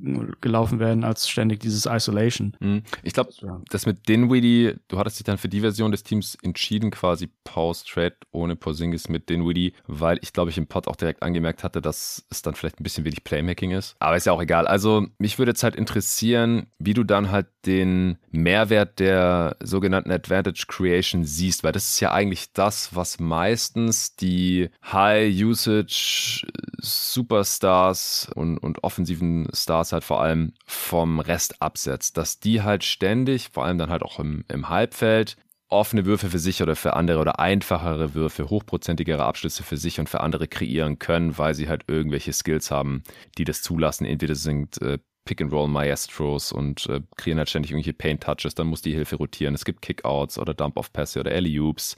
[0.42, 2.56] gelaufen werden als ständig dieses Isolation.
[2.60, 2.84] Hm.
[3.04, 3.32] Ich glaube,
[3.70, 8.16] das mit Dinwiddie, du hattest dich dann für die Version des Teams entschieden, quasi Post-Trade
[8.32, 12.26] ohne Porzingis mit Dinwiddie, weil ich glaube, ich im Pod auch direkt angemerkt hatte, dass
[12.30, 13.96] es dann vielleicht ein bisschen wenig Playmaking ist.
[14.00, 14.68] Aber ist ja auch egal.
[14.72, 20.64] Also mich würde jetzt halt interessieren, wie du dann halt den Mehrwert der sogenannten Advantage
[20.66, 28.82] Creation siehst, weil das ist ja eigentlich das, was meistens die High-Usage Superstars und, und
[28.86, 33.90] offensiven Stars halt vor allem vom Rest absetzt, dass die halt ständig, vor allem dann
[33.90, 35.36] halt auch im, im Halbfeld,
[35.72, 40.10] offene Würfe für sich oder für andere oder einfachere Würfe, hochprozentigere Abschlüsse für sich und
[40.10, 43.04] für andere kreieren können, weil sie halt irgendwelche Skills haben,
[43.38, 44.06] die das zulassen.
[44.06, 49.18] Entweder sind äh, Pick-and-Roll-Maestros und äh, kreieren halt ständig irgendwelche Paint-Touches, dann muss die Hilfe
[49.18, 49.54] rotieren.
[49.54, 51.96] Es gibt Kickouts oder Dump-Off-Pässe oder Alley-Oops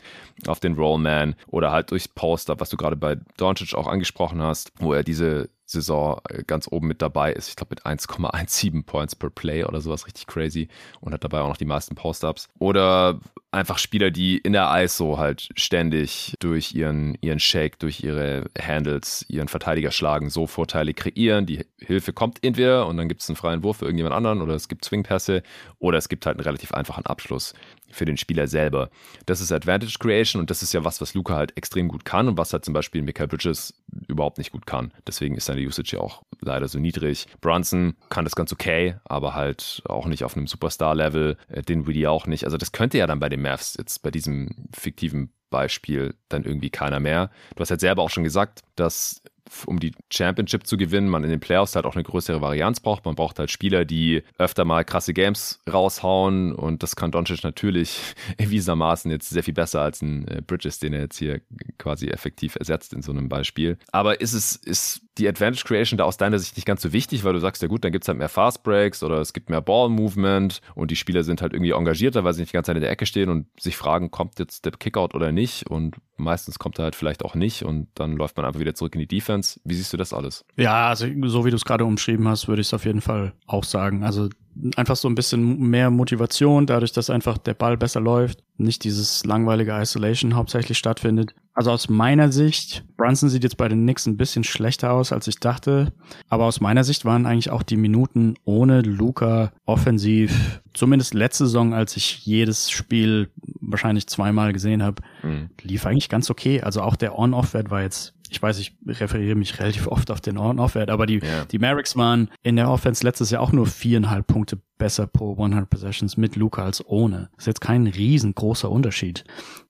[0.47, 4.71] auf den Rollman oder halt durchs Post-Up, was du gerade bei Doncic auch angesprochen hast,
[4.77, 7.49] wo er diese Saison äh, ganz oben mit dabei ist.
[7.49, 10.67] Ich glaube mit 1,17 Points per Play oder sowas richtig crazy
[10.99, 12.49] und hat dabei auch noch die meisten Post-Ups.
[12.59, 13.19] Oder
[13.51, 19.25] einfach Spieler, die in der ISO halt ständig durch ihren, ihren Shake, durch ihre Handles,
[19.29, 21.45] ihren Verteidiger schlagen, so Vorteile kreieren.
[21.45, 24.55] Die Hilfe kommt entweder und dann gibt es einen freien Wurf für irgendjemand anderen oder
[24.55, 25.43] es gibt Swingpässe
[25.79, 27.53] oder es gibt halt einen relativ einfachen Abschluss
[27.93, 28.89] für den Spieler selber.
[29.25, 32.27] Das ist Advantage Creation und das ist ja was, was Luca halt extrem gut kann
[32.27, 33.73] und was halt zum Beispiel Michael Bridges
[34.07, 34.91] überhaupt nicht gut kann.
[35.05, 37.27] Deswegen ist seine Usage ja auch leider so niedrig.
[37.41, 41.37] Brunson kann das ganz okay, aber halt auch nicht auf einem Superstar-Level.
[41.47, 42.45] Äh, den Willie auch nicht.
[42.45, 46.71] Also das könnte ja dann bei den Mavs jetzt bei diesem fiktiven Beispiel dann irgendwie
[46.71, 47.29] keiner mehr.
[47.55, 49.21] Du hast halt selber auch schon gesagt, dass
[49.65, 53.05] um die Championship zu gewinnen, man in den Playoffs halt auch eine größere Varianz braucht.
[53.05, 57.99] Man braucht halt Spieler, die öfter mal krasse Games raushauen und das kann Doncic natürlich
[58.37, 61.41] erwiesenermaßen jetzt sehr viel besser als ein äh, Bridges, den er jetzt hier
[61.77, 63.77] quasi effektiv ersetzt in so einem Beispiel.
[63.91, 67.23] Aber ist es, ist die Advantage Creation da aus deiner Sicht nicht ganz so wichtig,
[67.23, 69.49] weil du sagst, ja gut, dann gibt es halt mehr Fast Breaks oder es gibt
[69.49, 72.69] mehr Ball Movement und die Spieler sind halt irgendwie engagierter, weil sie nicht die ganze
[72.69, 75.97] Zeit in der Ecke stehen und sich fragen, kommt jetzt der Kickout oder nicht und
[76.17, 78.99] meistens kommt er halt vielleicht auch nicht und dann läuft man einfach wieder zurück in
[78.99, 79.59] die Defense.
[79.63, 80.45] Wie siehst du das alles?
[80.55, 83.33] Ja, also so wie du es gerade umschrieben hast, würde ich es auf jeden Fall
[83.45, 84.03] auch sagen.
[84.03, 84.29] Also
[84.75, 89.25] einfach so ein bisschen mehr Motivation, dadurch, dass einfach der Ball besser läuft, nicht dieses
[89.25, 91.33] langweilige Isolation hauptsächlich stattfindet.
[91.55, 95.27] Also aus meiner Sicht, Brunson sieht jetzt bei den Knicks ein bisschen schlechter aus, als
[95.27, 95.93] ich dachte.
[96.29, 101.73] Aber aus meiner Sicht waren eigentlich auch die Minuten ohne Luca offensiv, zumindest letzte Saison,
[101.73, 103.29] als ich jedes Spiel
[103.61, 105.49] wahrscheinlich zweimal gesehen habe, mhm.
[105.61, 106.61] lief eigentlich ganz okay.
[106.61, 110.37] Also auch der On-Off-Wert war jetzt ich weiß, ich referiere mich relativ oft auf den
[110.37, 111.45] On-Off-Wert, aber die, ja.
[111.45, 115.69] die Mavericks waren in der Offense letztes Jahr auch nur viereinhalb Punkte besser pro 100
[115.69, 117.29] Possessions mit Luca als ohne.
[117.35, 119.23] Das ist jetzt kein riesengroßer Unterschied.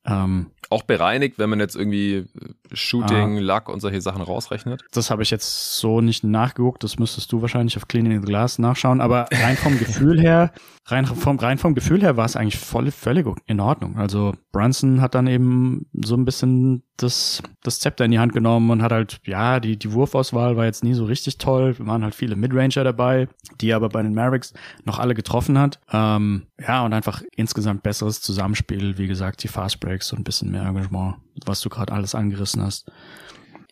[0.05, 2.25] Ähm, auch bereinigt, wenn man jetzt irgendwie äh,
[2.73, 4.83] Shooting, ah, Luck und solche Sachen rausrechnet?
[4.91, 6.83] Das habe ich jetzt so nicht nachgeguckt.
[6.83, 8.99] Das müsstest du wahrscheinlich auf Cleaning the Glass nachschauen.
[8.99, 10.51] Aber rein vom Gefühl her,
[10.85, 13.97] rein vom, rein vom Gefühl her war es eigentlich voll, völlig in Ordnung.
[13.97, 18.69] Also Brunson hat dann eben so ein bisschen das, das Zepter in die Hand genommen
[18.69, 21.77] und hat halt, ja, die, die Wurfauswahl war jetzt nie so richtig toll.
[21.77, 23.27] Wir waren halt viele Midranger dabei,
[23.61, 24.53] die aber bei den Mavericks
[24.85, 25.79] noch alle getroffen hat.
[25.91, 30.51] Ähm, ja, und einfach insgesamt besseres Zusammenspiel, wie gesagt, die Fast Breaks und ein bisschen
[30.51, 32.91] mehr Engagement, was du gerade alles angerissen hast.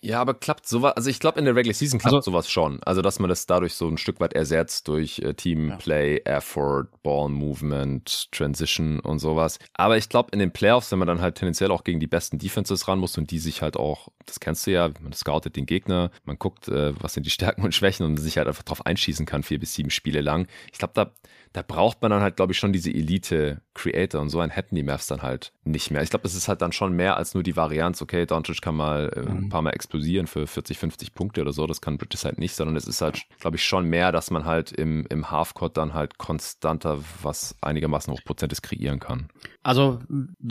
[0.03, 2.81] Ja, aber klappt sowas, also ich glaube in der Regular Season klappt also, sowas schon.
[2.83, 6.37] Also dass man das dadurch so ein Stück weit ersetzt durch äh, Teamplay, ja.
[6.37, 9.59] Effort, Ball Movement, Transition und sowas.
[9.73, 12.39] Aber ich glaube in den Playoffs, wenn man dann halt tendenziell auch gegen die besten
[12.39, 15.67] Defenses ran muss und die sich halt auch, das kennst du ja, man scoutet den
[15.67, 18.83] Gegner, man guckt, äh, was sind die Stärken und Schwächen und sich halt einfach drauf
[18.83, 20.47] einschießen kann, vier bis sieben Spiele lang.
[20.71, 21.11] Ich glaube, da
[21.53, 24.83] da braucht man dann halt, glaube ich, schon diese Elite-Creator und so einen hätten die
[24.83, 26.01] Mavs dann halt nicht mehr.
[26.01, 28.75] Ich glaube, es ist halt dann schon mehr als nur die Varianz, okay, Doncic kann
[28.75, 29.49] mal äh, ein mhm.
[29.49, 32.77] paar Mal explosieren für 40, 50 Punkte oder so, das kann Bridges halt nicht, sondern
[32.77, 36.17] es ist halt, glaube ich, schon mehr, dass man halt im, im Halfcourt dann halt
[36.17, 39.27] konstanter was einigermaßen hochprozentes kreieren kann.
[39.63, 39.99] Also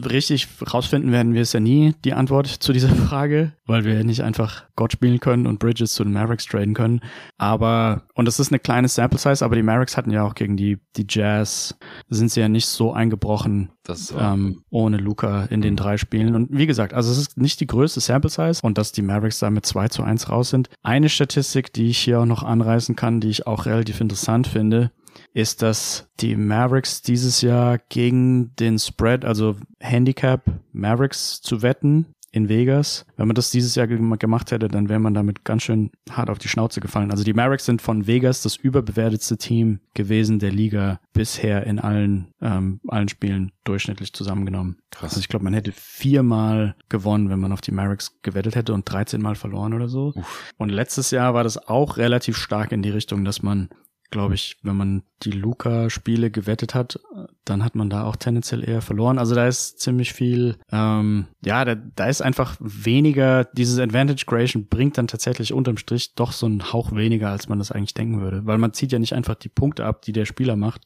[0.05, 4.23] richtig rausfinden werden wir es ja nie, die Antwort zu dieser Frage, weil wir nicht
[4.23, 7.01] einfach Gott spielen können und Bridges zu den Mavericks traden können.
[7.39, 10.57] Aber, und es ist eine kleine Sample Size, aber die Mavericks hatten ja auch gegen
[10.57, 11.77] die die Jazz
[12.09, 13.71] sind sie ja nicht so eingebrochen
[14.19, 15.79] ähm, ohne Luca in den mhm.
[15.79, 16.35] drei Spielen.
[16.35, 19.39] Und wie gesagt, also es ist nicht die größte Sample Size und dass die Mavericks
[19.39, 20.69] da mit 2 zu 1 raus sind.
[20.83, 24.91] Eine Statistik, die ich hier auch noch anreißen kann, die ich auch relativ interessant finde,
[25.33, 32.49] ist, dass die Mavericks dieses Jahr gegen den Spread, also Handicap Mavericks zu wetten, in
[32.49, 33.07] Vegas.
[33.17, 36.39] Wenn man das dieses Jahr gemacht hätte, dann wäre man damit ganz schön hart auf
[36.39, 37.11] die Schnauze gefallen.
[37.11, 42.29] Also die Mavericks sind von Vegas das überbewertetste Team gewesen der Liga bisher in allen,
[42.41, 44.79] ähm, allen Spielen durchschnittlich zusammengenommen.
[44.91, 45.13] Krass.
[45.13, 48.91] Also ich glaube, man hätte viermal gewonnen, wenn man auf die Mavericks gewettet hätte und
[48.91, 50.13] 13 Mal verloren oder so.
[50.15, 50.53] Uff.
[50.57, 53.69] Und letztes Jahr war das auch relativ stark in die Richtung, dass man
[54.11, 57.01] glaube ich, wenn man die Luca-Spiele gewettet hat,
[57.45, 59.19] dann hat man da auch tendenziell eher verloren.
[59.19, 64.67] Also da ist ziemlich viel, ähm, ja, da, da ist einfach weniger, dieses Advantage Creation
[64.67, 68.21] bringt dann tatsächlich unterm Strich doch so einen Hauch weniger, als man das eigentlich denken
[68.21, 68.47] würde.
[68.47, 70.83] Weil man zieht ja nicht einfach die Punkte ab, die der Spieler macht.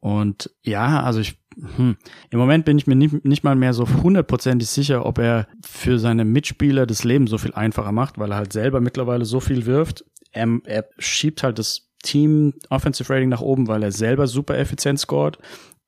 [0.00, 1.38] Und ja, also ich,
[1.76, 1.96] hm,
[2.30, 5.98] im Moment bin ich mir nicht, nicht mal mehr so hundertprozentig sicher, ob er für
[5.98, 9.66] seine Mitspieler das Leben so viel einfacher macht, weil er halt selber mittlerweile so viel
[9.66, 10.04] wirft.
[10.32, 14.98] Er, er schiebt halt das Team Offensive Rating nach oben, weil er selber super effizient
[14.98, 15.38] scored.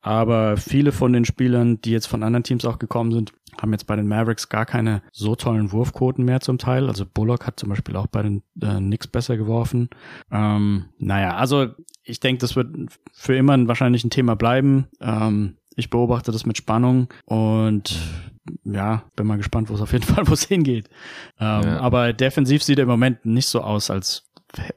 [0.01, 3.87] Aber viele von den Spielern, die jetzt von anderen Teams auch gekommen sind, haben jetzt
[3.87, 6.87] bei den Mavericks gar keine so tollen Wurfquoten mehr zum Teil.
[6.87, 9.89] Also Bullock hat zum Beispiel auch bei den äh, Knicks besser geworfen.
[10.31, 11.67] Ähm, naja, also
[12.03, 12.73] ich denke, das wird
[13.11, 14.87] für immer wahrscheinlich ein Thema bleiben.
[15.01, 17.97] Ähm, ich beobachte das mit Spannung und
[18.63, 20.89] ja, bin mal gespannt, wo es auf jeden Fall, wo es hingeht.
[21.39, 21.79] Ähm, ja.
[21.79, 24.29] Aber defensiv sieht er im Moment nicht so aus, als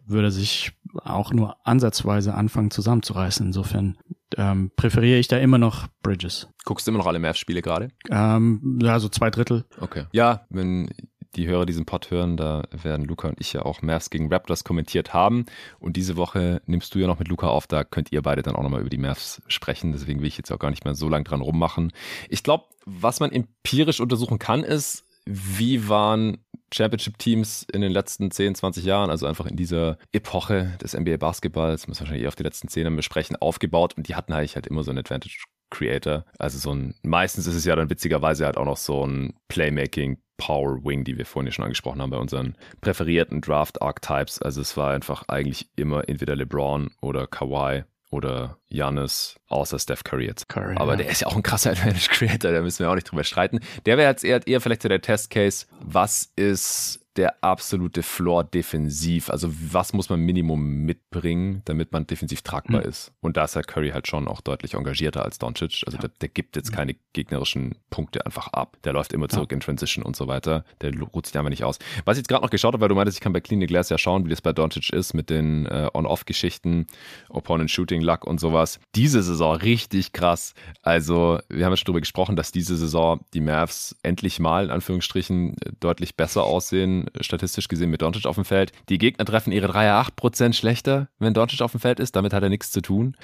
[0.06, 3.46] würde sich auch nur ansatzweise anfangen zusammenzureißen.
[3.46, 3.98] Insofern
[4.36, 6.48] ähm, präferiere ich da immer noch Bridges.
[6.64, 7.88] Guckst du immer noch alle Mavs-Spiele gerade?
[8.10, 9.64] Ähm, ja, so zwei Drittel.
[9.80, 10.04] Okay.
[10.12, 10.90] Ja, wenn
[11.34, 14.64] die Hörer diesen Pod hören, da werden Luca und ich ja auch Mavs gegen Raptors
[14.64, 15.46] kommentiert haben.
[15.78, 18.54] Und diese Woche nimmst du ja noch mit Luca auf, da könnt ihr beide dann
[18.54, 19.92] auch nochmal über die Mavs sprechen.
[19.92, 21.92] Deswegen will ich jetzt auch gar nicht mehr so lange dran rummachen.
[22.28, 26.38] Ich glaube, was man empirisch untersuchen kann, ist, wie waren
[26.72, 32.00] Championship-Teams in den letzten 10, 20 Jahren, also einfach in dieser Epoche des NBA-Basketballs, muss
[32.00, 34.90] wahrscheinlich eher auf die letzten 10 besprechen, aufgebaut und die hatten eigentlich halt immer so
[34.90, 36.24] einen Advantage Creator.
[36.38, 40.18] Also so ein, meistens ist es ja dann witzigerweise halt auch noch so ein Playmaking
[40.36, 44.42] Power Wing, die wir vorhin schon angesprochen haben bei unseren präferierten Draft Archetypes.
[44.42, 50.26] Also es war einfach eigentlich immer entweder LeBron oder Kawhi oder Janis, außer Steph Curry
[50.26, 50.48] jetzt.
[50.48, 50.96] Curry, Aber ja.
[50.98, 53.60] der ist ja auch ein krasser Advantage Creator, da müssen wir auch nicht drüber streiten.
[53.86, 55.66] Der wäre jetzt eher, eher vielleicht so der Testcase.
[55.80, 59.30] Was ist der absolute Floor defensiv?
[59.30, 62.88] Also was muss man Minimum mitbringen, damit man defensiv tragbar mhm.
[62.88, 63.12] ist?
[63.20, 65.82] Und da ist halt Curry halt schon auch deutlich engagierter als Doncic.
[65.86, 66.02] Also ja.
[66.02, 68.76] der, der, gibt jetzt keine gegnerischen Punkte einfach ab.
[68.84, 69.56] Der läuft immer zurück ja.
[69.56, 70.64] in Transition und so weiter.
[70.80, 71.78] Der ruht sich einfach nicht aus.
[72.04, 73.66] Was ich jetzt gerade noch geschaut habe, weil du meintest, ich kann bei Clean the
[73.66, 76.86] Glass ja schauen, wie das bei Doncic ist mit den äh, On-Off-Geschichten,
[77.28, 78.80] Opponent Shooting Luck und sowas.
[78.94, 80.54] Diese Saison richtig krass.
[80.82, 84.70] Also wir haben ja schon darüber gesprochen, dass diese Saison die Mavs endlich mal in
[84.70, 88.72] Anführungsstrichen deutlich besser aussehen statistisch gesehen mit Doncic auf dem Feld.
[88.88, 92.16] Die Gegner treffen ihre Dreier 8% schlechter, wenn Doncic auf dem Feld ist.
[92.16, 93.16] Damit hat er nichts zu tun.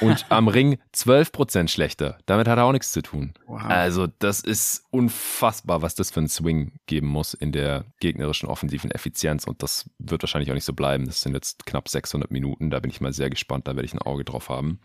[0.00, 2.18] Und am Ring 12% schlechter.
[2.26, 3.34] Damit hat er auch nichts zu tun.
[3.46, 3.62] Wow.
[3.64, 8.90] Also das ist unfassbar, was das für ein Swing geben muss in der gegnerischen offensiven
[8.90, 9.44] Effizienz.
[9.44, 11.06] Und das wird wahrscheinlich auch nicht so bleiben.
[11.06, 12.70] Das sind jetzt knapp 600 Minuten.
[12.70, 13.68] Da bin ich mal sehr gespannt.
[13.68, 14.80] Da werde ich ein Auge drauf haben.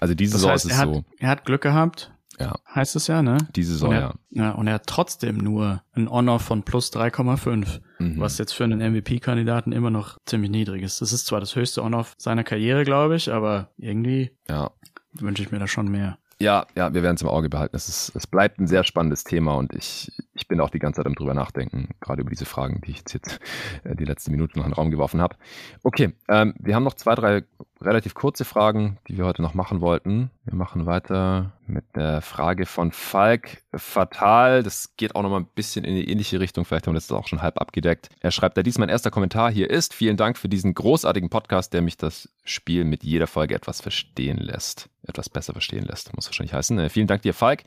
[0.00, 1.04] Also diese das heißt, Saison ist es so.
[1.18, 2.12] Er hat Glück gehabt.
[2.40, 2.58] Ja.
[2.74, 3.36] Heißt es ja, ne?
[3.54, 4.14] Diese Saison, er, ja.
[4.30, 4.50] ja.
[4.52, 8.18] Und er hat trotzdem nur ein Honor von plus 3,5, mhm.
[8.18, 11.02] was jetzt für einen MVP-Kandidaten immer noch ziemlich niedrig ist.
[11.02, 14.70] Das ist zwar das höchste Honor seiner Karriere, glaube ich, aber irgendwie ja.
[15.12, 16.18] wünsche ich mir da schon mehr.
[16.40, 17.76] Ja, ja, wir werden es im Auge behalten.
[17.76, 21.00] Es, ist, es bleibt ein sehr spannendes Thema und ich, ich bin auch die ganze
[21.00, 23.40] Zeit am drüber nachdenken, gerade über diese Fragen, die ich jetzt, jetzt
[23.84, 25.36] äh, die letzten Minuten noch in den Raum geworfen habe.
[25.82, 27.44] Okay, ähm, wir haben noch zwei, drei
[27.82, 30.30] relativ kurze Fragen, die wir heute noch machen wollten.
[30.44, 33.62] Wir machen weiter mit der Frage von Falk.
[33.74, 36.64] Fatal, das geht auch noch mal ein bisschen in die ähnliche Richtung.
[36.64, 38.08] Vielleicht haben wir das auch schon halb abgedeckt.
[38.20, 41.72] Er schreibt, da dies mein erster Kommentar hier ist, vielen Dank für diesen großartigen Podcast,
[41.72, 44.88] der mich das Spiel mit jeder Folge etwas verstehen lässt.
[45.06, 46.78] Etwas besser verstehen lässt, muss wahrscheinlich heißen.
[46.78, 47.62] Äh, vielen Dank dir, Falk.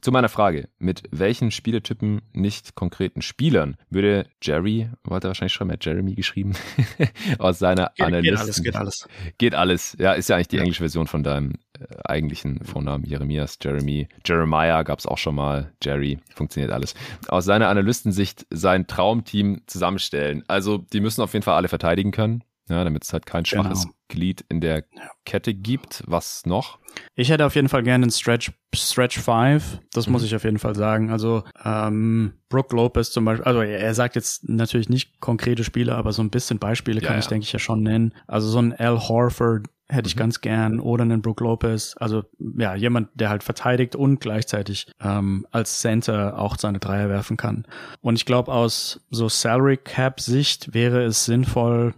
[0.00, 5.70] Zu meiner Frage, mit welchen Spieletypen, nicht konkreten Spielern, würde Jerry, wollte er wahrscheinlich schreiben,
[5.70, 6.52] er hat Jeremy geschrieben,
[7.38, 8.34] aus seiner Geht, Analysten.
[8.34, 9.08] geht alles, geht alles.
[9.38, 9.96] Geht alles.
[9.98, 13.04] Ja, ist ja eigentlich die englische Version von deinem äh, eigentlichen Vornamen.
[13.04, 14.08] Jeremias, Jeremy.
[14.24, 15.72] Jeremiah gab es auch schon mal.
[15.82, 16.18] Jerry.
[16.34, 16.94] Funktioniert alles.
[17.28, 20.44] Aus seiner Analystensicht sein Traumteam zusammenstellen.
[20.48, 22.42] Also, die müssen auf jeden Fall alle verteidigen können.
[22.68, 23.62] Ja, damit es halt kein Genau.
[23.64, 24.84] schwaches Glied in der
[25.26, 26.02] Kette gibt.
[26.06, 26.78] Was noch?
[27.14, 29.80] Ich hätte auf jeden Fall gerne einen Stretch, Stretch 5.
[29.92, 30.26] Das muss Mhm.
[30.26, 31.10] ich auf jeden Fall sagen.
[31.10, 35.94] Also, ähm, Brooke Lopez zum Beispiel, also er, er sagt jetzt natürlich nicht konkrete Spiele,
[35.94, 37.20] aber so ein bisschen Beispiele Ja, kann ja.
[37.20, 38.14] ich, denke ich, ja schon nennen.
[38.26, 40.18] Also so ein Al Horford hätte ich Mhm.
[40.20, 41.94] ganz gern oder einen Brooke Lopez.
[41.98, 42.24] Also,
[42.58, 47.66] ja, jemand, der halt verteidigt und gleichzeitig ähm, als Center auch seine Dreier werfen kann.
[48.00, 51.94] Und ich glaube, aus so Salary Cap Sicht wäre es sinnvoll,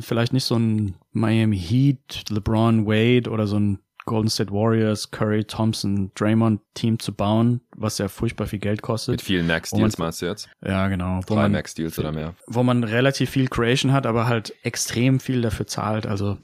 [0.00, 5.42] vielleicht nicht so ein Miami Heat, LeBron Wade oder so ein Golden State Warriors, Curry,
[5.42, 9.20] Thompson, Draymond Team zu bauen, was ja furchtbar viel Geld Mit kostet.
[9.20, 10.48] vielen Max-Deals meinst du jetzt?
[10.64, 11.22] Ja, genau.
[11.26, 12.34] Drei man, Max-Deals oder mehr.
[12.46, 16.06] wo man relativ viel Creation hat, aber halt extrem viel dafür zahlt.
[16.06, 16.38] Also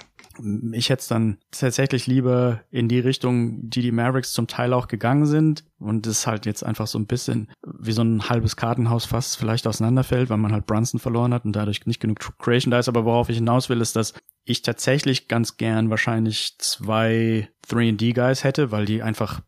[0.72, 4.88] ich hätte es dann tatsächlich lieber in die Richtung, die die Mavericks zum Teil auch
[4.88, 9.04] gegangen sind und es halt jetzt einfach so ein bisschen wie so ein halbes Kartenhaus
[9.04, 12.78] fast vielleicht auseinanderfällt, weil man halt Brunson verloren hat und dadurch nicht genug Creation da
[12.78, 12.88] ist.
[12.88, 14.14] Aber worauf ich hinaus will, ist, dass
[14.44, 19.40] ich tatsächlich ganz gern wahrscheinlich zwei 3D-Guys hätte, weil die einfach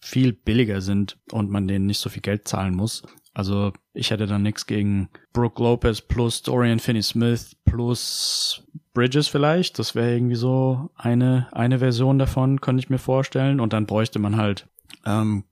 [0.00, 3.02] viel billiger sind und man denen nicht so viel Geld zahlen muss.
[3.34, 9.78] Also ich hätte dann nichts gegen Brooke Lopez plus Dorian Finney-Smith plus Bridges vielleicht.
[9.80, 13.58] Das wäre irgendwie so eine, eine Version davon, könnte ich mir vorstellen.
[13.58, 14.68] Und dann bräuchte man halt
[15.04, 15.44] ähm,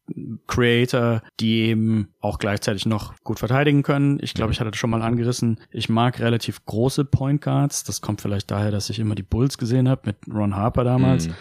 [0.46, 4.18] Creator, die eben auch gleichzeitig noch gut verteidigen können.
[4.22, 5.60] Ich glaube, ich hatte das schon mal angerissen.
[5.70, 7.84] Ich mag relativ große Point Guards.
[7.84, 11.28] Das kommt vielleicht daher, dass ich immer die Bulls gesehen habe mit Ron Harper damals.
[11.28, 11.34] Mhm.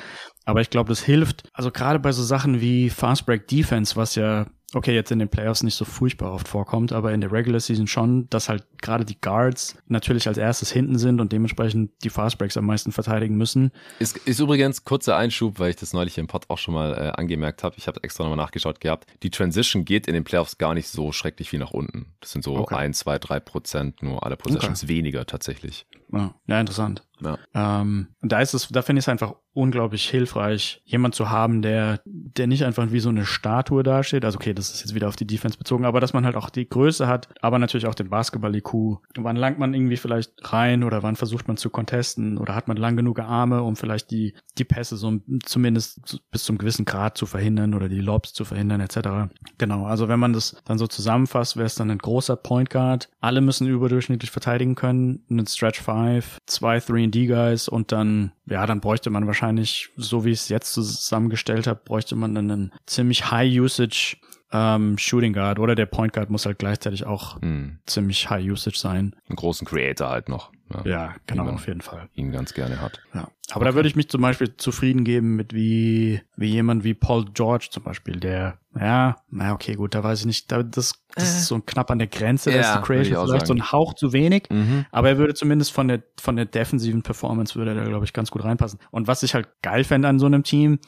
[0.45, 1.47] Aber ich glaube, das hilft.
[1.53, 5.29] Also gerade bei so Sachen wie Fast Break Defense, was ja okay, jetzt in den
[5.29, 9.05] Playoffs nicht so furchtbar oft vorkommt, aber in der Regular Season schon, dass halt gerade
[9.05, 13.35] die Guards natürlich als erstes hinten sind und dementsprechend die Fast Breaks am meisten verteidigen
[13.37, 13.71] müssen.
[13.99, 17.19] Ist, ist übrigens kurzer Einschub, weil ich das neulich im Pod auch schon mal äh,
[17.19, 17.75] angemerkt habe.
[17.77, 19.05] Ich habe extra nochmal nachgeschaut gehabt.
[19.23, 22.13] Die Transition geht in den Playoffs gar nicht so schrecklich viel nach unten.
[22.21, 22.75] Das sind so Okay.
[22.75, 25.85] ein, zwei, drei Prozent nur alle Possessions weniger tatsächlich.
[26.13, 27.03] Ja, ja interessant.
[27.21, 27.37] Ja.
[27.53, 32.01] Ähm, da ist es, da finde ich es einfach unglaublich hilfreich, jemand zu haben, der,
[32.05, 34.25] der nicht einfach wie so eine Statue dasteht.
[34.25, 36.49] Also okay, das ist jetzt wieder auf die Defense bezogen, aber dass man halt auch
[36.49, 38.99] die Größe hat, aber natürlich auch den Basketball-IQ.
[39.17, 42.77] Wann langt man irgendwie vielleicht rein oder wann versucht man zu contesten oder hat man
[42.77, 47.25] lang genug Arme, um vielleicht die, die Pässe so zumindest bis zum gewissen Grad zu
[47.25, 49.33] verhindern oder die Lobs zu verhindern etc.
[49.57, 53.09] Genau, also wenn man das dann so zusammenfasst, wäre es dann ein großer Point Guard.
[53.19, 59.09] Alle müssen überdurchschnittlich verteidigen können, einen Stretch 5, zwei 3D-Guys und dann, ja, dann bräuchte
[59.09, 64.17] man wahrscheinlich, so wie ich es jetzt zusammengestellt habe, bräuchte man dann einen ziemlich High-Usage
[64.53, 67.79] ähm, Shooting Guard oder der Point Guard muss halt gleichzeitig auch Hm.
[67.85, 69.15] ziemlich High-Usage sein.
[69.29, 70.51] Einen großen Creator halt noch.
[70.85, 72.07] Ja, genau, Wie man auf jeden Fall.
[72.13, 73.01] Ihn ganz gerne hat.
[73.13, 73.27] Ja.
[73.51, 77.25] Aber da würde ich mich zum Beispiel zufrieden geben mit wie, wie jemand wie Paul
[77.33, 81.23] George zum Beispiel, der, ja, na okay, gut, da weiß ich nicht, da, das, das
[81.39, 83.59] ist so knapp an der Grenze, da ist Ja, die Creation vielleicht so sagen.
[83.61, 84.43] ein Hauch zu wenig.
[84.49, 84.85] Mhm.
[84.91, 88.13] Aber er würde zumindest von der, von der defensiven Performance würde er da, glaube ich,
[88.13, 88.79] ganz gut reinpassen.
[88.91, 90.79] Und was ich halt geil fände an so einem Team,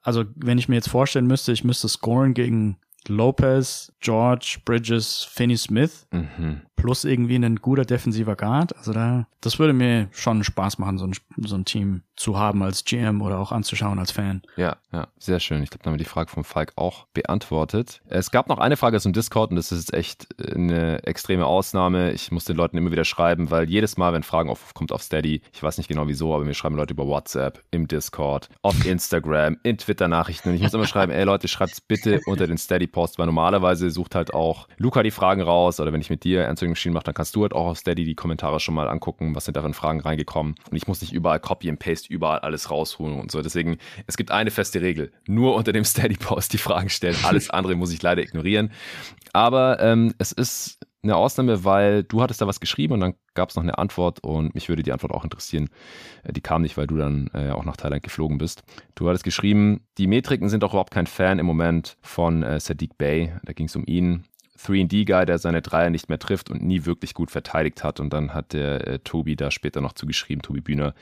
[0.00, 2.78] also wenn ich mir jetzt vorstellen müsste, ich müsste scoren gegen
[3.08, 6.62] Lopez, George, Bridges, Finney Smith Mhm.
[6.80, 8.76] Plus irgendwie ein guter defensiver Guard.
[8.76, 12.62] Also da, das würde mir schon Spaß machen, so ein, so ein Team zu haben
[12.62, 14.42] als GM oder auch anzuschauen als Fan.
[14.56, 15.62] Ja, ja, sehr schön.
[15.62, 18.02] Ich glaube, dann haben wir die Frage vom Falk auch beantwortet.
[18.08, 21.46] Es gab noch eine Frage aus dem Discord und das ist jetzt echt eine extreme
[21.46, 22.12] Ausnahme.
[22.12, 25.40] Ich muss den Leuten immer wieder schreiben, weil jedes Mal, wenn Fragen aufkommt auf Steady,
[25.52, 29.56] ich weiß nicht genau wieso, aber mir schreiben Leute über WhatsApp, im Discord, auf Instagram,
[29.62, 33.26] in Twitter-Nachrichten und ich muss immer schreiben, ey Leute, schreibt's bitte unter den Steady-Post, weil
[33.26, 36.94] normalerweise sucht halt auch Luca die Fragen raus oder wenn ich mit dir Answering Machine
[36.94, 39.56] mache, dann kannst du halt auch auf Steady die Kommentare schon mal angucken, was sind
[39.56, 43.20] da für Fragen reingekommen und ich muss nicht überall Copy and Paste überall alles rausholen
[43.20, 43.42] und so.
[43.42, 45.12] Deswegen, es gibt eine feste Regel.
[45.26, 47.16] Nur unter dem Steady-Post die Fragen stellen.
[47.24, 48.72] Alles andere muss ich leider ignorieren.
[49.32, 53.48] Aber ähm, es ist eine Ausnahme, weil du hattest da was geschrieben und dann gab
[53.48, 55.70] es noch eine Antwort und mich würde die Antwort auch interessieren.
[56.24, 58.62] Äh, Die kam nicht, weil du dann äh, auch nach Thailand geflogen bist.
[58.94, 62.98] Du hattest geschrieben, die Metriken sind auch überhaupt kein Fan im Moment von äh, Sadiq
[62.98, 63.32] Bey.
[63.44, 64.24] Da ging es um ihn.
[64.66, 68.00] 3D-Guy, der seine Dreier nicht mehr trifft und nie wirklich gut verteidigt hat.
[68.00, 70.94] Und dann hat der äh, Tobi da später noch zugeschrieben, Tobi Bühner.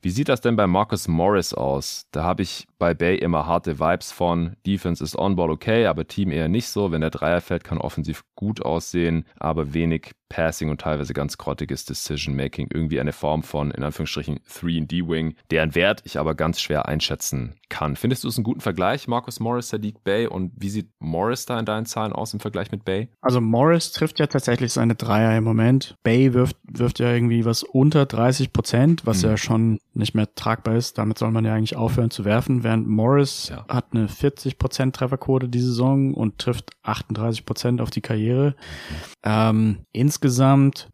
[0.00, 2.06] Wie sieht das denn bei Marcus Morris aus?
[2.12, 4.56] Da habe ich bei Bay immer harte Vibes von.
[4.66, 6.92] Defense ist on-ball okay, aber Team eher nicht so.
[6.92, 11.84] Wenn der Dreier fällt, kann offensiv gut aussehen, aber wenig Passing und teilweise ganz grottiges
[11.84, 12.68] Decision-Making.
[12.72, 17.96] Irgendwie eine Form von, in Anführungsstrichen, 3D-Wing, deren Wert ich aber ganz schwer einschätzen kann.
[17.96, 20.26] Findest du es einen guten Vergleich, Marcus Morris, Sadiq Bay?
[20.26, 23.08] Und wie sieht Morris da in deinen Zahlen aus im Vergleich mit Bay?
[23.20, 25.96] Also Morris trifft ja tatsächlich seine Dreier im Moment.
[26.02, 29.28] Bay wirft, wirft ja irgendwie was unter 30 Prozent, was mhm.
[29.28, 30.96] ja schon nicht mehr tragbar ist.
[30.96, 32.64] Damit soll man ja eigentlich aufhören zu werfen.
[32.64, 33.66] Während Morris ja.
[33.68, 38.50] hat eine 40 Prozent Trefferquote diese Saison und trifft 38 Prozent auf die Karriere.
[38.50, 38.94] Mhm.
[39.24, 40.21] Ähm, insgesamt,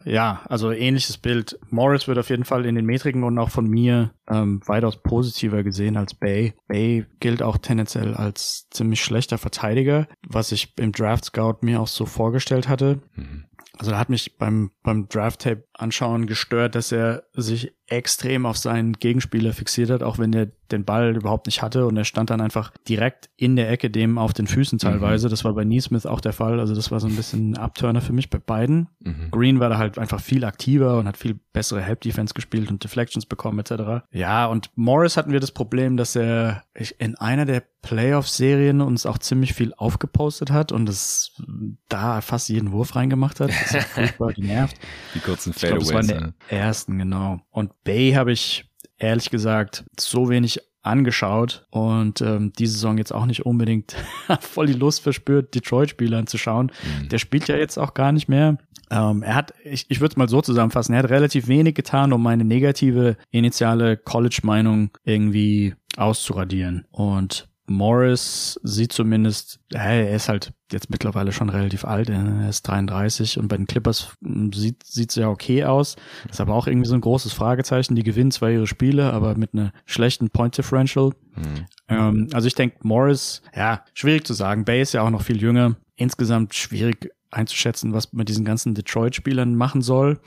[0.04, 1.58] ja, also ähnliches Bild.
[1.70, 5.62] Morris wird auf jeden Fall in den Metriken und auch von mir ähm, weitaus positiver
[5.62, 6.54] gesehen als Bay.
[6.66, 11.88] Bay gilt auch tendenziell als ziemlich schlechter Verteidiger, was ich im Draft Scout mir auch
[11.88, 13.00] so vorgestellt hatte.
[13.14, 13.44] Mhm.
[13.78, 18.92] Also da hat mich beim, beim Draft-Tape anschauen gestört, dass er sich extrem auf seinen
[18.92, 22.40] Gegenspieler fixiert hat, auch wenn er den Ball überhaupt nicht hatte und er stand dann
[22.40, 25.26] einfach direkt in der Ecke dem auf den Füßen teilweise.
[25.26, 25.30] Mhm.
[25.30, 26.60] Das war bei Neesmith auch der Fall.
[26.60, 28.88] Also das war so ein bisschen ein Abturner für mich bei beiden.
[29.00, 29.30] Mhm.
[29.30, 32.84] Green war da halt einfach viel aktiver und hat viel bessere Help Defense gespielt und
[32.84, 34.04] Deflections bekommen etc.
[34.12, 36.64] Ja, und Morris hatten wir das Problem, dass er
[36.98, 41.40] in einer der Playoff-Serien uns auch ziemlich viel aufgepostet hat und es
[41.88, 43.50] da fast jeden Wurf reingemacht hat.
[43.50, 44.76] Das hat furchtbar genervt.
[45.14, 45.88] Die kurzen Fadeaways.
[45.88, 47.40] Das waren die ersten, genau.
[47.50, 48.64] Und Bay habe ich
[48.98, 53.96] ehrlich gesagt so wenig angeschaut und ähm, diese Saison jetzt auch nicht unbedingt
[54.40, 56.72] voll die Lust verspürt, Detroit-Spieler anzuschauen.
[56.82, 57.08] Mhm.
[57.08, 58.58] Der spielt ja jetzt auch gar nicht mehr.
[58.90, 62.12] Ähm, er hat, ich, ich würde es mal so zusammenfassen, er hat relativ wenig getan,
[62.12, 66.86] um meine negative initiale College-Meinung irgendwie auszuradieren.
[66.90, 73.38] Und Morris sieht zumindest, er ist halt jetzt mittlerweile schon relativ alt, er ist 33
[73.38, 75.96] und bei den Clippers hm, sieht sieht's ja okay aus.
[76.30, 77.94] Ist aber auch irgendwie so ein großes Fragezeichen.
[77.94, 81.12] Die gewinnen zwar ihre Spiele, aber mit einer schlechten Point Differential.
[81.36, 81.66] Mhm.
[81.88, 84.64] Ähm, also ich denke, Morris, ja, schwierig zu sagen.
[84.64, 85.76] Bay ist ja auch noch viel jünger.
[85.96, 90.20] Insgesamt schwierig einzuschätzen, was man mit diesen ganzen Detroit-Spielern machen soll.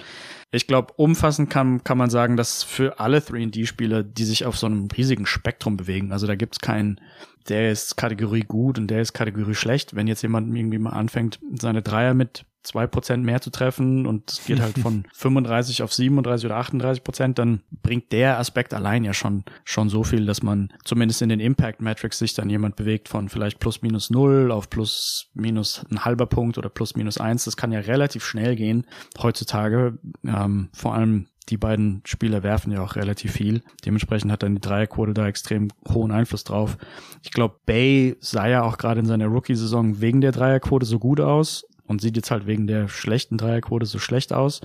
[0.54, 4.68] Ich glaube, umfassend kann, kann man sagen, dass für alle 3D-Spieler, die sich auf so
[4.68, 7.00] einem riesigen Spektrum bewegen, also da gibt's keinen,
[7.48, 9.96] der ist Kategorie gut und der ist Kategorie schlecht.
[9.96, 14.32] Wenn jetzt jemand irgendwie mal anfängt, seine Dreier mit zwei Prozent mehr zu treffen und
[14.32, 19.04] es geht halt von 35 auf 37 oder 38 Prozent, dann bringt der Aspekt allein
[19.04, 22.76] ja schon, schon so viel, dass man zumindest in den Impact Metrics sich dann jemand
[22.76, 27.18] bewegt von vielleicht plus minus null auf plus minus ein halber Punkt oder plus minus
[27.18, 27.46] eins.
[27.46, 28.86] Das kann ja relativ schnell gehen
[29.22, 29.98] heutzutage.
[30.24, 33.62] Ähm, vor allem die beiden Spieler werfen ja auch relativ viel.
[33.86, 36.78] Dementsprechend hat dann die Dreierquote da extrem hohen Einfluss drauf.
[37.24, 41.20] Ich glaube, Bay sah ja auch gerade in seiner Rookie-Saison wegen der Dreierquote so gut
[41.20, 44.62] aus und sieht jetzt halt wegen der schlechten Dreierquote so schlecht aus.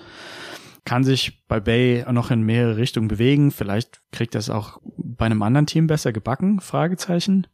[0.85, 3.51] Kann sich bei Bay noch in mehrere Richtungen bewegen.
[3.51, 6.61] Vielleicht kriegt er es auch bei einem anderen Team besser gebacken?
[6.61, 7.47] Fragezeichen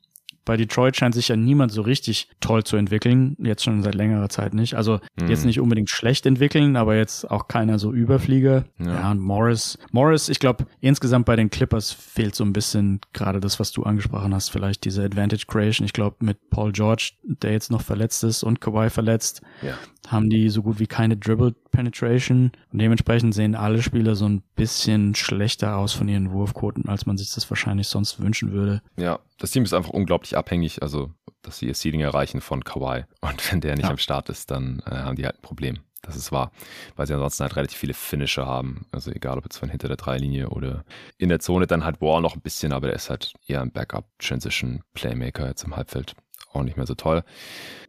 [0.45, 4.29] bei Detroit scheint sich ja niemand so richtig toll zu entwickeln, jetzt schon seit längerer
[4.29, 4.75] Zeit nicht.
[4.75, 5.29] Also mhm.
[5.29, 8.65] jetzt nicht unbedingt schlecht entwickeln, aber jetzt auch keiner so Überflieger.
[8.79, 13.01] Ja, ja und Morris, Morris, ich glaube, insgesamt bei den Clippers fehlt so ein bisschen
[13.13, 15.85] gerade das, was du angesprochen hast, vielleicht diese Advantage Creation.
[15.85, 19.75] Ich glaube, mit Paul George, der jetzt noch verletzt ist und Kawhi verletzt, ja.
[20.09, 24.43] Haben die so gut wie keine Dribble Penetration und dementsprechend sehen alle Spieler so ein
[24.57, 28.83] bisschen schlechter aus von ihren Wurfquoten, als man sich das wahrscheinlich sonst wünschen würde.
[28.97, 31.11] Ja, das Team ist einfach unglaublich abhängig, also
[31.43, 33.05] dass sie ihr Seeding erreichen von Kawhi.
[33.21, 33.91] Und wenn der nicht ja.
[33.91, 35.79] am Start ist, dann äh, haben die halt ein Problem.
[36.03, 36.51] Das ist wahr,
[36.97, 38.87] weil sie ansonsten halt relativ viele Finisher haben.
[38.91, 40.85] Also egal, ob jetzt von hinter der Dreilinie oder
[41.17, 43.71] in der Zone, dann halt Wall noch ein bisschen, aber der ist halt eher ein
[43.71, 46.17] Backup-Transition-Playmaker jetzt im Halbfeld.
[46.53, 47.25] Auch nicht mehr so toll.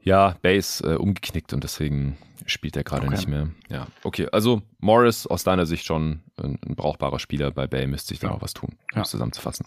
[0.01, 3.15] Ja, Base äh, umgeknickt und deswegen spielt er gerade okay.
[3.15, 3.49] nicht mehr.
[3.69, 4.27] Ja, okay.
[4.31, 7.51] Also Morris aus deiner Sicht schon ein, ein brauchbarer Spieler.
[7.51, 8.33] Bei Bay müsste sich da ja.
[8.33, 9.03] noch was tun, um ja.
[9.03, 9.65] zusammenzufassen.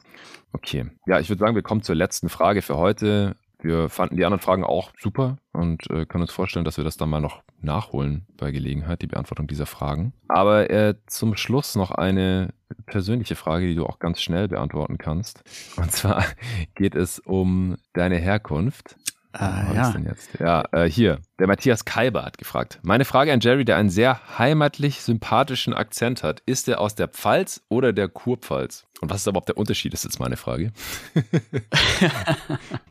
[0.53, 0.87] Okay.
[1.07, 3.37] Ja, ich würde sagen, wir kommen zur letzten Frage für heute.
[3.61, 6.97] Wir fanden die anderen Fragen auch super und äh, können uns vorstellen, dass wir das
[6.97, 10.13] dann mal noch nachholen bei Gelegenheit, die Beantwortung dieser Fragen.
[10.29, 12.53] Aber äh, zum Schluss noch eine
[12.87, 15.43] persönliche Frage, die du auch ganz schnell beantworten kannst.
[15.77, 16.25] Und zwar
[16.75, 18.97] geht es um deine Herkunft.
[19.39, 19.93] Ah, ja.
[19.93, 20.31] denn jetzt?
[20.41, 21.21] Ja, äh, hier.
[21.39, 22.81] Der Matthias Kalber hat gefragt.
[22.83, 26.43] Meine Frage an Jerry, der einen sehr heimatlich sympathischen Akzent hat.
[26.47, 28.87] Ist er aus der Pfalz oder der Kurpfalz?
[29.03, 30.73] Und was ist überhaupt der Unterschied, ist jetzt meine Frage.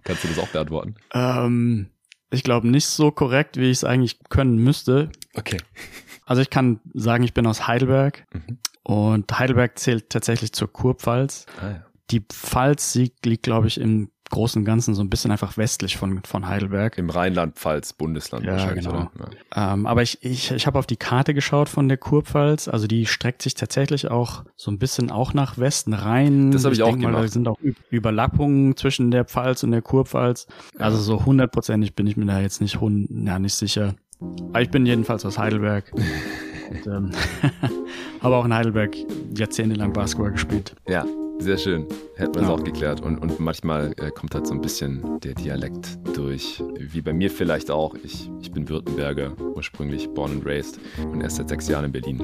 [0.04, 0.96] Kannst du das auch beantworten?
[1.14, 1.90] Ähm,
[2.30, 5.10] ich glaube nicht so korrekt, wie ich es eigentlich können müsste.
[5.34, 5.58] Okay.
[6.28, 8.60] Also ich kann sagen, ich bin aus Heidelberg mhm.
[8.86, 11.48] Und Heidelberg zählt tatsächlich zur Kurpfalz.
[11.60, 11.86] Ah, ja.
[12.12, 16.22] Die Pfalz liegt, glaube ich, im Großen und Ganzen so ein bisschen einfach westlich von,
[16.24, 16.98] von Heidelberg.
[17.00, 19.10] Im Rheinland-Pfalz, Bundesland Ja, wahrscheinlich, genau.
[19.16, 19.32] oder?
[19.56, 19.74] Ja.
[19.74, 22.68] Ähm, aber ich, ich, ich habe auf die Karte geschaut von der Kurpfalz.
[22.68, 26.52] Also die streckt sich tatsächlich auch so ein bisschen auch nach Westen rein.
[26.52, 27.34] Das hab ich auch denk Mal, da gemacht.
[27.34, 27.58] sind auch
[27.90, 30.46] Überlappungen zwischen der Pfalz und der Kurpfalz.
[30.78, 33.96] Also so hundertprozentig bin ich mir da jetzt nicht, ja, nicht sicher.
[34.20, 35.92] Aber ich bin jedenfalls aus Heidelberg.
[36.70, 37.12] und, ähm,
[38.22, 38.96] habe auch in Heidelberg
[39.36, 40.76] jahrzehntelang Basketball gespielt.
[40.88, 41.06] Ja,
[41.40, 41.86] sehr schön.
[42.16, 42.54] Hätten wir es Ja.
[42.54, 43.02] auch geklärt.
[43.02, 46.64] Und, und manchmal äh, kommt halt so ein bisschen der Dialekt durch.
[46.80, 47.94] Wie bei mir vielleicht auch.
[48.04, 50.80] Ich, ich bin Württemberger, ursprünglich born and raised
[51.12, 52.24] und erst seit sechs Jahren in Berlin.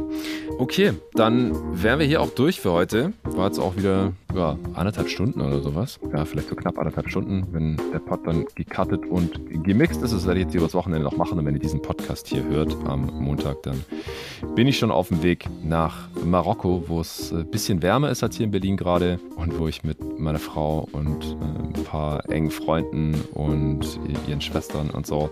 [0.59, 1.51] Okay, dann
[1.83, 3.11] wären wir hier auch durch für heute.
[3.23, 5.99] War jetzt auch wieder ja, anderthalb Stunden oder sowas.
[6.13, 10.13] Ja, vielleicht so knapp anderthalb Stunden, wenn der Pod dann gecuttet und gemixt ist.
[10.13, 11.38] Das werde ich jetzt übers Wochenende noch machen.
[11.38, 13.83] Und wenn ihr diesen Podcast hier hört am Montag, dann
[14.55, 18.38] bin ich schon auf dem Weg nach Marokko, wo es ein bisschen wärmer ist als
[18.38, 19.01] hier in Berlin gerade
[19.36, 24.90] und wo ich mit meiner Frau und äh, ein paar engen Freunden und ihren Schwestern
[24.90, 25.30] und so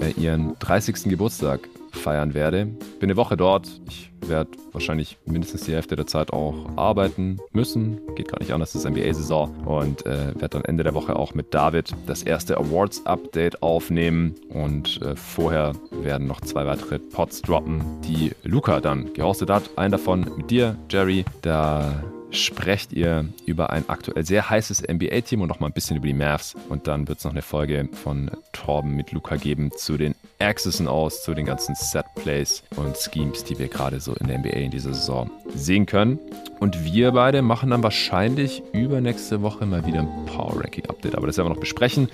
[0.00, 1.04] äh, ihren 30.
[1.04, 2.66] Geburtstag feiern werde.
[3.00, 3.68] Bin eine Woche dort.
[3.88, 8.00] Ich werde wahrscheinlich mindestens die Hälfte der Zeit auch arbeiten müssen.
[8.14, 9.66] Geht gar nicht anders, es ist NBA-Saison.
[9.66, 14.34] Und äh, werde dann Ende der Woche auch mit David das erste Awards-Update aufnehmen.
[14.48, 19.70] Und äh, vorher werden noch zwei weitere Pods droppen, die Luca dann gehostet hat.
[19.76, 21.24] Einen davon mit dir, Jerry.
[21.42, 22.02] Da
[22.32, 26.14] sprecht ihr über ein aktuell sehr heißes NBA-Team und noch mal ein bisschen über die
[26.14, 26.54] Mavs.
[26.68, 30.88] Und dann wird es noch eine Folge von Torben mit Luca geben zu den Axisen
[30.88, 34.70] aus, zu den ganzen Set-Plays und Schemes, die wir gerade so in der NBA in
[34.70, 36.18] dieser Saison sehen können.
[36.60, 41.16] Und wir beide machen dann wahrscheinlich übernächste Woche mal wieder ein Power Ranking Update.
[41.16, 42.08] Aber das werden wir noch besprechen.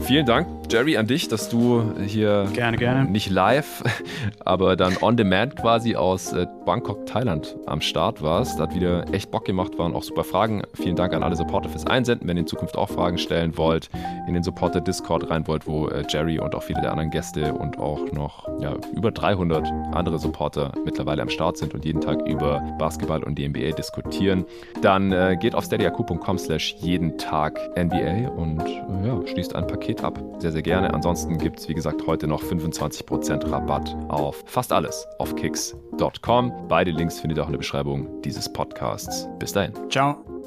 [0.00, 3.10] Vielen Dank, Jerry, an dich, dass du hier Gerne, gerne.
[3.10, 3.82] nicht live,
[4.44, 8.58] aber dann on demand quasi aus äh, Bangkok, Thailand am Start warst.
[8.58, 10.62] Hat wieder echt Bock gemacht, waren auch super Fragen.
[10.74, 12.26] Vielen Dank an alle Supporter fürs Einsenden.
[12.26, 13.90] Wenn ihr in Zukunft auch Fragen stellen wollt,
[14.26, 17.52] in den Supporter Discord rein wollt, wo äh, Jerry und auch viele der anderen Gäste
[17.52, 22.26] und auch noch ja, über 300 andere Supporter mittlerweile am Start sind und jeden Tag
[22.26, 24.44] über Basketball und die NBA diskutieren,
[24.82, 30.02] dann äh, geht auf steadyaq.com slash jeden Tag NBA und äh, ja, schließt ein Paket
[30.02, 30.18] ab.
[30.38, 30.92] Sehr, sehr gerne.
[30.92, 36.52] Ansonsten gibt es, wie gesagt, heute noch 25% Rabatt auf fast alles auf kicks.com.
[36.68, 39.28] Beide Links findet ihr auch in der Beschreibung dieses Podcasts.
[39.38, 39.72] Bis dahin.
[39.90, 40.39] Ciao.